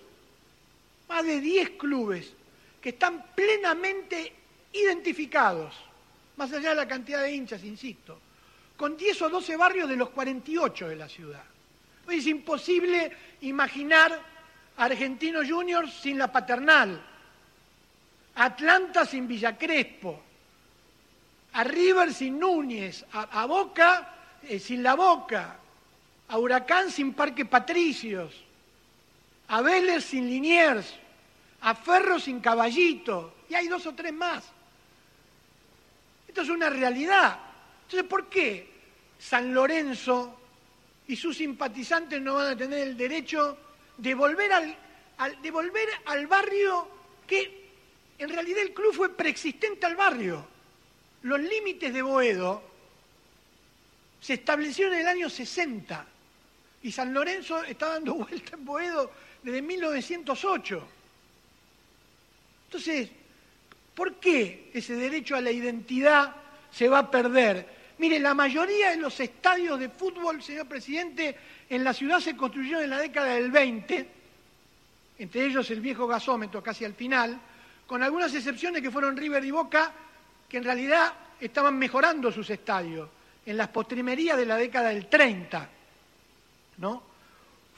más 1.09 1.25
de 1.25 1.41
10 1.41 1.71
clubes, 1.71 2.33
que 2.81 2.91
están 2.91 3.25
plenamente 3.35 4.33
identificados, 4.73 5.75
más 6.37 6.53
allá 6.53 6.71
de 6.71 6.77
la 6.77 6.89
cantidad 6.89 7.23
de 7.23 7.33
hinchas, 7.33 7.65
insisto, 7.65 8.21
con 8.77 8.97
10 8.97 9.23
o 9.23 9.29
12 9.31 9.57
barrios 9.57 9.89
de 9.89 9.97
los 9.97 10.11
48 10.11 10.89
de 10.89 10.97
la 10.97 11.09
ciudad. 11.09 11.45
es 12.09 12.27
imposible 12.27 13.11
imaginar 13.41 14.13
a 14.77 14.85
Argentino 14.85 15.41
Juniors 15.47 15.93
sin 16.01 16.19
la 16.19 16.31
paternal, 16.31 17.03
Atlanta 18.39 19.05
sin 19.05 19.27
Villa 19.27 19.59
Crespo, 19.59 20.23
a 21.55 21.65
River 21.65 22.15
sin 22.15 22.39
Núñez, 22.39 23.05
a, 23.13 23.47
Boca 23.47 24.15
eh, 24.45 24.61
sin 24.61 24.81
La 24.83 24.95
Boca, 24.95 25.57
a 26.29 26.39
Huracán 26.39 26.91
sin 26.91 27.15
Parque 27.15 27.47
Patricios, 27.47 28.33
a 29.49 29.61
Vélez 29.61 30.05
sin 30.05 30.29
Liniers, 30.29 30.95
a 31.63 31.75
Ferro 31.75 32.21
sin 32.21 32.39
Caballito, 32.39 33.35
y 33.49 33.55
hay 33.55 33.67
dos 33.67 33.87
o 33.87 33.95
tres 33.95 34.13
más. 34.13 34.45
Esto 36.29 36.43
es 36.43 36.49
una 36.49 36.71
realidad. 36.71 37.41
Entonces, 37.87 38.09
¿por 38.09 38.27
qué 38.29 38.71
San 39.19 39.53
Lorenzo 39.53 40.39
y 41.09 41.17
sus 41.17 41.39
simpatizantes 41.39 42.21
no 42.21 42.35
van 42.35 42.53
a 42.53 42.57
tener 42.57 42.87
el 42.87 42.97
derecho 42.97 43.59
de 43.97 44.15
volver 44.15 44.53
al, 44.53 44.77
de 45.43 45.51
volver 45.51 45.89
al 46.05 46.29
barrio 46.29 46.87
que 47.27 47.68
en 48.19 48.29
realidad 48.29 48.63
el 48.63 48.75
club 48.75 48.95
fue 48.95 49.15
preexistente 49.15 49.87
al 49.87 49.97
barrio. 49.97 50.47
Los 51.23 51.41
límites 51.41 51.93
de 51.93 52.03
Boedo 52.03 52.63
se 54.21 54.35
establecieron 54.35 54.95
en 54.95 55.01
el 55.01 55.09
año 55.09 55.31
60 55.31 56.07
y 56.83 56.93
San 56.93 57.15
Lorenzo 57.15 57.63
está 57.65 57.89
dando 57.89 58.15
vuelta 58.15 58.57
en 58.57 58.65
Boedo 58.65 59.11
desde 59.43 59.63
1908. 59.63 60.89
Entonces, 62.67 63.09
¿por 63.95 64.15
qué 64.17 64.71
ese 64.75 64.95
derecho 64.95 65.37
a 65.37 65.41
la 65.41 65.51
identidad 65.51 66.35
se 66.71 66.89
va 66.89 66.99
a 66.99 67.11
perder? 67.11 67.79
Mire, 67.99 68.19
la 68.21 68.35
mayoría 68.35 68.91
de 68.91 68.97
los 68.97 69.19
estadios 69.19 69.79
de 69.81 69.89
fútbol, 69.89 70.43
señor 70.43 70.67
presidente, 70.67 71.37
en 71.69 71.83
la 71.83 71.93
ciudad 71.93 72.21
se 72.21 72.37
construyeron 72.37 72.85
en 72.85 72.91
la 72.91 72.99
década 72.99 73.35
del 73.35 73.51
20, 73.51 74.09
entre 75.19 75.47
ellos 75.47 75.69
el 75.71 75.81
viejo 75.81 76.07
gasómetro 76.07 76.63
casi 76.63 76.85
al 76.85 76.95
final, 76.95 77.41
con 77.89 78.03
algunas 78.03 78.35
excepciones 78.35 78.83
que 78.83 78.91
fueron 78.91 79.17
River 79.17 79.43
y 79.47 79.51
Boca, 79.51 79.91
que 80.47 80.59
en 80.59 80.65
realidad 80.65 81.11
estaban 81.41 81.79
mejorando 81.79 82.31
sus 82.31 82.51
estadios 82.51 83.09
en 83.47 83.57
las 83.57 83.69
postrimerías 83.69 84.37
de 84.37 84.45
la 84.45 84.57
década 84.57 84.91
del 84.91 85.07
30. 85.07 85.69
¿no? 86.77 87.03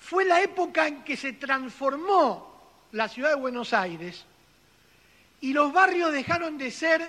Fue 0.01 0.25
la 0.25 0.43
época 0.43 0.89
en 0.89 1.05
que 1.05 1.17
se 1.17 1.35
transformó 1.35 2.61
la 2.91 3.09
ciudad 3.09 3.31
de 3.31 3.37
Buenos 3.37 3.73
Aires 3.73 4.25
y 5.43 5.53
los 5.53 5.73
barrios 5.73 6.11
dejaron 6.11 6.59
de 6.59 6.73
ser 6.73 7.09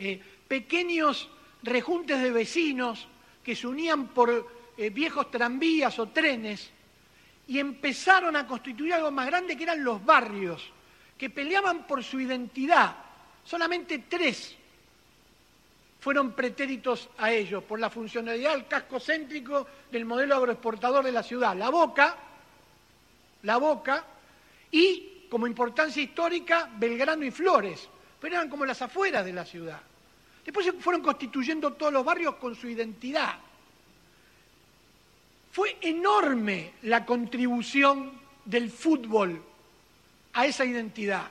eh, 0.00 0.20
pequeños 0.48 1.30
rejuntes 1.62 2.20
de 2.20 2.32
vecinos 2.32 3.06
que 3.44 3.54
se 3.54 3.68
unían 3.68 4.08
por 4.08 4.72
eh, 4.76 4.90
viejos 4.90 5.30
tranvías 5.30 5.96
o 6.00 6.08
trenes 6.08 6.70
y 7.46 7.60
empezaron 7.60 8.34
a 8.34 8.48
constituir 8.48 8.94
algo 8.94 9.12
más 9.12 9.26
grande 9.26 9.56
que 9.56 9.62
eran 9.62 9.84
los 9.84 10.04
barrios 10.04 10.72
que 11.22 11.30
peleaban 11.30 11.86
por 11.86 12.02
su 12.02 12.18
identidad. 12.18 12.96
Solamente 13.44 14.06
tres 14.08 14.56
fueron 16.00 16.32
pretéritos 16.32 17.10
a 17.16 17.30
ellos 17.30 17.62
por 17.62 17.78
la 17.78 17.90
funcionalidad 17.90 18.54
del 18.54 18.66
casco 18.66 18.98
céntrico 18.98 19.64
del 19.92 20.04
modelo 20.04 20.34
agroexportador 20.34 21.04
de 21.04 21.12
la 21.12 21.22
ciudad. 21.22 21.54
La 21.54 21.70
Boca, 21.70 22.16
la 23.44 23.56
Boca 23.58 24.04
y, 24.72 25.28
como 25.30 25.46
importancia 25.46 26.02
histórica, 26.02 26.68
Belgrano 26.76 27.24
y 27.24 27.30
Flores, 27.30 27.88
pero 28.20 28.34
eran 28.34 28.50
como 28.50 28.66
las 28.66 28.82
afueras 28.82 29.24
de 29.24 29.32
la 29.32 29.44
ciudad. 29.44 29.80
Después 30.44 30.66
se 30.66 30.72
fueron 30.72 31.02
constituyendo 31.02 31.74
todos 31.74 31.92
los 31.92 32.04
barrios 32.04 32.34
con 32.34 32.56
su 32.56 32.66
identidad. 32.68 33.36
Fue 35.52 35.76
enorme 35.82 36.72
la 36.82 37.06
contribución 37.06 38.10
del 38.44 38.72
fútbol 38.72 39.51
a 40.32 40.46
esa 40.46 40.64
identidad. 40.64 41.28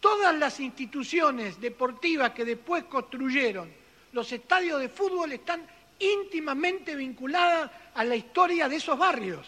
Todas 0.00 0.36
las 0.36 0.58
instituciones 0.60 1.60
deportivas 1.60 2.32
que 2.32 2.44
después 2.44 2.84
construyeron 2.84 3.72
los 4.12 4.30
estadios 4.32 4.80
de 4.80 4.88
fútbol 4.88 5.32
están 5.32 5.66
íntimamente 5.98 6.94
vinculadas 6.96 7.70
a 7.94 8.04
la 8.04 8.16
historia 8.16 8.68
de 8.68 8.76
esos 8.76 8.98
barrios. 8.98 9.46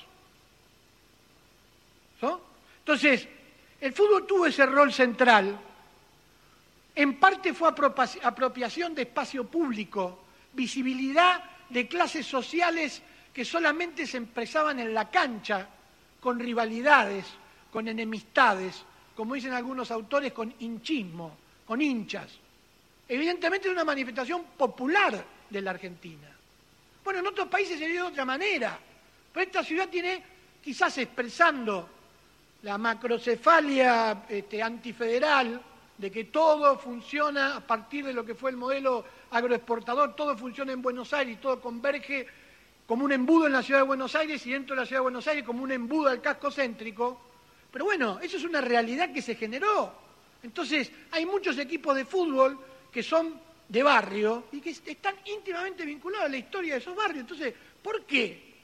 Entonces, 2.79 3.27
el 3.81 3.93
fútbol 3.93 4.27
tuvo 4.27 4.47
ese 4.47 4.65
rol 4.67 4.93
central. 4.93 5.59
En 6.95 7.19
parte 7.19 7.53
fue 7.53 7.69
apropiación 7.69 8.95
de 8.95 9.03
espacio 9.03 9.45
público, 9.45 10.25
visibilidad 10.53 11.43
de 11.69 11.89
clases 11.89 12.27
sociales 12.27 13.03
que 13.33 13.45
solamente 13.45 14.07
se 14.07 14.19
expresaban 14.19 14.79
en 14.79 14.95
la 14.95 15.11
cancha, 15.11 15.69
con 16.21 16.39
rivalidades, 16.39 17.27
con 17.75 17.89
enemistades, 17.89 18.85
como 19.17 19.35
dicen 19.35 19.53
algunos 19.53 19.91
autores, 19.91 20.33
con 20.33 20.55
hinchismo, 20.61 21.37
con 21.67 21.83
hinchas. 21.83 22.31
Evidentemente 23.09 23.67
es 23.67 23.75
una 23.75 23.83
manifestación 23.83 24.45
popular 24.57 25.25
de 25.51 25.61
la 25.61 25.73
Argentina. 25.73 26.29
Bueno, 27.03 27.19
en 27.19 27.27
otros 27.27 27.49
países 27.49 27.77
sería 27.77 28.03
de 28.03 28.09
otra 28.11 28.25
manera, 28.25 28.79
pero 29.33 29.45
esta 29.45 29.65
ciudad 29.65 29.89
tiene, 29.89 30.23
quizás 30.63 30.99
expresando 30.99 31.89
la 32.63 32.79
macrocefalia 32.79 34.23
este, 34.29 34.63
antifederal, 34.63 35.61
de 35.99 36.13
que 36.13 36.25
todo 36.27 36.79
funciona 36.79 37.57
a 37.57 37.61
partir 37.61 38.07
de 38.07 38.13
lo 38.13 38.25
que 38.25 38.37
fue 38.37 38.53
el 38.53 38.57
modelo 38.57 39.05
agroexportador, 39.33 40.15
todo 40.15 40.39
funciona 40.39 40.73
en 40.73 40.81
Buenos 40.81 41.13
Aires, 41.13 41.41
todo 41.41 41.61
converge 41.61 42.25
como 42.87 43.05
un 43.05 43.11
embudo 43.11 43.49
en 43.49 43.53
la 43.53 43.65
ciudad 43.65 43.81
de 43.81 43.87
Buenos 43.87 44.15
Aires 44.15 44.47
y 44.47 44.53
dentro 44.53 44.77
de 44.77 44.83
la 44.83 44.87
ciudad 44.87 45.01
de 45.01 45.11
Buenos 45.11 45.27
Aires 45.27 45.43
como 45.43 45.65
un 45.65 45.73
embudo 45.73 46.09
al 46.09 46.21
casco 46.21 46.53
céntrico, 46.53 47.34
pero 47.75 47.87
bueno, 47.87 48.21
eso 48.23 48.37
es 48.37 48.45
una 48.45 48.61
realidad 48.61 49.13
que 49.13 49.21
se 49.21 49.35
generó. 49.35 49.93
Entonces, 50.45 50.93
hay 51.11 51.27
muchos 51.27 51.59
equipos 51.59 51.97
de 51.97 52.05
fútbol 52.05 52.57
que 52.93 53.03
son 53.03 53.35
de 53.69 53.83
barrio 53.83 54.45
y 54.53 54.61
que 54.61 54.71
están 54.71 55.17
íntimamente 55.25 55.85
vinculados 55.85 56.27
a 56.27 56.29
la 56.29 56.37
historia 56.37 56.75
de 56.75 56.79
esos 56.79 56.95
barrios. 56.95 57.23
Entonces, 57.23 57.53
¿por 57.83 58.05
qué 58.05 58.55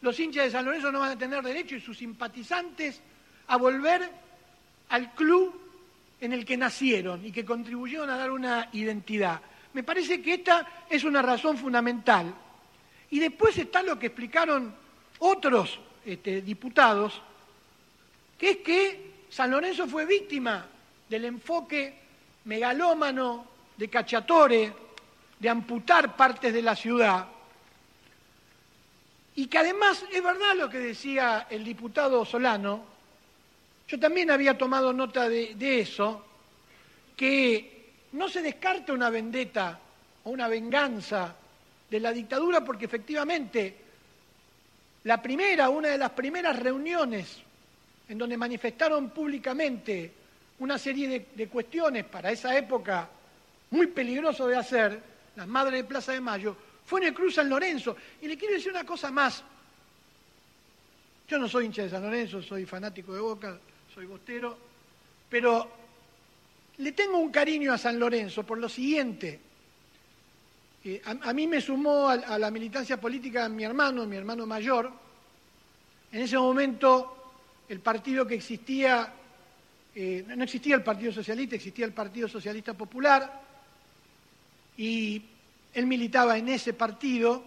los 0.00 0.18
hinchas 0.18 0.46
de 0.46 0.50
San 0.50 0.64
Lorenzo 0.64 0.90
no 0.90 0.98
van 0.98 1.12
a 1.12 1.16
tener 1.16 1.44
derecho 1.44 1.76
y 1.76 1.80
sus 1.80 1.96
simpatizantes 1.96 3.00
a 3.46 3.56
volver 3.56 4.10
al 4.88 5.14
club 5.14 5.60
en 6.20 6.32
el 6.32 6.44
que 6.44 6.56
nacieron 6.56 7.24
y 7.24 7.30
que 7.30 7.44
contribuyeron 7.44 8.10
a 8.10 8.16
dar 8.16 8.32
una 8.32 8.68
identidad? 8.72 9.40
Me 9.74 9.84
parece 9.84 10.20
que 10.20 10.34
esta 10.34 10.86
es 10.90 11.04
una 11.04 11.22
razón 11.22 11.56
fundamental. 11.56 12.34
Y 13.10 13.20
después 13.20 13.56
está 13.58 13.84
lo 13.84 13.96
que 13.96 14.06
explicaron 14.06 14.74
otros 15.20 15.78
este, 16.04 16.42
diputados, 16.42 17.22
que 18.38 18.50
es 18.50 18.56
que 18.58 19.10
San 19.30 19.50
Lorenzo 19.50 19.86
fue 19.86 20.04
víctima 20.04 20.66
del 21.08 21.24
enfoque 21.24 21.94
megalómano 22.44 23.46
de 23.76 23.88
Cacciatore, 23.88 24.72
de 25.38 25.48
amputar 25.48 26.16
partes 26.16 26.52
de 26.52 26.62
la 26.62 26.74
ciudad, 26.74 27.26
y 29.34 29.46
que 29.48 29.58
además 29.58 30.02
es 30.10 30.22
verdad 30.22 30.54
lo 30.56 30.70
que 30.70 30.78
decía 30.78 31.46
el 31.50 31.62
diputado 31.62 32.24
Solano, 32.24 32.84
yo 33.86 34.00
también 34.00 34.30
había 34.30 34.56
tomado 34.56 34.92
nota 34.92 35.28
de, 35.28 35.54
de 35.54 35.80
eso, 35.80 36.24
que 37.14 37.92
no 38.12 38.28
se 38.28 38.42
descarta 38.42 38.92
una 38.92 39.10
vendetta 39.10 39.78
o 40.24 40.30
una 40.30 40.48
venganza 40.48 41.34
de 41.90 42.00
la 42.00 42.12
dictadura 42.12 42.64
porque 42.64 42.86
efectivamente 42.86 43.76
la 45.04 45.20
primera, 45.22 45.68
una 45.68 45.88
de 45.88 45.98
las 45.98 46.10
primeras 46.10 46.58
reuniones 46.58 47.42
en 48.08 48.18
donde 48.18 48.36
manifestaron 48.36 49.10
públicamente 49.10 50.12
una 50.58 50.78
serie 50.78 51.28
de, 51.34 51.48
cuestiones 51.48 52.04
para 52.04 52.30
esa 52.30 52.56
época 52.56 53.08
muy 53.70 53.88
peligroso 53.88 54.46
de 54.46 54.56
hacer, 54.56 55.00
las 55.34 55.46
madres 55.46 55.82
de 55.82 55.84
Plaza 55.84 56.12
de 56.12 56.20
Mayo, 56.20 56.56
fue 56.84 57.00
en 57.00 57.08
el 57.08 57.14
Cruz 57.14 57.34
San 57.34 57.48
Lorenzo. 57.48 57.96
Y 58.22 58.28
le 58.28 58.38
quiero 58.38 58.54
decir 58.54 58.70
una 58.70 58.84
cosa 58.84 59.10
más. 59.10 59.42
Yo 61.28 61.38
no 61.38 61.48
soy 61.48 61.66
hincha 61.66 61.82
de 61.82 61.90
San 61.90 62.02
Lorenzo, 62.02 62.40
soy 62.40 62.64
fanático 62.64 63.12
de 63.12 63.20
Boca, 63.20 63.58
soy 63.92 64.06
bostero, 64.06 64.56
pero 65.28 65.68
le 66.78 66.92
tengo 66.92 67.18
un 67.18 67.30
cariño 67.30 67.72
a 67.72 67.78
San 67.78 67.98
Lorenzo 67.98 68.44
por 68.44 68.58
lo 68.58 68.68
siguiente. 68.68 69.40
Eh, 70.84 71.02
a, 71.04 71.32
mí 71.32 71.48
me 71.48 71.60
sumó 71.60 72.08
a, 72.08 72.38
la 72.38 72.50
militancia 72.50 73.00
política 73.00 73.48
mi 73.48 73.64
hermano, 73.64 74.06
mi 74.06 74.16
hermano 74.16 74.46
mayor. 74.46 74.88
En 76.12 76.22
ese 76.22 76.38
momento 76.38 77.15
el 77.68 77.80
partido 77.80 78.26
que 78.26 78.34
existía, 78.34 79.12
eh, 79.94 80.24
no 80.26 80.44
existía 80.44 80.76
el 80.76 80.82
Partido 80.82 81.12
Socialista, 81.12 81.56
existía 81.56 81.86
el 81.86 81.92
Partido 81.92 82.28
Socialista 82.28 82.74
Popular, 82.74 83.42
y 84.76 85.22
él 85.74 85.86
militaba 85.86 86.38
en 86.38 86.48
ese 86.48 86.74
partido, 86.74 87.44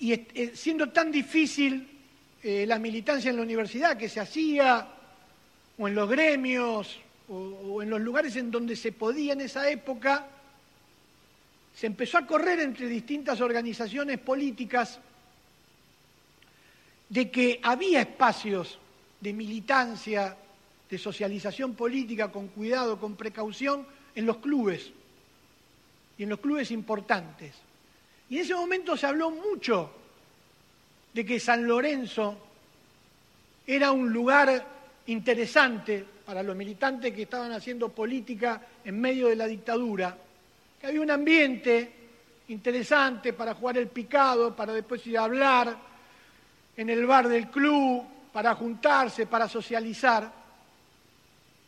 y 0.00 0.12
eh, 0.12 0.52
siendo 0.54 0.90
tan 0.90 1.12
difícil 1.12 1.88
eh, 2.42 2.64
la 2.66 2.78
militancia 2.78 3.30
en 3.30 3.36
la 3.36 3.42
universidad 3.42 3.96
que 3.96 4.08
se 4.08 4.20
hacía, 4.20 4.88
o 5.78 5.88
en 5.88 5.94
los 5.94 6.08
gremios, 6.08 6.98
o, 7.28 7.34
o 7.34 7.82
en 7.82 7.90
los 7.90 8.00
lugares 8.00 8.34
en 8.36 8.50
donde 8.50 8.74
se 8.74 8.92
podía 8.92 9.34
en 9.34 9.42
esa 9.42 9.70
época, 9.70 10.26
se 11.74 11.86
empezó 11.86 12.18
a 12.18 12.26
correr 12.26 12.58
entre 12.58 12.88
distintas 12.88 13.40
organizaciones 13.40 14.18
políticas 14.18 14.98
de 17.08 17.30
que 17.30 17.60
había 17.62 18.00
espacios 18.00 18.78
de 19.20 19.32
militancia, 19.32 20.36
de 20.88 20.98
socialización 20.98 21.74
política 21.74 22.30
con 22.30 22.48
cuidado, 22.48 22.98
con 22.98 23.16
precaución, 23.16 23.86
en 24.14 24.26
los 24.26 24.38
clubes, 24.38 24.90
y 26.16 26.24
en 26.24 26.28
los 26.28 26.40
clubes 26.40 26.70
importantes. 26.70 27.54
Y 28.28 28.36
en 28.36 28.42
ese 28.42 28.54
momento 28.54 28.96
se 28.96 29.06
habló 29.06 29.30
mucho 29.30 29.90
de 31.14 31.24
que 31.24 31.40
San 31.40 31.66
Lorenzo 31.66 32.36
era 33.66 33.92
un 33.92 34.12
lugar 34.12 34.66
interesante 35.06 36.04
para 36.26 36.42
los 36.42 36.56
militantes 36.56 37.14
que 37.14 37.22
estaban 37.22 37.52
haciendo 37.52 37.88
política 37.88 38.60
en 38.84 39.00
medio 39.00 39.28
de 39.28 39.36
la 39.36 39.46
dictadura, 39.46 40.16
que 40.80 40.86
había 40.86 41.00
un 41.00 41.10
ambiente 41.10 41.92
interesante 42.48 43.32
para 43.32 43.54
jugar 43.54 43.78
el 43.78 43.88
picado, 43.88 44.54
para 44.54 44.72
después 44.72 45.06
ir 45.06 45.18
a 45.18 45.24
hablar 45.24 45.87
en 46.78 46.88
el 46.88 47.04
bar 47.06 47.28
del 47.28 47.48
club, 47.48 48.04
para 48.32 48.54
juntarse, 48.54 49.26
para 49.26 49.48
socializar. 49.48 50.32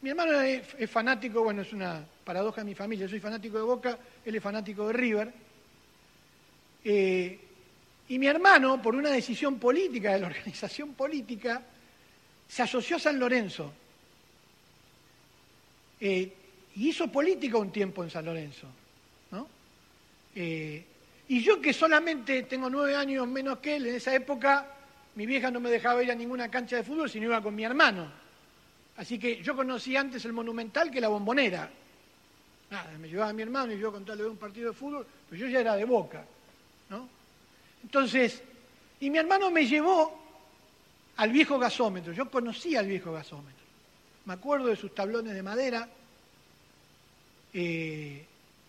Mi 0.02 0.10
hermano 0.10 0.40
es, 0.40 0.88
fanático, 0.88 1.42
bueno, 1.42 1.62
es 1.62 1.72
una 1.72 2.04
paradoja 2.24 2.60
de 2.60 2.66
mi 2.66 2.76
familia, 2.76 3.08
soy 3.08 3.18
fanático 3.18 3.56
de 3.56 3.64
Boca, 3.64 3.98
él 4.24 4.36
es 4.36 4.42
fanático 4.42 4.86
de 4.86 4.92
River. 4.92 5.32
Eh, 6.84 7.40
y 8.08 8.18
mi 8.20 8.28
hermano, 8.28 8.80
por 8.80 8.94
una 8.94 9.10
decisión 9.10 9.58
política 9.58 10.12
de 10.12 10.20
la 10.20 10.26
organización 10.28 10.94
política, 10.94 11.60
se 12.46 12.62
asoció 12.62 12.94
a 12.94 13.00
San 13.00 13.18
Lorenzo. 13.18 13.72
Eh, 16.00 16.32
y 16.76 16.88
hizo 16.88 17.08
política 17.08 17.58
un 17.58 17.72
tiempo 17.72 18.04
en 18.04 18.10
San 18.10 18.26
Lorenzo. 18.26 18.68
¿no? 19.32 19.48
Eh, 20.36 20.84
y 21.26 21.42
yo 21.42 21.60
que 21.60 21.72
solamente 21.72 22.44
tengo 22.44 22.70
nueve 22.70 22.94
años 22.94 23.26
menos 23.26 23.58
que 23.58 23.74
él, 23.74 23.88
en 23.88 23.96
esa 23.96 24.14
época 24.14 24.76
mi 25.20 25.26
vieja 25.26 25.50
no 25.50 25.60
me 25.60 25.68
dejaba 25.68 26.02
ir 26.02 26.10
a 26.10 26.14
ninguna 26.14 26.50
cancha 26.50 26.76
de 26.76 26.82
fútbol, 26.82 27.10
sino 27.10 27.26
iba 27.26 27.42
con 27.42 27.54
mi 27.54 27.62
hermano. 27.62 28.10
Así 28.96 29.18
que 29.18 29.42
yo 29.42 29.54
conocí 29.54 29.94
antes 29.94 30.24
el 30.24 30.32
Monumental 30.32 30.90
que 30.90 30.98
la 30.98 31.08
Bombonera. 31.08 31.68
Nada, 32.70 32.96
me 32.96 33.06
llevaba 33.06 33.28
a 33.28 33.32
mi 33.34 33.42
hermano 33.42 33.74
y 33.74 33.78
yo 33.78 33.92
contarle 33.92 34.24
un 34.24 34.38
partido 34.38 34.70
de 34.70 34.76
fútbol, 34.78 35.06
pues 35.28 35.38
yo 35.38 35.46
ya 35.46 35.60
era 35.60 35.76
de 35.76 35.84
boca. 35.84 36.24
¿no? 36.88 37.06
Entonces, 37.82 38.42
y 38.98 39.10
mi 39.10 39.18
hermano 39.18 39.50
me 39.50 39.66
llevó 39.66 40.18
al 41.16 41.30
viejo 41.32 41.58
gasómetro. 41.58 42.14
Yo 42.14 42.30
conocía 42.30 42.80
al 42.80 42.86
viejo 42.86 43.12
gasómetro. 43.12 43.66
Me 44.24 44.32
acuerdo 44.32 44.68
de 44.68 44.76
sus 44.76 44.94
tablones 44.94 45.34
de 45.34 45.42
madera. 45.42 45.86
Eh, 47.52 48.24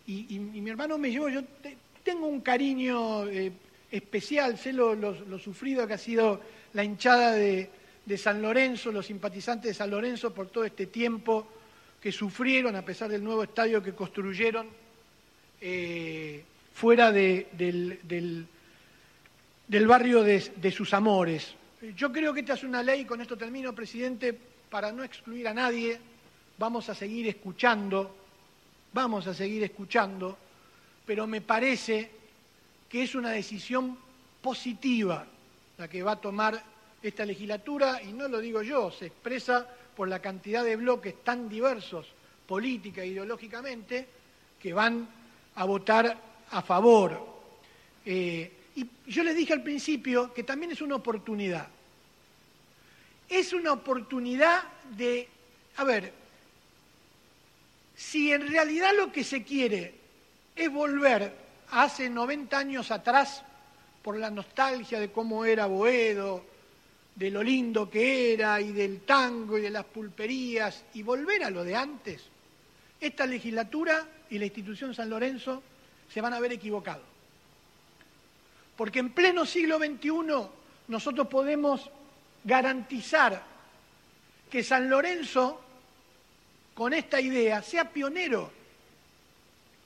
y, 0.05 0.37
mi 0.37 0.69
hermano 0.69 0.97
me 0.97 1.11
llevó, 1.11 1.29
yo 1.29 1.45
te, 1.45 1.77
tengo 2.03 2.27
un 2.27 2.41
cariño 2.41 3.25
eh, 3.29 3.53
especial, 3.91 4.57
sé 4.57 4.71
lo, 4.71 5.39
sufrido 5.39 5.85
que 5.85 5.93
ha 5.93 5.97
sido 5.97 6.41
la 6.73 6.83
hinchada 6.83 7.33
de, 7.33 7.69
de 8.05 8.17
San 8.17 8.41
Lorenzo, 8.41 8.91
los 8.91 9.05
simpatizantes 9.05 9.69
de 9.69 9.73
San 9.73 9.91
Lorenzo 9.91 10.33
por 10.33 10.47
todo 10.47 10.63
este 10.63 10.87
tiempo 10.87 11.47
que 12.01 12.11
sufrieron 12.11 12.75
a 12.75 12.83
pesar 12.83 13.09
del 13.09 13.23
nuevo 13.23 13.43
estadio 13.43 13.83
que 13.83 13.93
construyeron 13.93 14.67
eh, 15.59 16.43
fuera 16.73 17.11
de, 17.11 17.49
del, 17.51 17.99
del, 18.03 18.47
del, 19.67 19.87
barrio 19.87 20.23
de, 20.23 20.51
de, 20.55 20.71
sus 20.71 20.93
amores. 20.93 21.53
Yo 21.95 22.11
creo 22.11 22.33
que 22.33 22.39
esta 22.39 22.53
es 22.53 22.63
una 22.63 22.81
ley, 22.81 23.05
con 23.05 23.21
esto 23.21 23.37
termino, 23.37 23.75
presidente, 23.75 24.35
para 24.69 24.91
no 24.91 25.03
excluir 25.03 25.47
a 25.47 25.53
nadie, 25.53 25.99
vamos 26.57 26.89
a 26.89 26.95
seguir 26.95 27.27
escuchando, 27.27 28.15
vamos 28.93 29.27
a 29.27 29.33
seguir 29.33 29.63
escuchando, 29.63 30.37
pero 31.05 31.27
me 31.27 31.41
parece 31.41 32.20
que 32.91 33.03
es 33.03 33.15
una 33.15 33.29
decisión 33.29 33.97
positiva 34.41 35.25
la 35.77 35.87
que 35.87 36.03
va 36.03 36.11
a 36.11 36.21
tomar 36.21 36.61
esta 37.01 37.25
legislatura, 37.25 38.03
y 38.03 38.11
no 38.11 38.27
lo 38.27 38.39
digo 38.39 38.61
yo, 38.61 38.91
se 38.91 39.05
expresa 39.07 39.65
por 39.95 40.09
la 40.09 40.19
cantidad 40.19 40.63
de 40.63 40.75
bloques 40.75 41.23
tan 41.23 41.47
diversos 41.47 42.05
política 42.45 43.01
e 43.01 43.07
ideológicamente 43.07 44.05
que 44.59 44.73
van 44.73 45.07
a 45.55 45.63
votar 45.63 46.17
a 46.51 46.61
favor. 46.61 47.17
Eh, 48.05 48.51
y 48.75 48.85
yo 49.07 49.23
les 49.23 49.37
dije 49.37 49.53
al 49.53 49.63
principio 49.63 50.33
que 50.33 50.43
también 50.43 50.73
es 50.73 50.81
una 50.81 50.95
oportunidad. 50.95 51.69
Es 53.29 53.53
una 53.53 53.71
oportunidad 53.71 54.63
de, 54.97 55.29
a 55.77 55.85
ver, 55.85 56.13
si 57.95 58.33
en 58.33 58.49
realidad 58.49 58.91
lo 58.97 59.13
que 59.13 59.23
se 59.23 59.43
quiere 59.43 59.95
es 60.53 60.69
volver 60.69 61.40
hace 61.71 62.09
90 62.09 62.57
años 62.57 62.91
atrás 62.91 63.43
por 64.01 64.17
la 64.17 64.29
nostalgia 64.29 64.99
de 64.99 65.11
cómo 65.11 65.45
era 65.45 65.65
Boedo, 65.65 66.43
de 67.15 67.29
lo 67.29 67.43
lindo 67.43 67.89
que 67.89 68.33
era 68.33 68.59
y 68.61 68.71
del 68.71 69.01
tango 69.01 69.57
y 69.57 69.61
de 69.61 69.69
las 69.69 69.85
pulperías 69.85 70.85
y 70.93 71.03
volver 71.03 71.43
a 71.43 71.49
lo 71.49 71.63
de 71.63 71.75
antes, 71.75 72.23
esta 72.99 73.25
legislatura 73.25 74.07
y 74.29 74.37
la 74.37 74.45
institución 74.45 74.93
San 74.93 75.09
Lorenzo 75.09 75.61
se 76.11 76.21
van 76.21 76.33
a 76.33 76.39
ver 76.39 76.53
equivocados. 76.53 77.03
Porque 78.75 78.99
en 78.99 79.11
pleno 79.11 79.45
siglo 79.45 79.77
XXI 79.77 80.09
nosotros 80.87 81.27
podemos 81.27 81.89
garantizar 82.43 83.43
que 84.49 84.63
San 84.63 84.89
Lorenzo, 84.89 85.61
con 86.73 86.93
esta 86.93 87.21
idea, 87.21 87.61
sea 87.61 87.89
pionero, 87.89 88.51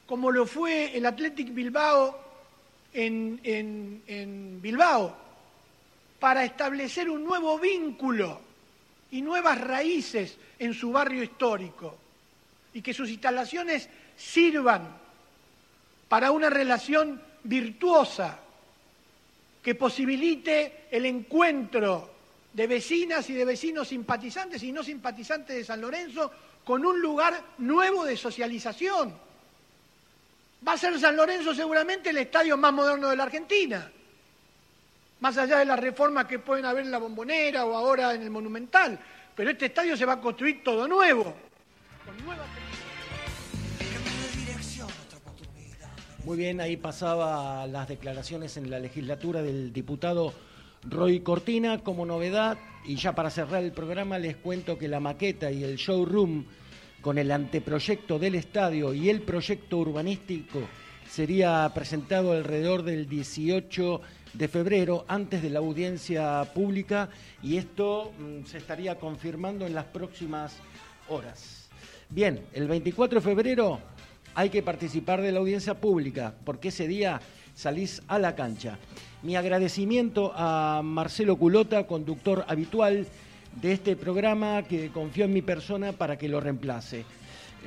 como 0.06 0.32
lo 0.32 0.46
fue 0.46 0.96
el 0.96 1.06
Athletic 1.06 1.54
Bilbao 1.54 2.20
en, 2.94 3.40
en, 3.44 4.04
en 4.08 4.62
Bilbao, 4.62 5.16
para 6.20 6.44
establecer 6.44 7.10
un 7.10 7.24
nuevo 7.24 7.60
vínculo 7.60 8.40
y 9.12 9.22
nuevas 9.22 9.60
raíces 9.60 10.38
en 10.60 10.74
su 10.74 10.92
barrio 10.92 11.24
histórico 11.24 11.96
y 12.74 12.82
que 12.82 12.94
sus 12.94 13.10
instalaciones 13.10 13.90
sirvan 14.16 14.88
para 16.08 16.32
una 16.32 16.50
relación 16.50 17.22
virtuosa 17.44 18.40
que 19.62 19.76
posibilite 19.76 20.86
el 20.92 21.06
encuentro 21.06 22.12
de 22.54 22.68
vecinas 22.68 23.30
y 23.30 23.34
de 23.34 23.46
vecinos 23.46 23.88
simpatizantes 23.88 24.64
y 24.64 24.72
no 24.72 24.84
simpatizantes 24.84 25.56
de 25.56 25.64
San 25.64 25.82
Lorenzo 25.82 26.32
con 26.64 26.86
un 26.86 27.02
lugar 27.02 27.44
nuevo 27.58 28.06
de 28.06 28.16
socialización. 28.16 29.25
Va 30.68 30.74
a 30.74 30.78
ser 30.78 30.98
San 31.00 31.16
Lorenzo 31.16 31.54
seguramente 31.54 32.10
el 32.10 32.18
estadio 32.18 32.58
más 32.58 32.74
moderno 32.74 33.10
de 33.10 33.16
la 33.16 33.24
Argentina 33.24 33.92
más 35.20 35.38
allá 35.38 35.58
de 35.58 35.66
las 35.66 35.80
reformas 35.80 36.26
que 36.26 36.40
pueden 36.40 36.66
haber 36.66 36.86
en 36.86 36.92
la 36.92 36.98
bombonera 36.98 37.66
o 37.66 37.76
ahora 37.76 38.14
en 38.14 38.22
el 38.22 38.30
monumental. 38.30 39.00
Pero 39.36 39.50
este 39.50 39.68
estadio 39.68 39.98
se 39.98 40.06
va 40.06 40.14
a 40.14 40.22
construir 40.22 40.64
todo 40.64 40.88
nuevo, 40.88 41.36
con 42.06 42.26
nueva 42.26 42.46
Muy 46.24 46.38
bien, 46.38 46.62
ahí 46.62 46.78
pasaba 46.78 47.66
las 47.68 47.88
declaraciones 47.88 48.58
en 48.58 48.70
la 48.70 48.80
legislatura 48.80 49.42
del 49.42 49.74
diputado 49.74 50.34
Roy 50.84 51.22
Cortina 51.22 51.80
como 51.80 52.06
novedad. 52.06 52.58
Y 52.86 52.96
ya 52.96 53.16
para 53.16 53.30
cerrar 53.30 53.64
el 53.64 53.72
programa 53.72 54.20
les 54.20 54.36
cuento 54.36 54.78
que 54.78 54.88
la 54.88 55.00
maqueta 55.00 55.52
y 55.52 55.64
el 55.64 55.76
showroom 55.76 56.46
con 57.06 57.20
el 57.20 57.30
anteproyecto 57.32 58.18
del 58.18 58.34
estadio 58.34 58.92
y 58.92 59.12
el 59.12 59.22
proyecto 59.22 59.78
urbanístico 59.78 60.62
sería 61.08 61.72
presentado 61.72 62.32
alrededor 62.32 62.82
del 62.82 63.08
18 63.08 64.02
de 64.34 64.48
febrero, 64.48 65.06
antes 65.08 65.44
de 65.44 65.52
la 65.52 65.60
audiencia 65.60 66.44
pública, 66.56 67.10
y 67.44 67.58
esto 67.58 68.12
mm, 68.18 68.46
se 68.46 68.58
estaría 68.58 68.96
confirmando 68.96 69.68
en 69.68 69.76
las 69.76 69.86
próximas 69.86 70.58
horas. 71.08 71.70
Bien, 72.10 72.44
el 72.54 72.68
24 72.68 73.20
de 73.20 73.24
febrero 73.24 73.80
hay 74.34 74.50
que 74.50 74.64
participar 74.64 75.22
de 75.22 75.32
la 75.32 75.42
audiencia 75.42 75.80
pública, 75.80 76.34
porque 76.44 76.70
ese 76.70 76.88
día 76.88 77.22
salís 77.54 78.02
a 78.08 78.18
la 78.18 78.36
cancha. 78.36 78.80
Mi 79.22 79.36
agradecimiento 79.36 80.34
a 80.36 80.82
Marcelo 80.84 81.36
Culota, 81.36 81.86
conductor 81.86 82.46
habitual 82.48 83.06
de 83.56 83.72
este 83.72 83.96
programa, 83.96 84.64
que 84.64 84.90
confió 84.90 85.26
en 85.26 85.34
mi 85.34 85.42
persona 85.42 85.94
para 85.94 86.18
que 86.18 86.30
lo 86.30 86.40
reemplace. 86.40 87.06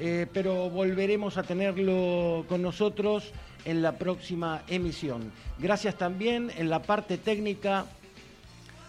Eh, 0.01 0.26
pero 0.32 0.70
volveremos 0.70 1.39
a 1.39 1.43
tenerlo 1.43 2.45
con 2.49 2.62
nosotros 2.62 3.32
en 3.64 3.82
la 3.82 3.93
próxima 3.93 4.62
emisión. 4.68 5.32
Gracias 5.59 5.97
también 5.97 6.51
en 6.57 6.70
la 6.70 6.82
parte 6.82 7.18
técnica 7.18 7.86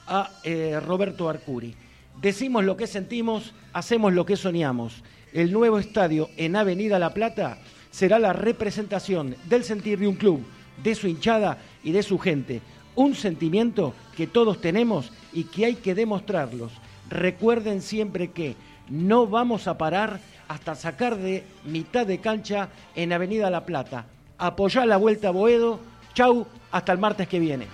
a 0.08 0.30
eh, 0.44 0.80
Roberto 0.80 1.28
Arcuri. 1.28 1.74
Decimos 2.22 2.64
lo 2.64 2.78
que 2.78 2.86
sentimos, 2.86 3.54
hacemos 3.74 4.14
lo 4.14 4.26
que 4.26 4.36
soñamos. 4.36 5.04
El 5.34 5.52
nuevo 5.52 5.80
estadio 5.80 6.30
en 6.38 6.56
Avenida 6.56 7.00
La 7.00 7.14
Plata 7.14 7.60
será 7.92 8.20
la 8.20 8.34
representación 8.34 9.36
del 9.46 9.64
sentir 9.64 10.00
de 10.00 10.08
un 10.08 10.16
club, 10.16 10.44
de 10.84 10.96
su 10.96 11.08
hinchada 11.08 11.58
y 11.84 11.92
de 11.92 12.04
su 12.04 12.20
gente. 12.20 12.62
Un 12.96 13.16
sentimiento 13.16 13.94
que 14.16 14.28
todos 14.28 14.60
tenemos 14.62 15.12
y 15.34 15.46
que 15.46 15.66
hay 15.66 15.76
que 15.76 15.96
demostrarlos. 15.96 16.72
Recuerden 17.10 17.82
siempre 17.82 18.32
que 18.32 18.56
no 18.90 19.28
vamos 19.28 19.68
a 19.68 19.78
parar 19.78 20.20
hasta 20.48 20.76
sacar 20.76 21.18
de 21.18 21.44
mitad 21.66 22.06
de 22.06 22.20
cancha 22.20 22.70
en 22.96 23.14
Avenida 23.14 23.50
La 23.50 23.66
Plata. 23.66 24.06
Apoyá 24.38 24.86
la 24.86 24.98
vuelta 24.98 25.30
a 25.30 25.32
Boedo. 25.32 25.80
Chau, 26.14 26.48
hasta 26.72 26.92
el 26.92 26.98
martes 26.98 27.28
que 27.28 27.40
viene. 27.40 27.68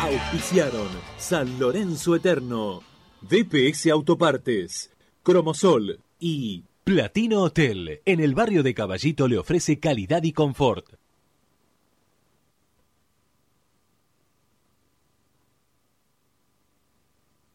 Auspiciaron 0.00 0.88
San 1.18 1.58
Lorenzo 1.58 2.14
Eterno, 2.14 2.82
DPS 3.22 3.86
Autopartes, 3.86 4.90
Cromosol 5.22 6.00
y 6.20 6.64
Platino 6.84 7.42
Hotel. 7.42 8.02
En 8.04 8.20
el 8.20 8.34
barrio 8.34 8.62
de 8.62 8.74
Caballito 8.74 9.26
le 9.26 9.38
ofrece 9.38 9.80
calidad 9.80 10.22
y 10.22 10.32
confort. 10.32 10.86